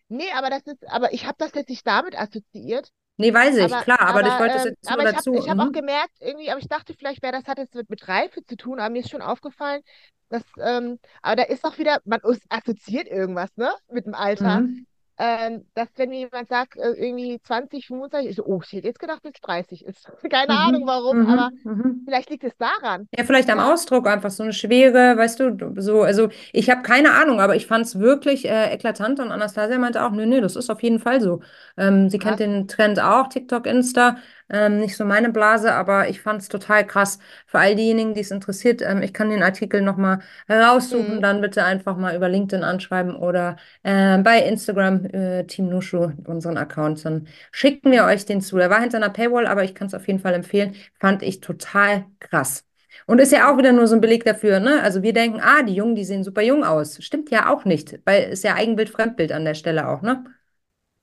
nee, 0.10 0.32
aber 0.34 0.50
das 0.50 0.64
ist, 0.64 0.88
aber 0.90 1.14
ich 1.14 1.26
habe 1.26 1.36
das 1.38 1.54
jetzt 1.54 1.70
nicht 1.70 1.86
damit 1.88 2.18
assoziiert. 2.18 2.92
Nee, 3.18 3.34
weiß 3.34 3.58
ich, 3.58 3.68
Aber, 3.68 3.80
klar, 3.80 4.00
aber 4.02 4.26
ich 4.26 4.38
aber, 4.38 4.40
wollte 4.40 4.58
das 4.58 4.64
ähm, 4.66 4.76
jetzt 4.80 4.92
nur 4.92 4.94
aber 4.94 5.06
ich 5.06 5.16
habe 5.16 5.26
dazu. 5.26 5.32
ich 5.34 5.50
hab 5.50 5.60
auch 5.60 5.72
Mhm. 5.72 5.74
gemerkt, 5.74 6.14
irgendwie, 6.22 6.52
aber 6.52 6.60
ich 6.62 6.68
dachte 6.70 6.94
vielleicht, 6.98 7.24
wäre 7.24 7.34
das 7.34 7.46
hat 7.48 7.58
jetzt 7.60 7.76
mit, 7.76 7.90
mit 7.90 8.08
Reife 8.08 8.44
zu 8.46 8.58
tun, 8.58 8.80
aber 8.80 8.92
mir 8.92 9.02
ist 9.02 9.12
schon 9.12 9.22
aufgefallen, 9.22 9.82
dass, 10.30 10.44
ähm, 10.60 11.00
aber 11.22 11.38
da 11.38 11.44
ist 11.44 11.66
auch 11.66 11.78
wieder, 11.80 12.02
man 12.06 12.22
assoziiert 12.50 13.08
irgendwas, 13.08 13.56
ne, 13.58 13.72
mit 13.90 14.06
dem 14.08 14.16
Alter. 14.16 14.64
Mhm. 14.64 14.86
Ähm, 15.18 15.68
dass 15.76 15.90
wenn 15.96 16.10
mir 16.10 16.20
jemand 16.20 16.50
sagt, 16.50 16.76
äh, 16.78 16.92
irgendwie 16.94 17.40
20, 17.42 17.88
25, 17.88 18.32
ich 18.32 18.36
so, 18.38 18.46
oh, 18.46 18.62
ich 18.64 18.72
hätte 18.74 18.88
jetzt 18.88 19.00
gedacht, 19.00 19.22
bis 19.24 19.34
30 19.42 19.86
ist. 19.86 20.06
Keine 20.32 20.56
Ahnung 20.56 20.82
Mhm. 20.82 20.88
warum, 20.88 21.22
aber 21.22 21.52
Mhm. 21.54 21.62
Mhm. 21.64 22.06
vielleicht 22.06 22.30
liegt 22.30 22.44
es 22.44 22.58
daran. 22.58 23.10
Ja, 23.18 23.24
vielleicht 23.24 23.50
am 23.50 23.60
Ja, 23.60 23.62
Ausdruck 23.62 24.08
einfach 24.08 24.30
so 24.30 24.44
eine 24.44 24.52
Schwere, 24.52 25.16
weißt 25.18 25.40
du, 25.40 25.74
so, 25.82 26.02
also 26.04 26.28
ich 26.52 26.70
habe 26.70 26.82
keine 26.82 27.14
Ahnung, 27.14 27.40
aber 27.40 27.56
ich 27.56 27.66
fand 27.66 27.86
es 27.86 27.98
wirklich 27.98 28.44
äh, 28.46 28.74
eklatant 28.74 29.22
und 29.22 29.32
Anastasia 29.32 29.78
meinte 29.78 30.04
auch, 30.04 30.12
nö, 30.12 30.26
nö, 30.26 30.42
das 30.42 30.58
ist 30.58 30.70
auf 30.70 30.84
jeden 30.84 31.00
Fall 31.00 31.22
so. 31.22 31.42
Ähm, 31.78 32.10
sie 32.10 32.20
kennt 32.20 32.40
krass. 32.40 32.42
den 32.42 32.68
Trend 32.68 33.00
auch, 33.00 33.30
TikTok, 33.30 33.68
Insta, 33.68 34.18
ähm, 34.50 34.80
nicht 34.80 34.96
so 34.98 35.06
meine 35.06 35.30
Blase, 35.32 35.74
aber 35.74 36.08
ich 36.10 36.22
fand 36.22 36.42
es 36.42 36.48
total 36.50 36.86
krass. 36.86 37.20
Für 37.48 37.60
all 37.60 37.76
diejenigen, 37.76 38.14
die 38.14 38.22
es 38.22 38.32
interessiert, 38.32 38.82
ähm, 38.82 39.02
ich 39.02 39.14
kann 39.14 39.30
den 39.30 39.44
Artikel 39.44 39.82
nochmal 39.82 40.20
raussuchen, 40.50 41.20
Mhm. 41.20 41.22
dann 41.22 41.42
bitte 41.42 41.64
einfach 41.64 41.98
mal 41.98 42.16
über 42.16 42.30
LinkedIn 42.30 42.64
anschreiben 42.64 43.16
oder 43.16 43.58
äh, 43.84 44.18
bei 44.20 44.40
Instagram, 44.44 45.06
äh, 45.06 45.44
Team 45.46 45.70
Nushu, 45.70 46.12
unseren 46.26 46.58
Account, 46.58 47.04
dann 47.06 47.28
schicken 47.52 47.92
wir 47.92 48.06
euch 48.06 48.26
den 48.26 48.42
zu. 48.42 48.58
Der 48.58 48.70
war 48.70 48.82
hinter 48.82 48.98
einer 48.98 49.10
Paywall, 49.10 49.48
aber 49.48 49.64
ich 49.64 49.76
kann 49.76 49.88
es 49.88 49.94
auf 49.94 50.08
jeden 50.08 50.20
Fall 50.20 50.34
empfehlen. 50.34 50.76
Fand 51.00 51.24
ich 51.24 51.40
total 51.42 52.06
krass. 52.20 52.66
Und 53.08 53.20
ist 53.20 53.32
ja 53.32 53.52
auch 53.52 53.58
wieder 53.58 53.72
nur 53.74 53.88
so 53.88 53.96
ein 53.96 54.02
Beleg 54.02 54.24
dafür, 54.24 54.60
ne? 54.60 54.82
Also 54.82 55.04
wir 55.04 55.14
denken, 55.14 55.40
ah, 55.42 55.64
die 55.64 55.76
Jungen, 55.76 55.96
die 55.96 56.06
sehen 56.06 56.24
super 56.24 56.42
jung 56.42 56.64
aus. 56.64 57.04
Stimmt 57.04 57.30
ja 57.30 57.50
auch 57.54 57.66
nicht, 57.66 58.00
weil 58.06 58.24
ist 58.32 58.44
ja 58.44 58.56
Eigenbild, 58.56 58.90
Fremdbild 58.90 59.32
an 59.32 59.46
der 59.46 59.54
Stelle 59.56 59.88
auch, 59.88 60.02
ne? 60.02 60.24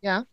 Ja, 0.01 0.25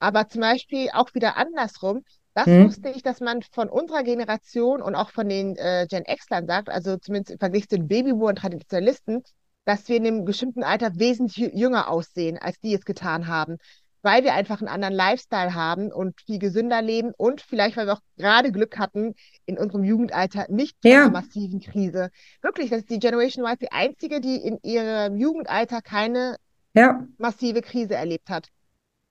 aber 0.00 0.28
zum 0.28 0.42
Beispiel 0.42 0.90
auch 0.92 1.14
wieder 1.14 1.36
andersrum. 1.36 2.04
Das 2.38 2.46
Hm? 2.46 2.68
wusste 2.68 2.88
ich, 2.90 3.02
dass 3.02 3.20
man 3.20 3.42
von 3.42 3.68
unserer 3.68 4.04
Generation 4.04 4.80
und 4.80 4.94
auch 4.94 5.10
von 5.10 5.28
den 5.28 5.56
äh, 5.56 5.86
Gen 5.90 6.04
X-Lern 6.06 6.46
sagt, 6.46 6.68
also 6.68 6.96
zumindest 6.96 7.32
im 7.32 7.38
Vergleich 7.40 7.68
zu 7.68 7.76
den 7.76 7.88
Babyboomer 7.88 8.28
und 8.28 8.38
Traditionalisten, 8.38 9.24
dass 9.64 9.88
wir 9.88 9.96
in 9.96 10.06
einem 10.06 10.24
bestimmten 10.24 10.62
Alter 10.62 10.92
wesentlich 10.98 11.36
jü- 11.48 11.56
jünger 11.56 11.88
aussehen, 11.90 12.38
als 12.38 12.60
die 12.60 12.74
es 12.74 12.84
getan 12.84 13.26
haben, 13.26 13.56
weil 14.02 14.22
wir 14.22 14.34
einfach 14.34 14.60
einen 14.60 14.68
anderen 14.68 14.94
Lifestyle 14.94 15.54
haben 15.54 15.90
und 15.92 16.20
viel 16.26 16.38
gesünder 16.38 16.80
leben 16.80 17.12
und 17.16 17.40
vielleicht, 17.40 17.76
weil 17.76 17.86
wir 17.86 17.94
auch 17.94 18.02
gerade 18.16 18.52
Glück 18.52 18.78
hatten, 18.78 19.14
in 19.44 19.58
unserem 19.58 19.82
Jugendalter 19.82 20.46
nicht 20.48 20.76
von 20.80 20.92
einer 20.94 21.10
Ja, 21.10 21.10
massiven 21.10 21.58
Krise. 21.60 22.10
Wirklich, 22.40 22.70
das 22.70 22.80
ist 22.80 22.90
die 22.90 23.00
Generation 23.00 23.44
Y 23.44 23.58
die 23.60 23.72
einzige, 23.72 24.20
die 24.20 24.36
in 24.36 24.58
ihrem 24.62 25.16
Jugendalter 25.16 25.82
keine 25.82 26.36
ja. 26.74 27.06
massive 27.18 27.62
Krise 27.62 27.94
erlebt 27.96 28.30
hat. 28.30 28.48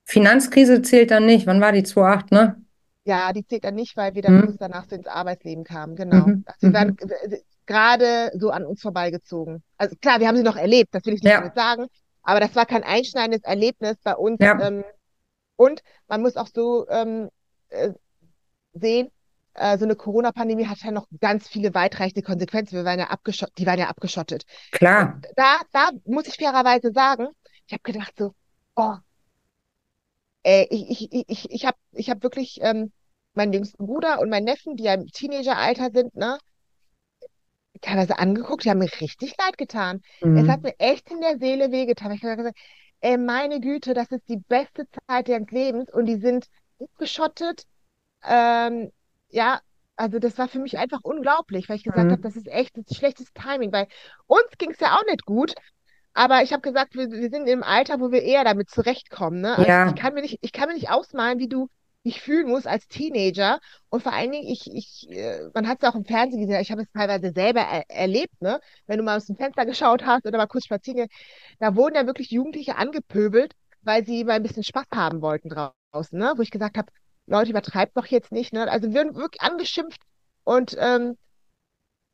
Finanzkrise 0.05 0.81
zählt 0.81 1.11
dann 1.11 1.25
nicht. 1.27 1.45
Wann 1.45 1.61
war 1.61 1.71
die 1.71 1.83
2.8, 1.83 2.31
ne? 2.31 2.59
Ja, 3.07 3.31
die 3.31 3.45
zählt 3.45 3.63
dann 3.63 3.75
nicht, 3.75 3.95
weil 3.95 4.15
wir 4.15 4.21
dann 4.21 4.35
kurz 4.37 4.53
Hm? 4.53 4.57
danach 4.57 4.85
so 4.89 4.95
ins 4.95 5.07
Arbeitsleben 5.07 5.63
kamen. 5.63 5.95
Genau. 5.95 6.33
Mhm. 6.33 6.43
Also 6.45 6.57
wir 6.67 6.73
waren 6.73 6.89
Mhm. 6.89 6.97
äh, 6.99 7.39
gerade 7.65 8.31
so 8.37 8.49
an 8.49 8.65
uns 8.65 8.81
vorbeigezogen. 8.81 9.63
Also 9.77 9.95
klar, 9.95 10.19
wir 10.19 10.27
haben 10.27 10.35
sie 10.37 10.43
noch 10.43 10.57
erlebt, 10.57 10.93
das 10.93 11.05
will 11.05 11.13
ich 11.13 11.23
nicht 11.23 11.35
Ja, 11.35 11.53
sagen, 11.55 11.87
aber 12.23 12.39
das 12.41 12.55
war 12.55 12.65
kein 12.65 12.83
einschneidendes 12.83 13.43
Erlebnis 13.43 13.95
bei 14.03 14.15
uns. 14.15 14.39
ja, 14.39 14.53
Ähm, 14.57 14.83
und 15.57 15.81
man 16.07 16.21
muss 16.21 16.37
auch 16.37 16.49
so 16.53 16.87
ähm, 16.89 17.29
äh, 17.69 17.91
sehen, 18.73 19.09
äh, 19.55 19.77
so 19.77 19.85
eine 19.85 19.95
Corona-Pandemie 19.95 20.67
hat 20.67 20.79
ja 20.83 20.91
noch 20.91 21.07
ganz 21.21 21.47
viele 21.47 21.73
weitreichende 21.73 22.23
Konsequenzen. 22.23 22.75
Wir 22.77 22.85
waren 22.85 22.99
ja 22.99 23.07
abgeschottet, 23.09 23.57
die 23.59 23.65
waren 23.67 23.79
ja 23.79 23.89
abgeschottet. 23.89 24.45
Und 24.95 25.09
klar. 25.09 25.21
da, 25.35 25.61
da 25.73 25.91
muss 26.05 26.27
ich 26.27 26.35
fairerweise 26.37 26.91
sagen, 26.93 27.27
ich 27.67 27.73
habe 27.73 27.83
gedacht 27.83 28.13
so, 28.17 28.33
oh, 28.75 28.95
äh, 30.47 30.67
ich, 30.71 31.11
ich, 31.13 31.25
ich, 31.29 31.51
ich, 31.51 31.65
habe 31.67 31.77
ich 31.93 32.09
hab 32.11 32.23
wirklich 32.23 32.59
ähm, 32.61 32.93
meinen 33.35 33.53
jüngsten 33.53 33.85
Bruder 33.87 34.19
und 34.21 34.29
meinen 34.31 34.45
Neffen, 34.45 34.77
die 34.77 34.85
ja 34.85 34.95
im 34.95 35.07
Teenageralter 35.07 35.91
sind, 35.93 36.15
ne, 36.15 36.39
teilweise 37.81 38.17
angeguckt, 38.19 38.65
die 38.65 38.69
haben 38.69 38.79
mir 38.79 38.91
richtig 39.01 39.35
leid 39.37 39.57
getan. 39.57 40.01
Es 40.33 40.47
hat 40.47 40.63
Mhm. 40.63 40.63
mir 40.63 40.73
echt 40.79 41.09
in 41.11 41.21
der 41.21 41.37
Seele 41.39 41.71
wehgetan. 41.71 42.11
Ich 42.11 42.23
habe 42.23 42.35
gesagt, 42.37 42.57
ey, 43.01 43.17
meine 43.17 43.59
Güte, 43.59 43.93
das 43.93 44.11
ist 44.11 44.27
die 44.29 44.37
beste 44.37 44.87
Zeit 45.07 45.29
ihres 45.29 45.49
Lebens 45.51 45.91
und 45.93 46.05
die 46.05 46.17
sind 46.17 46.47
abgeschottet. 46.81 47.63
Ähm, 48.23 48.91
ja, 49.29 49.61
also 49.97 50.19
das 50.19 50.37
war 50.39 50.47
für 50.49 50.59
mich 50.59 50.77
einfach 50.79 51.01
unglaublich, 51.03 51.69
weil 51.69 51.77
ich 51.77 51.83
gesagt 51.83 52.11
habe, 52.11 52.21
Mhm. 52.21 52.23
das 52.23 52.35
ist 52.37 52.47
echt 52.47 52.77
das 52.77 52.85
ist 52.89 52.97
schlechtes 52.97 53.33
Timing. 53.33 53.71
Bei 53.71 53.87
uns 54.27 54.47
ging 54.57 54.71
es 54.71 54.79
ja 54.79 54.97
auch 54.97 55.05
nicht 55.05 55.25
gut. 55.25 55.53
Aber 56.17 56.41
ich 56.43 56.51
habe 56.53 56.61
gesagt, 56.61 56.95
wir, 56.95 57.11
wir 57.11 57.29
sind 57.29 57.47
im 57.47 57.63
Alter, 57.63 57.99
wo 57.99 58.11
wir 58.11 58.23
eher 58.23 58.43
damit 58.43 58.69
zurechtkommen, 58.71 59.41
ne? 59.41 59.57
Also 59.59 59.77
ich 59.83 59.83
Ja, 59.83 59.95
kann 59.95 60.13
mir 60.15 60.21
nicht, 60.21 60.39
ich 60.41 60.51
kann 60.51 60.67
mir 60.69 60.73
nicht 60.75 60.89
ausmalen, 60.89 61.39
wie 61.39 61.47
du 61.49 61.69
dich 62.05 62.21
fühlen 62.21 62.47
musst 62.49 62.67
als 62.67 62.87
Teenager. 62.87 63.59
Und 63.89 64.01
vor 64.03 64.13
allen 64.13 64.31
Dingen, 64.31 64.47
ich, 64.47 64.65
ich, 64.73 65.07
äh, 65.11 65.49
man 65.53 65.67
hat 65.67 65.79
es 65.83 65.89
auch 65.89 65.95
im 65.95 66.05
Fernsehen 66.05 66.41
gesehen, 66.41 66.59
ich 66.61 66.71
habe 66.71 66.81
es 66.83 66.91
teilweise 66.93 67.31
selber 67.33 67.61
er 67.61 67.89
erlebt, 67.89 68.41
ne? 68.41 68.59
Wenn 68.87 68.97
du 68.99 69.03
mal 69.03 69.17
aus 69.17 69.27
dem 69.27 69.37
Fenster 69.37 69.65
geschaut 69.65 70.05
hast 70.05 70.25
oder 70.25 70.37
mal 70.37 70.47
kurz 70.47 70.65
spazieren, 70.65 70.97
gehen, 70.97 71.09
da 71.59 71.75
wurden 71.75 71.95
ja 71.95 72.05
wirklich 72.07 72.31
Jugendliche 72.31 72.77
angepöbelt, 72.77 73.53
weil 73.81 74.05
sie 74.05 74.23
mal 74.23 74.33
ein 74.33 74.43
bisschen 74.43 74.63
Spaß 74.63 74.85
haben 74.93 75.21
wollten 75.21 75.49
draußen, 75.49 76.17
ne? 76.17 76.33
Wo 76.37 76.41
ich 76.41 76.51
gesagt 76.51 76.77
habe, 76.77 76.91
Leute, 77.27 77.51
übertreibt 77.51 77.95
doch 77.97 78.05
jetzt 78.07 78.31
nicht, 78.31 78.53
ne? 78.53 78.69
Also 78.71 78.89
wir 78.93 78.95
wurden 79.05 79.15
wirklich 79.15 79.41
angeschimpft 79.41 80.01
und 80.43 80.75
ähm, 80.79 81.17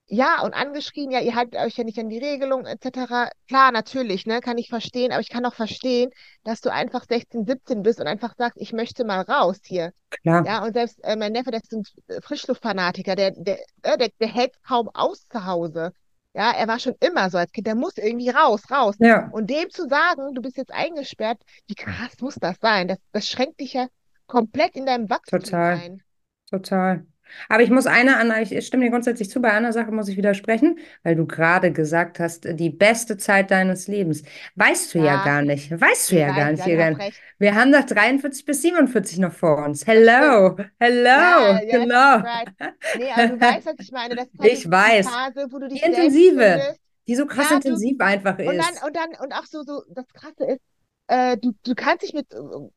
ja, 0.08 0.42
und 0.42 0.54
angeschrien, 0.54 1.12
ja, 1.12 1.20
ihr 1.20 1.36
haltet 1.36 1.60
euch 1.60 1.78
ja 1.78 1.84
nicht 1.84 1.98
an 1.98 2.10
die 2.10 2.20
Regelung 2.20 2.66
etc. 2.66 3.32
Klar, 3.48 3.72
natürlich, 3.72 4.26
ne, 4.26 4.42
kann 4.42 4.58
ich 4.58 4.70
verstehen, 4.70 5.12
aber 5.12 5.22
ich 5.22 5.30
kann 5.30 5.46
auch 5.46 5.54
verstehen, 5.54 6.12
dass 6.44 6.62
du 6.62 6.72
einfach 6.72 7.06
16, 7.08 7.46
17 7.46 7.84
bist 7.84 8.00
und 8.00 8.08
einfach 8.08 8.36
sagst, 8.38 8.60
ich 8.60 8.74
möchte 8.74 9.06
mal 9.06 9.22
raus 9.22 9.60
hier. 9.64 9.94
klar. 10.10 10.46
Ja, 10.46 10.64
und 10.64 10.74
selbst 10.74 11.04
äh, 11.04 11.16
mein 11.16 11.32
Neffe, 11.32 11.52
der 11.52 11.62
ist 11.62 11.74
ein 11.74 11.84
Frischluftfanatiker, 12.22 13.16
der, 13.16 13.32
der, 13.32 13.60
äh, 13.84 13.98
der, 13.98 14.10
der 14.20 14.28
hält 14.28 14.62
kaum 14.64 14.90
aus 14.94 15.28
zu 15.30 15.46
Hause. 15.46 15.94
Ja, 16.36 16.52
er 16.52 16.68
war 16.68 16.80
schon 16.80 16.96
immer 17.00 17.30
so 17.30 17.38
als 17.38 17.52
Kind, 17.52 17.68
der 17.68 17.76
muss 17.76 17.98
irgendwie 17.98 18.30
raus, 18.30 18.64
raus. 18.70 18.96
Ja, 19.00 19.30
Und 19.32 19.50
dem 19.50 19.70
zu 19.70 19.88
sagen, 19.88 20.34
du 20.34 20.42
bist 20.42 20.58
jetzt 20.58 20.74
eingesperrt, 20.74 21.40
wie 21.68 21.76
krass 21.76 22.20
muss 22.22 22.36
das 22.36 22.58
sein? 22.60 22.88
Das, 22.88 22.98
das 23.12 23.28
schränkt 23.28 23.60
dich 23.60 23.74
ja 23.74 23.88
komplett 24.26 24.76
in 24.76 24.86
deinem 24.86 25.10
Wachstum 25.10 25.40
total, 25.40 25.76
ein. 25.76 26.04
total. 26.50 27.06
Aber 27.50 27.64
ich 27.64 27.70
muss 27.70 27.86
eine, 27.88 28.18
Anna, 28.18 28.42
ich 28.42 28.66
stimme 28.66 28.86
dir 28.86 28.92
grundsätzlich 28.92 29.30
zu, 29.30 29.42
bei 29.42 29.52
einer 29.52 29.74
Sache 29.74 29.92
muss 29.92 30.08
ich 30.08 30.18
widersprechen, 30.18 30.80
weil 31.04 31.16
du 31.16 31.26
gerade 31.26 31.72
gesagt 31.72 32.20
hast, 32.20 32.46
die 32.60 32.70
beste 32.70 33.18
Zeit 33.18 33.52
deines 33.52 33.88
Lebens. 33.88 34.24
Weißt 34.56 34.94
du 34.94 35.00
ja, 35.00 35.18
Ja, 35.18 35.18
gar 35.18 35.42
nicht. 35.42 35.72
Weißt 35.72 36.12
du 36.12 36.18
ja 36.20 36.32
gar 36.32 36.52
weiß 36.52 36.54
nicht, 36.54 36.66
Irene. 36.68 37.00
recht. 37.00 37.22
Wir 37.40 37.56
haben 37.56 37.72
doch 37.72 37.84
43 37.86 38.46
bis 38.46 38.62
47 38.62 39.20
noch 39.20 39.34
vor 39.34 39.64
uns. 39.66 39.86
Hello, 39.88 40.58
hello, 40.80 41.10
Ja, 41.14 41.62
genau. 41.70 42.24
right. 42.24 42.50
Nee, 42.94 43.12
aber 43.12 43.28
du 43.28 43.42
weißt, 43.42 43.66
was 43.68 43.76
ich 43.80 43.92
meine. 43.92 44.16
Das 44.16 44.28
ist 44.28 44.40
halt 44.40 44.54
Ich 44.54 44.70
die, 44.70 44.72
die 44.82 44.96
weiß. 44.96 45.08
Phase, 45.08 45.48
wo 45.52 45.60
du 45.60 45.70
Die 45.72 45.80
dich 45.80 45.86
selbst 45.90 46.22
intensive, 46.22 46.70
die 47.08 47.16
so 47.16 47.26
krass 47.26 47.50
Ja, 47.50 47.60
du, 47.66 47.74
intensiv 47.74 48.00
einfach 48.02 48.40
und 48.44 48.58
dann, 48.60 48.74
ist. 48.74 48.86
und 48.86 48.96
dann, 48.96 49.10
und 49.22 49.34
auch 49.34 49.46
so, 49.46 49.64
so, 49.64 49.84
das 49.90 50.08
Krasse 50.14 50.46
ist, 50.46 50.62
äh, 51.14 51.38
du, 51.38 51.54
du 51.64 51.76
kannst 51.76 52.02
dich 52.02 52.14
mit, 52.14 52.28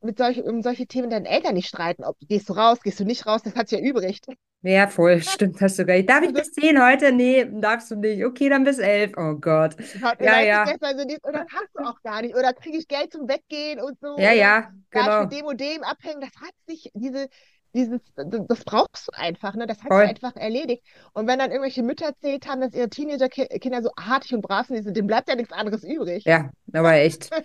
mit 0.03 0.19
solche, 0.19 0.45
um 0.45 0.63
solche 0.63 0.87
Themen 0.87 1.09
deinen 1.09 1.25
Eltern 1.25 1.55
nicht 1.55 1.69
streiten. 1.69 2.05
Ob 2.05 2.17
gehst 2.21 2.49
du 2.51 2.53
raus, 2.53 2.81
gehst 2.83 3.01
du 3.01 3.05
nicht 3.05 3.27
raus, 3.27 3.43
das 3.43 3.55
hat 3.55 3.69
sich 3.69 3.81
ja 3.81 3.85
übrig. 3.85 4.21
Ja, 4.61 4.89
voll, 4.89 5.23
stimmt, 5.23 5.61
hast 5.61 5.79
du 5.79 5.87
recht. 5.87 6.11
Darf 6.11 6.23
ich 6.23 6.35
Also, 6.35 6.41
bis 6.41 6.53
10 6.53 6.83
heute? 6.83 7.13
Nee, 7.13 7.47
darfst 7.51 7.91
du 7.91 7.97
nicht. 7.97 8.25
Okay, 8.25 8.49
dann 8.51 8.65
bis 8.65 8.79
11. 8.79 9.13
Oh 9.17 9.35
Gott. 9.37 9.77
Ja, 10.21 10.41
ja, 10.41 10.65
gestern 10.65 10.99
so 10.99 11.05
nicht, 11.05 11.25
oder 11.25 11.47
kannst 11.47 11.75
du 11.75 11.85
auch 11.85 12.03
gar 12.03 12.21
nicht, 12.21 12.35
oder 12.35 12.53
kriege 12.53 12.77
ich 12.77 12.89
Geld 12.89 13.13
zum 13.13 13.29
Weggehen 13.29 13.81
und 13.81 13.99
so, 14.01 14.17
ja, 14.19 14.33
ja, 14.33 14.71
darf 14.91 15.07
ich 15.07 15.31
mit 15.31 15.31
genau. 15.31 15.41
dem 15.41 15.47
und 15.47 15.61
dem 15.61 15.83
abhängen, 15.85 16.21
das 16.21 16.35
hat 16.41 16.55
sich, 16.67 16.91
diese, 16.95 17.29
dieses, 17.77 18.01
das 18.17 18.65
brauchst 18.65 19.09
du 19.09 19.13
einfach, 19.17 19.55
ne, 19.55 19.67
das 19.67 19.79
hat 19.79 19.85
sich 19.85 19.89
Voll. 19.89 20.07
einfach 20.07 20.35
erledigt. 20.37 20.83
Und 21.13 21.29
wenn 21.29 21.39
dann 21.39 21.51
irgendwelche 21.51 21.83
Mütter 21.83 22.07
erzählt 22.07 22.47
haben, 22.49 22.61
dass 22.61 22.75
ihre 22.75 22.89
Teenager-Kinder 22.89 23.83
so 23.83 23.91
artig 23.97 24.35
und 24.35 24.43
brav 24.43 24.67
sind, 24.67 24.97
denen 24.97 25.07
bleibt 25.07 25.29
ja 25.29 25.37
nichts 25.37 25.53
anderes 25.53 25.85
übrig. 25.85 26.25
Ja, 26.25 26.51
aber 26.73 26.95
echt. 26.95 27.31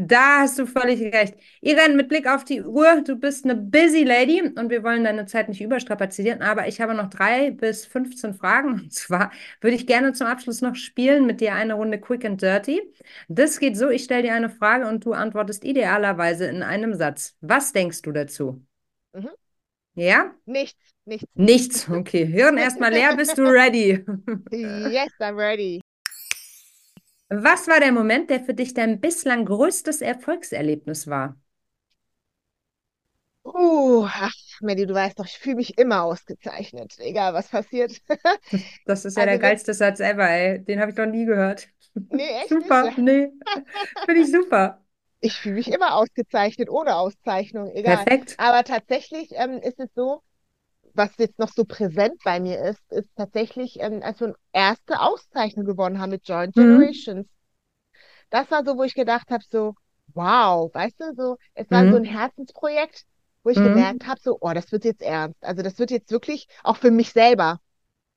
Da 0.00 0.40
hast 0.40 0.58
du 0.58 0.66
völlig 0.66 1.00
recht. 1.12 1.34
Irene, 1.60 1.94
mit 1.94 2.08
Blick 2.08 2.28
auf 2.28 2.44
die 2.44 2.62
Uhr, 2.62 3.02
du 3.04 3.16
bist 3.16 3.44
eine 3.44 3.56
busy 3.56 4.04
Lady 4.04 4.40
und 4.40 4.70
wir 4.70 4.84
wollen 4.84 5.02
deine 5.02 5.26
Zeit 5.26 5.48
nicht 5.48 5.60
überstrapazieren, 5.60 6.40
aber 6.40 6.68
ich 6.68 6.80
habe 6.80 6.94
noch 6.94 7.10
drei 7.10 7.50
bis 7.50 7.84
15 7.84 8.34
Fragen. 8.34 8.74
Und 8.74 8.92
zwar 8.92 9.32
würde 9.60 9.74
ich 9.74 9.88
gerne 9.88 10.12
zum 10.12 10.28
Abschluss 10.28 10.60
noch 10.60 10.76
spielen 10.76 11.26
mit 11.26 11.40
dir 11.40 11.54
eine 11.54 11.74
Runde 11.74 11.98
Quick 11.98 12.24
and 12.24 12.40
Dirty. 12.40 12.80
Das 13.28 13.58
geht 13.58 13.76
so, 13.76 13.88
ich 13.88 14.04
stelle 14.04 14.22
dir 14.22 14.34
eine 14.34 14.50
Frage 14.50 14.86
und 14.86 15.04
du 15.04 15.12
antwortest 15.12 15.64
idealerweise 15.64 16.46
in 16.46 16.62
einem 16.62 16.94
Satz. 16.94 17.36
Was 17.40 17.72
denkst 17.72 18.02
du 18.02 18.12
dazu? 18.12 18.64
Mhm. 19.14 19.34
Ja? 19.94 20.34
Nichts, 20.46 20.94
nichts. 21.04 21.28
Nichts. 21.34 21.88
Okay, 21.88 22.26
Hirn 22.26 22.56
erstmal 22.58 22.92
leer, 22.92 23.14
bist 23.14 23.38
du 23.38 23.42
ready? 23.42 24.04
Yes, 24.50 25.10
I'm 25.20 25.36
ready. 25.36 25.80
Was 27.30 27.66
war 27.68 27.80
der 27.80 27.92
Moment, 27.92 28.28
der 28.30 28.40
für 28.44 28.52
dich 28.54 28.74
dein 28.74 29.00
bislang 29.00 29.46
größtes 29.46 30.02
Erfolgserlebnis 30.02 31.06
war? 31.08 31.36
Uh, 33.44 34.04
ach, 34.06 34.32
Melly, 34.60 34.86
du 34.86 34.94
weißt 34.94 35.18
doch, 35.18 35.24
ich 35.26 35.38
fühle 35.38 35.56
mich 35.56 35.78
immer 35.78 36.02
ausgezeichnet, 36.02 36.94
egal 36.98 37.32
was 37.34 37.48
passiert. 37.48 37.92
Das 38.84 39.04
ist 39.04 39.16
ja 39.16 39.24
der 39.26 39.38
Also, 39.38 39.40
wenn, 39.40 39.52
geilste 39.52 39.74
Satz 39.74 40.00
ever, 40.00 40.28
ey. 40.28 40.64
Den 40.64 40.80
habe 40.80 40.90
ich 40.90 40.96
noch 40.96 41.06
nie 41.06 41.24
gehört. 41.26 41.68
nee, 42.10 42.28
echt 42.42 42.60
nicht. 42.60 42.78
Super, 42.78 42.94
nee, 42.96 43.32
finde 44.06 44.22
ich 44.22 44.30
super. 44.32 44.84
Ich 45.20 45.36
fühle 45.38 45.54
mich 45.56 45.68
immer 45.70 45.94
ausgezeichnet, 45.94 46.68
ohne 46.68 46.96
Auszeichnung, 46.96 47.70
egal. 47.70 48.06
Perfekt. 48.06 48.36
Aber 48.36 48.64
tatsächlich 48.64 49.30
ähm, 49.32 49.60
ist 49.62 49.78
es 49.78 49.88
so, 49.94 50.22
was 50.94 51.10
jetzt 51.18 51.38
noch 51.38 51.50
so 51.50 51.64
präsent 51.64 52.20
bei 52.24 52.40
mir 52.40 52.60
ist, 52.60 52.82
ist 52.92 53.10
tatsächlich, 53.16 53.80
ähm, 53.80 54.02
als 54.02 54.20
wir 54.20 54.28
eine 54.28 54.36
erste 54.52 55.00
Auszeichnung 55.00 55.66
gewonnen 55.66 56.00
haben 56.00 56.10
mit 56.10 56.28
Joint 56.28 56.56
Mhm. 56.56 56.92
Generations. 56.96 57.28
Das 58.30 58.50
war 58.50 58.64
so, 58.64 58.76
wo 58.76 58.82
ich 58.84 58.94
gedacht 58.94 59.30
habe, 59.30 59.44
so, 59.50 59.74
wow, 60.14 60.72
weißt 60.74 61.00
du, 61.00 61.14
so, 61.14 61.36
es 61.54 61.70
war 61.70 61.86
so 61.88 61.96
ein 61.96 62.04
Mhm. 62.04 62.04
Herzensprojekt, 62.04 63.04
wo 63.42 63.50
ich 63.50 63.62
Mhm. 63.62 63.62
gemerkt 63.62 64.06
habe, 64.06 64.20
so, 64.22 64.38
oh, 64.40 64.52
das 64.52 64.72
wird 64.72 64.84
jetzt 64.84 65.02
ernst. 65.02 65.42
Also 65.42 65.62
das 65.62 65.78
wird 65.78 65.90
jetzt 65.90 66.10
wirklich 66.10 66.46
auch 66.62 66.76
für 66.76 66.90
mich 66.90 67.12
selber, 67.12 67.60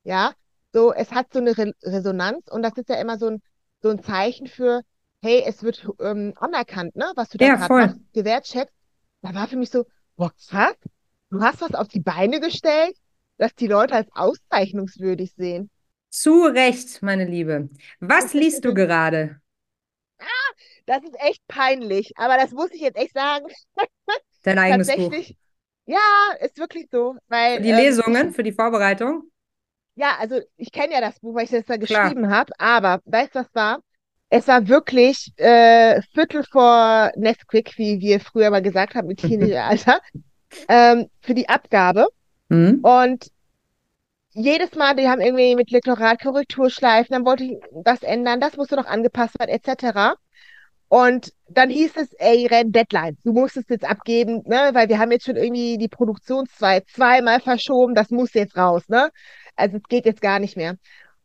ja, 0.03 0.33
so, 0.73 0.93
es 0.93 1.11
hat 1.11 1.33
so 1.33 1.39
eine 1.39 1.57
Re 1.57 1.73
Resonanz 1.83 2.47
und 2.51 2.63
das 2.63 2.73
ist 2.77 2.89
ja 2.89 2.95
immer 3.01 3.17
so 3.19 3.27
ein, 3.29 3.41
so 3.81 3.89
ein 3.89 4.03
Zeichen 4.03 4.47
für, 4.47 4.83
hey, 5.21 5.43
es 5.45 5.63
wird 5.63 5.87
ähm, 5.99 6.33
anerkannt, 6.37 6.95
ne, 6.95 7.11
was 7.15 7.29
du 7.29 7.37
da 7.37 7.47
Ja, 7.47 7.55
gerade 7.67 7.75
machst, 7.75 7.99
gewertschätzt. 8.13 8.73
Da 9.21 9.33
war 9.35 9.47
für 9.47 9.57
mich 9.57 9.69
so, 9.71 9.85
boah, 10.15 10.31
krass, 10.49 10.75
du 11.29 11.41
hast 11.41 11.61
was 11.61 11.75
auf 11.75 11.87
die 11.87 11.99
Beine 12.01 12.39
gestellt, 12.39 12.97
dass 13.37 13.55
die 13.55 13.67
Leute 13.67 13.95
als 13.95 14.09
auszeichnungswürdig 14.13 15.33
sehen. 15.35 15.69
Zu 16.09 16.43
Recht, 16.45 17.01
meine 17.01 17.25
Liebe. 17.25 17.69
Was 17.99 18.33
liest 18.33 18.63
du 18.65 18.73
gerade? 18.73 19.41
Das 20.85 21.03
ist 21.03 21.15
echt 21.19 21.45
peinlich, 21.47 22.13
aber 22.17 22.37
das 22.37 22.51
muss 22.51 22.71
ich 22.71 22.81
jetzt 22.81 22.97
echt 22.97 23.13
sagen. 23.13 23.45
Dein 24.43 24.59
eigenes 24.59 24.93
Buch. 24.93 25.15
Tatsächlich, 25.15 25.37
ja, 25.85 25.99
ist 26.41 26.57
wirklich 26.57 26.87
so, 26.91 27.15
Für 27.53 27.59
weil 27.59 27.61
die 27.61 27.71
ähm, 27.71 27.71
Lesungen, 27.71 28.33
für 28.33 28.43
die 28.43 28.51
Vorbereitung? 28.51 29.29
ja, 29.95 30.17
also 30.19 30.39
ich 30.57 30.71
kenne 30.71 30.93
ja 30.93 31.01
das 31.01 31.19
Buch, 31.19 31.35
weil 31.35 31.45
ich 31.45 31.51
das 31.51 31.65
da 31.65 31.77
geschrieben 31.77 32.29
habe, 32.29 32.53
aber 32.59 33.01
weißt 33.05 33.35
du, 33.35 33.39
was 33.39 33.53
war? 33.55 33.79
Es 34.33 34.47
war 34.47 34.69
wirklich 34.69 35.33
äh, 35.35 36.01
Viertel 36.13 36.43
vor 36.49 37.11
Nesquik, 37.17 37.77
wie 37.77 37.99
wir 37.99 38.21
früher 38.21 38.49
mal 38.49 38.61
gesagt 38.61 38.95
haben, 38.95 39.09
im 39.09 39.17
Teenageralter, 39.17 39.99
ähm, 40.69 41.09
für 41.21 41.33
die 41.33 41.49
Abgabe. 41.49 42.07
Mhm. 42.47 42.79
Und 42.81 43.27
jedes 44.33 44.73
Mal, 44.75 44.95
die 44.95 45.09
haben 45.09 45.19
irgendwie 45.19 45.55
mit 45.55 45.69
Lektorat 45.69 46.21
Korrekturschleifen, 46.21 47.13
dann 47.13 47.25
wollte 47.25 47.43
ich 47.43 47.57
das 47.83 48.03
ändern, 48.03 48.39
das 48.39 48.55
musste 48.55 48.77
noch 48.77 48.85
angepasst 48.85 49.37
werden, 49.37 49.49
etc. 49.49 50.15
Und 50.87 51.33
dann 51.49 51.69
hieß 51.69 51.97
es, 51.97 52.13
ey, 52.13 52.47
Ren, 52.47 52.71
Deadline, 52.71 53.17
du 53.25 53.33
musst 53.33 53.57
es 53.57 53.65
jetzt 53.67 53.83
abgeben, 53.83 54.43
ne, 54.45 54.69
weil 54.73 54.87
wir 54.87 54.99
haben 54.99 55.11
jetzt 55.11 55.25
schon 55.25 55.35
irgendwie 55.35 55.77
die 55.77 55.89
Produktionszeit 55.89 56.87
zweimal 56.87 57.41
verschoben, 57.41 57.95
das 57.95 58.09
muss 58.11 58.33
jetzt 58.33 58.55
raus, 58.57 58.83
ne? 58.87 59.09
Also 59.57 59.77
es 59.77 59.83
geht 59.89 60.05
jetzt 60.05 60.21
gar 60.21 60.39
nicht 60.39 60.55
mehr. 60.55 60.77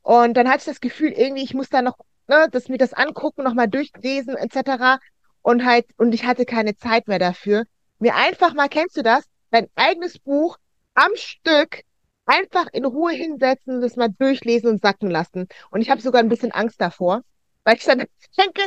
Und 0.02 0.36
dann 0.36 0.48
hatte 0.48 0.58
ich 0.58 0.64
das 0.64 0.80
Gefühl, 0.80 1.12
irgendwie, 1.12 1.44
ich 1.44 1.54
muss 1.54 1.68
da 1.68 1.82
noch, 1.82 1.98
ne, 2.28 2.48
das, 2.50 2.68
mir 2.68 2.78
das 2.78 2.92
angucken, 2.92 3.42
nochmal 3.44 3.68
durchlesen, 3.68 4.36
etc. 4.36 4.98
Und 5.42 5.64
halt, 5.64 5.86
und 5.96 6.14
ich 6.14 6.24
hatte 6.24 6.44
keine 6.44 6.76
Zeit 6.76 7.08
mehr 7.08 7.18
dafür. 7.18 7.64
Mir 7.98 8.14
einfach 8.14 8.54
mal, 8.54 8.68
kennst 8.68 8.96
du 8.96 9.02
das? 9.02 9.24
Dein 9.50 9.68
eigenes 9.74 10.18
Buch 10.18 10.58
am 10.94 11.10
Stück 11.14 11.82
einfach 12.26 12.66
in 12.72 12.84
Ruhe 12.84 13.12
hinsetzen, 13.12 13.80
das 13.80 13.96
mal 13.96 14.08
durchlesen 14.08 14.70
und 14.70 14.82
sacken 14.82 15.10
lassen. 15.10 15.46
Und 15.70 15.80
ich 15.80 15.90
habe 15.90 16.00
sogar 16.00 16.20
ein 16.20 16.28
bisschen 16.28 16.52
Angst 16.52 16.80
davor, 16.80 17.22
weil 17.64 17.76
ich 17.76 17.84
dann 17.84 17.98
denke, 18.38 18.62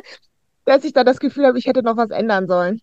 dass 0.66 0.84
ich 0.84 0.94
da 0.94 1.04
das 1.04 1.20
Gefühl 1.20 1.48
habe, 1.48 1.60
ich 1.60 1.66
hätte 1.66 1.84
noch 1.84 1.98
was 1.98 2.12
ändern 2.12 2.48
sollen. 2.48 2.82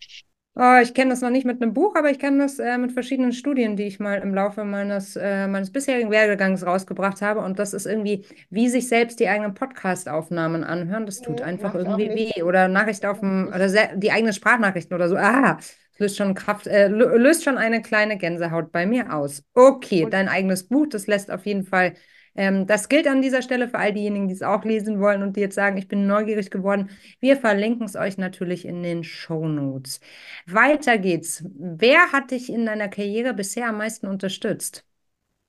Oh, 0.59 0.79
ich 0.83 0.95
kenne 0.95 1.11
das 1.11 1.21
noch 1.21 1.29
nicht 1.29 1.45
mit 1.45 1.61
einem 1.61 1.75
Buch, 1.75 1.95
aber 1.97 2.11
ich 2.11 2.19
kenne 2.19 2.39
das 2.39 2.59
äh, 2.59 2.79
mit 2.79 2.93
verschiedenen 2.93 3.33
Studien, 3.33 3.77
die 3.77 3.83
ich 3.83 4.01
mal 4.01 4.21
im 4.23 4.35
Laufe 4.35 4.65
meines, 4.65 5.15
äh, 5.15 5.47
meines 5.49 5.71
bisherigen 5.71 6.11
Werdegangs 6.11 6.65
rausgebracht 6.65 7.21
habe. 7.21 7.41
Und 7.41 7.59
das 7.59 7.75
ist 7.75 7.85
irgendwie, 7.85 8.25
wie 8.49 8.71
sich 8.71 8.89
selbst 8.89 9.21
die 9.21 9.29
eigenen 9.29 9.53
Podcast-Aufnahmen 9.53 10.65
anhören. 10.65 11.05
Das 11.05 11.21
tut 11.21 11.41
Nee, 11.41 11.45
einfach 11.45 11.75
irgendwie 11.75 12.09
weh. 12.09 12.43
Oder 12.43 12.69
Nachricht 12.69 13.05
auf 13.05 13.21
dem, 13.21 13.49
oder 13.49 13.69
die 13.97 14.11
eigenen 14.11 14.33
Sprachnachrichten 14.33 14.95
oder 14.95 15.11
so. 15.11 15.17
Ah, 15.17 15.59
löst 15.99 16.17
schon 16.17 16.33
Kraft, 16.35 16.67
äh, 16.67 16.89
lö- 16.89 17.17
löst 17.17 17.45
schon 17.45 17.59
eine 17.59 17.83
kleine 17.83 18.17
Gänsehaut 18.17 18.73
bei 18.73 18.87
mir 18.87 19.13
aus. 19.13 19.43
Okay, 19.53 20.07
dein 20.09 20.29
eigenes 20.29 20.67
Buch, 20.69 20.87
das 20.89 21.07
lässt 21.07 21.31
auf 21.31 21.45
jeden 21.45 21.65
Fall. 21.65 21.93
Ähm, 22.37 22.67
das 22.67 22.89
gilt 22.89 23.07
an 23.09 23.23
dieser 23.23 23.43
Stelle 23.43 23.69
für 23.69 23.79
all 23.79 23.93
diejenigen, 23.93 24.29
die 24.29 24.35
es 24.35 24.43
auch 24.43 24.65
lesen 24.65 25.01
wollen 25.01 25.23
und 25.23 25.37
die 25.37 25.41
jetzt 25.41 25.55
sagen, 25.55 25.77
ich 25.77 25.89
bin 25.89 26.07
neugierig 26.07 26.51
geworden. 26.51 26.91
Wir 27.21 27.37
verlinken 27.37 27.87
es 27.87 27.97
euch 27.97 28.19
natürlich 28.19 28.65
in 28.67 28.83
den 28.83 29.05
Shownotes. 29.05 30.01
Weiter 30.47 30.99
geht's. 30.99 31.45
Wer 31.55 32.13
hat 32.13 32.31
dich 32.31 32.51
in 32.51 32.67
deiner 32.67 32.89
Karriere 32.89 33.35
bisher 33.35 33.69
am 33.69 33.79
meisten 33.79 34.07
unterstützt? 34.07 34.85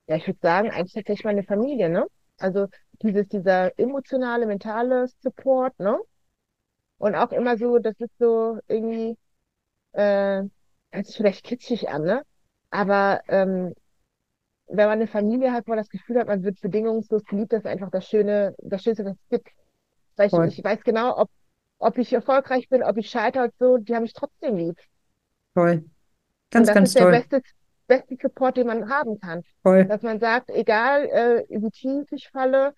ja, 0.08 0.16
ich 0.16 0.28
würde 0.28 0.40
sagen, 0.42 0.72
eigentlich 0.72 0.94
tatsächlich 0.94 1.26
meine 1.26 1.44
Familie, 1.44 1.90
ne? 1.90 2.08
Also 2.38 2.68
dieses, 3.02 3.28
dieser 3.28 3.78
emotionale, 3.80 4.46
mentale 4.46 5.08
Support, 5.22 5.80
ne? 5.80 6.00
Und 6.98 7.16
auch 7.16 7.32
immer 7.32 7.58
so, 7.58 7.80
das 7.80 7.96
ist 8.00 8.18
so 8.20 8.60
irgendwie, 8.68 9.18
äh, 9.94 10.44
hört 10.92 11.06
sich 11.08 11.18
vielleicht 11.18 11.46
kitschig 11.46 11.90
an, 11.90 12.04
ne? 12.04 12.24
Aber 12.72 13.22
ähm, 13.30 13.74
wenn 14.68 14.88
man 14.88 15.00
eine 15.00 15.08
Familie 15.08 15.52
hat, 15.54 15.68
wo 15.68 15.72
man 15.72 15.80
das 15.80 15.90
Gefühl 15.90 16.20
hat, 16.20 16.28
man 16.28 16.44
wird 16.44 16.60
bedingungslos 16.62 17.24
geliebt, 17.26 17.54
das 17.54 17.62
ist 17.62 17.68
einfach 17.68 17.92
das 17.92 18.08
Schöne, 18.08 18.56
das 18.60 18.84
Schönste, 18.84 19.06
was 19.06 19.14
es 19.14 19.30
gibt. 19.30 19.50
Weil 20.18 20.28
ich, 20.30 20.34
Voll, 20.34 20.46
ich 20.46 20.64
weiß 20.64 20.84
genau, 20.84 21.18
ob, 21.20 21.30
ob 21.80 21.98
ich 21.98 22.14
erfolgreich 22.14 22.70
bin, 22.70 22.84
ob 22.84 22.98
ich 22.98 23.10
scheitere 23.10 23.46
und 23.46 23.54
so, 23.60 23.78
die 23.78 23.96
haben 23.96 24.04
mich 24.04 24.14
trotzdem 24.14 24.58
lieb. 24.58 24.78
toll. 25.54 25.84
Und 26.54 26.66
Ganz, 26.66 26.68
das 26.68 26.76
ganz 26.76 26.90
ist 26.90 27.00
der 27.00 27.04
toll. 27.04 27.12
beste, 27.12 27.42
beste 27.88 28.18
Support, 28.22 28.58
den 28.58 28.68
man 28.68 28.90
haben 28.90 29.20
kann. 29.20 29.44
Toll. 29.64 29.86
Dass 29.88 30.02
man 30.02 30.20
sagt, 30.20 30.50
egal, 30.52 31.06
äh, 31.06 31.46
wie 31.50 31.70
tief 31.72 32.12
ich 32.12 32.30
falle, 32.30 32.74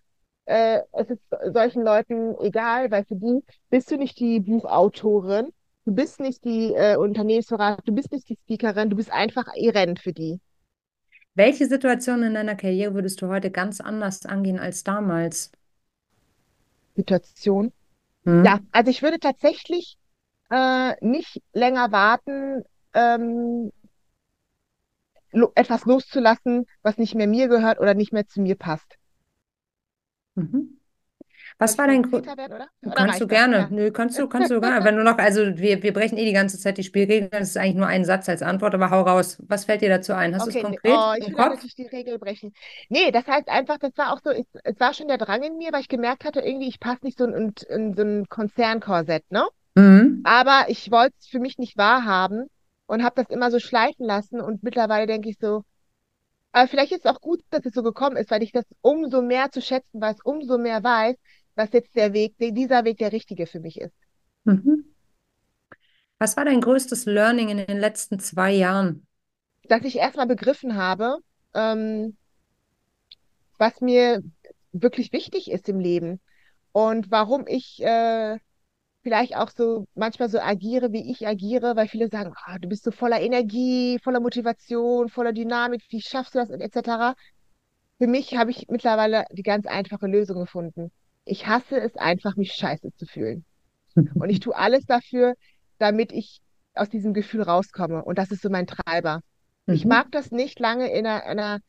äh, 0.45 0.81
es 0.93 1.09
ist 1.09 1.21
solchen 1.53 1.83
Leuten 1.83 2.35
egal, 2.41 2.91
weil 2.91 3.05
für 3.05 3.15
die 3.15 3.43
bist 3.69 3.91
du 3.91 3.97
nicht 3.97 4.19
die 4.19 4.39
Buchautorin, 4.39 5.53
du 5.85 5.93
bist 5.95 6.19
nicht 6.19 6.43
die 6.45 6.73
äh, 6.73 6.97
Unternehmensberaterin, 6.97 7.83
du 7.85 7.93
bist 7.95 8.11
nicht 8.11 8.29
die 8.29 8.37
Speakerin, 8.43 8.89
du 8.89 8.95
bist 8.95 9.11
einfach 9.11 9.47
Irene 9.55 9.95
für 9.97 10.13
die. 10.13 10.39
Welche 11.39 11.67
Situation 11.67 12.21
in 12.21 12.33
deiner 12.33 12.55
Karriere 12.55 12.95
würdest 12.95 13.21
du 13.21 13.29
heute 13.29 13.49
ganz 13.49 13.79
anders 13.79 14.25
angehen 14.25 14.59
als 14.59 14.83
damals? 14.83 15.53
Situation. 16.97 17.71
Hm? 18.25 18.43
Ja, 18.43 18.59
also 18.73 18.91
ich 18.91 19.01
würde 19.01 19.19
tatsächlich 19.21 19.97
äh, 20.49 20.95
nicht 20.99 21.41
länger 21.53 21.93
warten, 21.93 22.65
ähm, 22.93 23.71
lo 25.31 25.53
etwas 25.55 25.85
loszulassen, 25.85 26.65
was 26.81 26.97
nicht 26.97 27.15
mehr 27.15 27.27
mir 27.27 27.47
gehört 27.47 27.79
oder 27.79 27.93
nicht 27.93 28.11
mehr 28.11 28.27
zu 28.27 28.41
mir 28.41 28.57
passt. 28.57 28.97
Mhm. 30.35 30.78
Was 31.59 31.77
war 31.77 31.87
dein 31.87 32.03
Grund? 32.03 32.25
Kannst 32.95 33.19
du 33.19 33.25
das? 33.25 33.27
gerne. 33.27 33.57
Ja. 33.57 33.67
Nö, 33.69 33.91
kannst 33.91 34.17
du, 34.17 34.27
kannst 34.27 34.49
du 34.49 34.59
gerne. 34.61 34.85
Wenn 34.85 34.95
du 34.95 35.03
noch, 35.03 35.17
also 35.17 35.41
wir, 35.57 35.83
wir 35.83 35.93
brechen 35.93 36.17
eh 36.17 36.25
die 36.25 36.33
ganze 36.33 36.57
Zeit 36.57 36.77
die 36.77 36.83
Spielregeln. 36.83 37.29
Das 37.31 37.49
ist 37.49 37.57
eigentlich 37.57 37.75
nur 37.75 37.87
ein 37.87 38.05
Satz 38.05 38.29
als 38.29 38.41
Antwort, 38.41 38.73
aber 38.73 38.89
hau 38.89 39.01
raus. 39.01 39.37
Was 39.47 39.65
fällt 39.65 39.81
dir 39.81 39.89
dazu 39.89 40.13
ein? 40.13 40.33
Hast 40.35 40.45
du 40.45 40.51
es 40.51 40.55
Okay, 40.55 40.61
konkret 40.61 40.93
oh, 40.95 41.13
ich 41.17 41.27
im 41.27 41.33
will 41.33 41.35
Kopf? 41.35 41.49
natürlich 41.49 41.75
die 41.75 41.87
Regel 41.87 42.17
brechen. 42.19 42.53
Nee, 42.89 43.11
das 43.11 43.27
heißt 43.27 43.49
einfach, 43.49 43.77
das 43.77 43.91
war 43.97 44.13
auch 44.13 44.19
so, 44.23 44.31
ich, 44.31 44.45
es 44.63 44.79
war 44.79 44.93
schon 44.93 45.07
der 45.07 45.17
Drang 45.17 45.43
in 45.43 45.57
mir, 45.57 45.71
weil 45.73 45.81
ich 45.81 45.87
gemerkt 45.89 46.23
hatte, 46.25 46.39
irgendwie, 46.41 46.67
ich 46.69 46.79
passe 46.79 47.03
nicht 47.05 47.17
so 47.17 47.25
in, 47.25 47.53
in 47.69 47.93
so 47.95 48.01
ein 48.03 48.27
Konzernkorsett, 48.29 49.29
ne? 49.31 49.45
Mhm. 49.75 50.23
Aber 50.23 50.65
ich 50.69 50.91
wollte 50.91 51.15
es 51.19 51.27
für 51.27 51.39
mich 51.39 51.57
nicht 51.59 51.77
wahrhaben 51.77 52.47
und 52.87 53.03
habe 53.03 53.23
das 53.23 53.29
immer 53.33 53.51
so 53.51 53.59
schleifen 53.59 54.05
lassen 54.05 54.41
und 54.41 54.63
mittlerweile 54.63 55.07
denke 55.07 55.29
ich 55.29 55.37
so, 55.39 55.63
aber 56.51 56.67
vielleicht 56.67 56.91
ist 56.91 57.05
es 57.05 57.11
auch 57.11 57.21
gut, 57.21 57.41
dass 57.51 57.65
es 57.65 57.73
so 57.73 57.83
gekommen 57.83 58.17
ist, 58.17 58.31
weil 58.31 58.43
ich 58.43 58.51
das 58.51 58.65
umso 58.81 59.21
mehr 59.21 59.51
zu 59.51 59.61
schätzen 59.61 60.01
weiß, 60.01 60.17
umso 60.23 60.57
mehr 60.57 60.83
weiß, 60.83 61.15
dass 61.59 61.73
jetzt 61.73 61.93
der 61.97 62.13
Weg, 62.13 62.35
dieser 62.39 62.85
Weg 62.85 62.99
der 62.99 63.11
richtige 63.11 63.45
für 63.45 63.59
mich 63.59 63.81
ist. 63.81 63.93
Mhm. 64.45 64.85
Was 66.17 66.37
war 66.37 66.45
dein 66.45 66.61
größtes 66.61 67.05
Learning 67.05 67.49
in 67.49 67.57
den 67.57 67.77
letzten 67.77 68.17
zwei 68.17 68.53
Jahren? 68.53 69.05
Dass 69.63 69.83
ich 69.83 69.97
erstmal 69.97 70.25
begriffen 70.25 70.77
habe, 70.77 71.17
ähm, 71.53 72.15
was 73.57 73.81
mir 73.81 74.21
wirklich 74.71 75.11
wichtig 75.11 75.51
ist 75.51 75.67
im 75.67 75.81
Leben 75.81 76.21
und 76.71 77.11
warum 77.11 77.45
ich 77.45 77.83
äh, 77.83 78.37
vielleicht 79.03 79.35
auch 79.35 79.49
so 79.49 79.85
manchmal 79.95 80.29
so 80.29 80.39
agiere, 80.39 80.93
wie 80.93 81.11
ich 81.11 81.27
agiere, 81.27 81.75
weil 81.75 81.89
viele 81.89 82.07
sagen, 82.07 82.31
ah, 82.45 82.57
du 82.57 82.69
bist 82.69 82.85
so 82.85 82.91
voller 82.91 83.19
Energie, 83.19 83.99
voller 84.01 84.21
Motivation, 84.21 85.09
voller 85.09 85.33
Dynamik, 85.33 85.81
wie 85.89 86.01
schaffst 86.01 86.35
du 86.35 86.39
das, 86.39 86.51
etc. 86.51 87.17
Für 87.97 88.07
mich 88.07 88.37
habe 88.37 88.51
ich 88.51 88.67
mittlerweile 88.69 89.25
die 89.33 89.43
ganz 89.43 89.65
einfache 89.65 90.07
Lösung 90.07 90.39
gefunden. 90.39 90.93
Ich 91.29 91.47
hasse 91.47 91.79
es 91.79 91.95
einfach, 91.95 92.35
mich 92.35 92.53
scheiße 92.53 92.89
zu 92.95 93.05
fühlen. 93.05 93.45
Und 94.15 94.29
ich 94.29 94.39
tue 94.39 94.55
alles 94.55 94.85
dafür, 94.85 95.35
damit 95.77 96.11
ich 96.11 96.41
aus 96.73 96.89
diesem 96.89 97.13
Gefühl 97.13 97.41
rauskomme. 97.43 98.03
Und 98.03 98.17
das 98.17 98.31
ist 98.31 98.41
so 98.41 98.49
mein 98.49 98.67
Treiber. 98.67 99.21
Ich 99.67 99.85
Mhm. 99.85 99.89
mag 99.89 100.11
das 100.11 100.31
nicht 100.31 100.59
lange 100.59 100.91
in 100.91 101.05
einer, 101.05 101.23
einer 101.25 101.59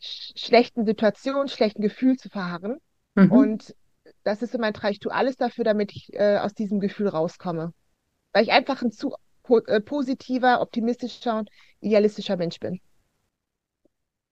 sch 0.00 0.32
schlechten 0.36 0.84
Situation, 0.86 1.48
schlechten 1.48 1.82
Gefühl 1.82 2.16
zu 2.16 2.28
verharren. 2.28 2.78
Mhm. 3.14 3.32
Und 3.32 3.74
das 4.24 4.42
ist 4.42 4.52
so 4.52 4.58
mein 4.58 4.74
Treiber. 4.74 4.92
Ich 4.92 5.00
tue 5.00 5.12
alles 5.12 5.36
dafür, 5.36 5.64
damit 5.64 5.92
ich 5.92 6.12
äh, 6.14 6.38
aus 6.38 6.54
diesem 6.54 6.80
Gefühl 6.80 7.08
rauskomme. 7.08 7.72
Weil 8.32 8.44
ich 8.44 8.52
einfach 8.52 8.82
ein 8.82 8.92
zu 8.92 9.14
po 9.42 9.58
äh, 9.60 9.80
positiver, 9.80 10.60
optimistischer 10.60 11.38
und 11.38 11.50
idealistischer 11.80 12.36
Mensch 12.36 12.60
bin. 12.60 12.80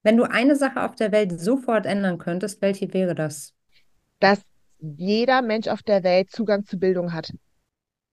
Wenn 0.02 0.16
du 0.16 0.22
eine 0.24 0.56
Sache 0.56 0.82
auf 0.82 0.94
der 0.94 1.12
Welt 1.12 1.38
sofort 1.38 1.84
ändern 1.84 2.16
könntest, 2.18 2.62
welche 2.62 2.94
wäre 2.94 3.14
das? 3.14 3.55
Dass 4.20 4.40
jeder 4.78 5.42
Mensch 5.42 5.68
auf 5.68 5.82
der 5.82 6.02
Welt 6.02 6.30
Zugang 6.30 6.64
zu 6.64 6.78
Bildung 6.78 7.12
hat. 7.12 7.32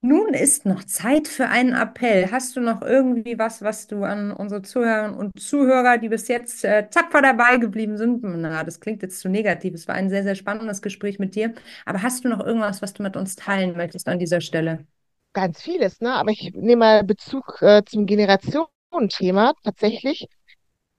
Nun 0.06 0.34
ist 0.34 0.66
noch 0.66 0.84
Zeit 0.84 1.30
für 1.30 1.48
einen 1.48 1.74
Appell. 1.74 2.30
Hast 2.30 2.58
du 2.58 2.60
noch 2.60 2.82
irgendwie 2.82 3.40
was, 3.40 3.62
was 3.62 3.88
du 3.88 4.04
an 4.04 4.32
unsere 4.34 4.62
Zuhörerinnen 4.62 5.18
und 5.18 5.40
Zuhörer, 5.40 5.98
die 5.98 6.10
bis 6.10 6.28
jetzt 6.28 6.66
äh, 6.66 6.90
tapfer 6.90 7.22
dabei 7.22 7.56
geblieben 7.56 7.96
sind, 7.96 8.22
na, 8.22 8.66
das 8.66 8.82
klingt 8.82 9.02
jetzt 9.02 9.22
zu 9.22 9.30
negativ. 9.30 9.74
Es 9.74 9.88
war 9.88 9.96
ein 9.96 10.10
sehr, 10.10 10.24
sehr 10.24 10.36
spannendes 10.36 10.82
Gespräch 10.82 11.20
mit 11.20 11.36
dir. 11.36 11.54
Aber 11.86 12.02
hast 12.02 12.26
du 12.26 12.28
noch 12.28 12.46
irgendwas, 12.46 12.82
was 12.82 12.92
du 12.94 13.02
mit 13.02 13.16
uns 13.16 13.38
teilen 13.38 13.78
möchtest 13.78 14.10
an 14.10 14.20
dieser 14.20 14.42
Stelle? 14.42 14.86
Ganz 15.32 15.62
vieles, 15.62 16.02
ne? 16.02 16.14
Aber 16.14 16.32
ich 16.32 16.52
nehme 16.54 16.76
mal 16.76 17.04
Bezug 17.06 17.62
äh, 17.62 17.82
zum 17.86 18.06
Generationenthema 18.06 19.54
tatsächlich. 19.64 20.28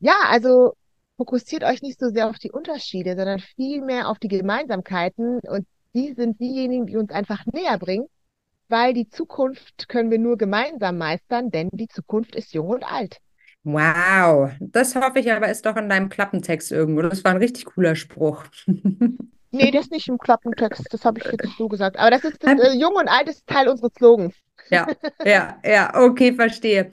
Ja, 0.00 0.14
also 0.28 0.72
fokussiert 1.16 1.64
euch 1.64 1.82
nicht 1.82 1.98
so 1.98 2.10
sehr 2.10 2.28
auf 2.28 2.38
die 2.38 2.50
Unterschiede, 2.50 3.16
sondern 3.16 3.40
vielmehr 3.40 4.08
auf 4.08 4.18
die 4.18 4.28
Gemeinsamkeiten. 4.28 5.40
Und 5.40 5.66
die 5.94 6.12
sind 6.14 6.40
diejenigen, 6.40 6.86
die 6.86 6.96
uns 6.96 7.10
einfach 7.10 7.44
näher 7.46 7.78
bringen, 7.78 8.06
weil 8.68 8.94
die 8.94 9.08
Zukunft 9.08 9.88
können 9.88 10.10
wir 10.10 10.18
nur 10.18 10.36
gemeinsam 10.36 10.98
meistern, 10.98 11.50
denn 11.50 11.68
die 11.72 11.88
Zukunft 11.88 12.34
ist 12.34 12.54
jung 12.54 12.68
und 12.68 12.84
alt. 12.84 13.18
Wow, 13.62 14.50
das 14.60 14.94
hoffe 14.94 15.20
ich 15.20 15.32
aber 15.32 15.48
ist 15.48 15.64
doch 15.64 15.76
in 15.76 15.88
deinem 15.88 16.10
Klappentext 16.10 16.70
irgendwo. 16.70 17.00
Das 17.02 17.24
war 17.24 17.30
ein 17.30 17.38
richtig 17.38 17.64
cooler 17.64 17.96
Spruch. 17.96 18.44
Nee, 19.52 19.70
das 19.70 19.84
ist 19.84 19.92
nicht 19.92 20.08
im 20.08 20.18
Klappentext, 20.18 20.82
das 20.90 21.04
habe 21.04 21.20
ich 21.20 21.26
jetzt 21.26 21.56
so 21.56 21.68
gesagt. 21.68 21.96
Aber 21.96 22.10
das 22.10 22.24
ist 22.24 22.42
das, 22.42 22.58
äh, 22.58 22.76
jung 22.76 22.96
und 22.96 23.06
alt 23.08 23.28
ist 23.28 23.46
Teil 23.46 23.68
unseres 23.68 23.92
Slogans. 23.94 24.34
Ja, 24.68 24.88
ja, 25.24 25.60
ja, 25.64 25.94
okay, 25.94 26.34
verstehe. 26.34 26.90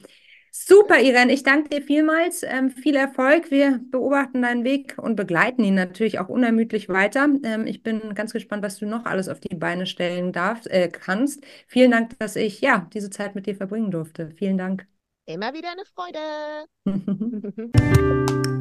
Super, 0.54 1.00
Irene, 1.00 1.32
ich 1.32 1.44
danke 1.44 1.70
dir 1.70 1.82
vielmals. 1.82 2.44
Ähm, 2.44 2.72
viel 2.72 2.98
Erfolg. 2.98 3.52
Wir 3.52 3.80
beobachten 3.90 4.42
deinen 4.42 4.66
Weg 4.66 4.96
und 4.98 5.16
begleiten 5.16 5.64
ihn 5.64 5.76
natürlich 5.76 6.20
auch 6.20 6.28
unermüdlich 6.28 6.90
weiter. 6.90 7.30
Ähm, 7.44 7.66
ich 7.66 7.84
bin 7.84 8.14
ganz 8.16 8.34
gespannt, 8.34 8.62
was 8.62 8.78
du 8.78 8.86
noch 8.86 9.06
alles 9.06 9.30
auf 9.30 9.40
die 9.40 9.56
Beine 9.56 9.86
stellen 9.86 10.34
darfst, 10.34 10.70
äh, 10.70 10.90
kannst. 10.90 11.42
Vielen 11.68 11.92
Dank, 11.92 12.20
dass 12.20 12.36
ich 12.36 12.60
ja 12.60 12.86
diese 12.94 13.10
Zeit 13.10 13.34
mit 13.34 13.46
dir 13.46 13.56
verbringen 13.56 13.92
durfte. 13.92 14.32
Vielen 14.36 14.58
Dank. 14.58 14.86
Immer 15.26 15.54
wieder 15.54 15.70
eine 15.72 15.86
Freude. 15.86 16.20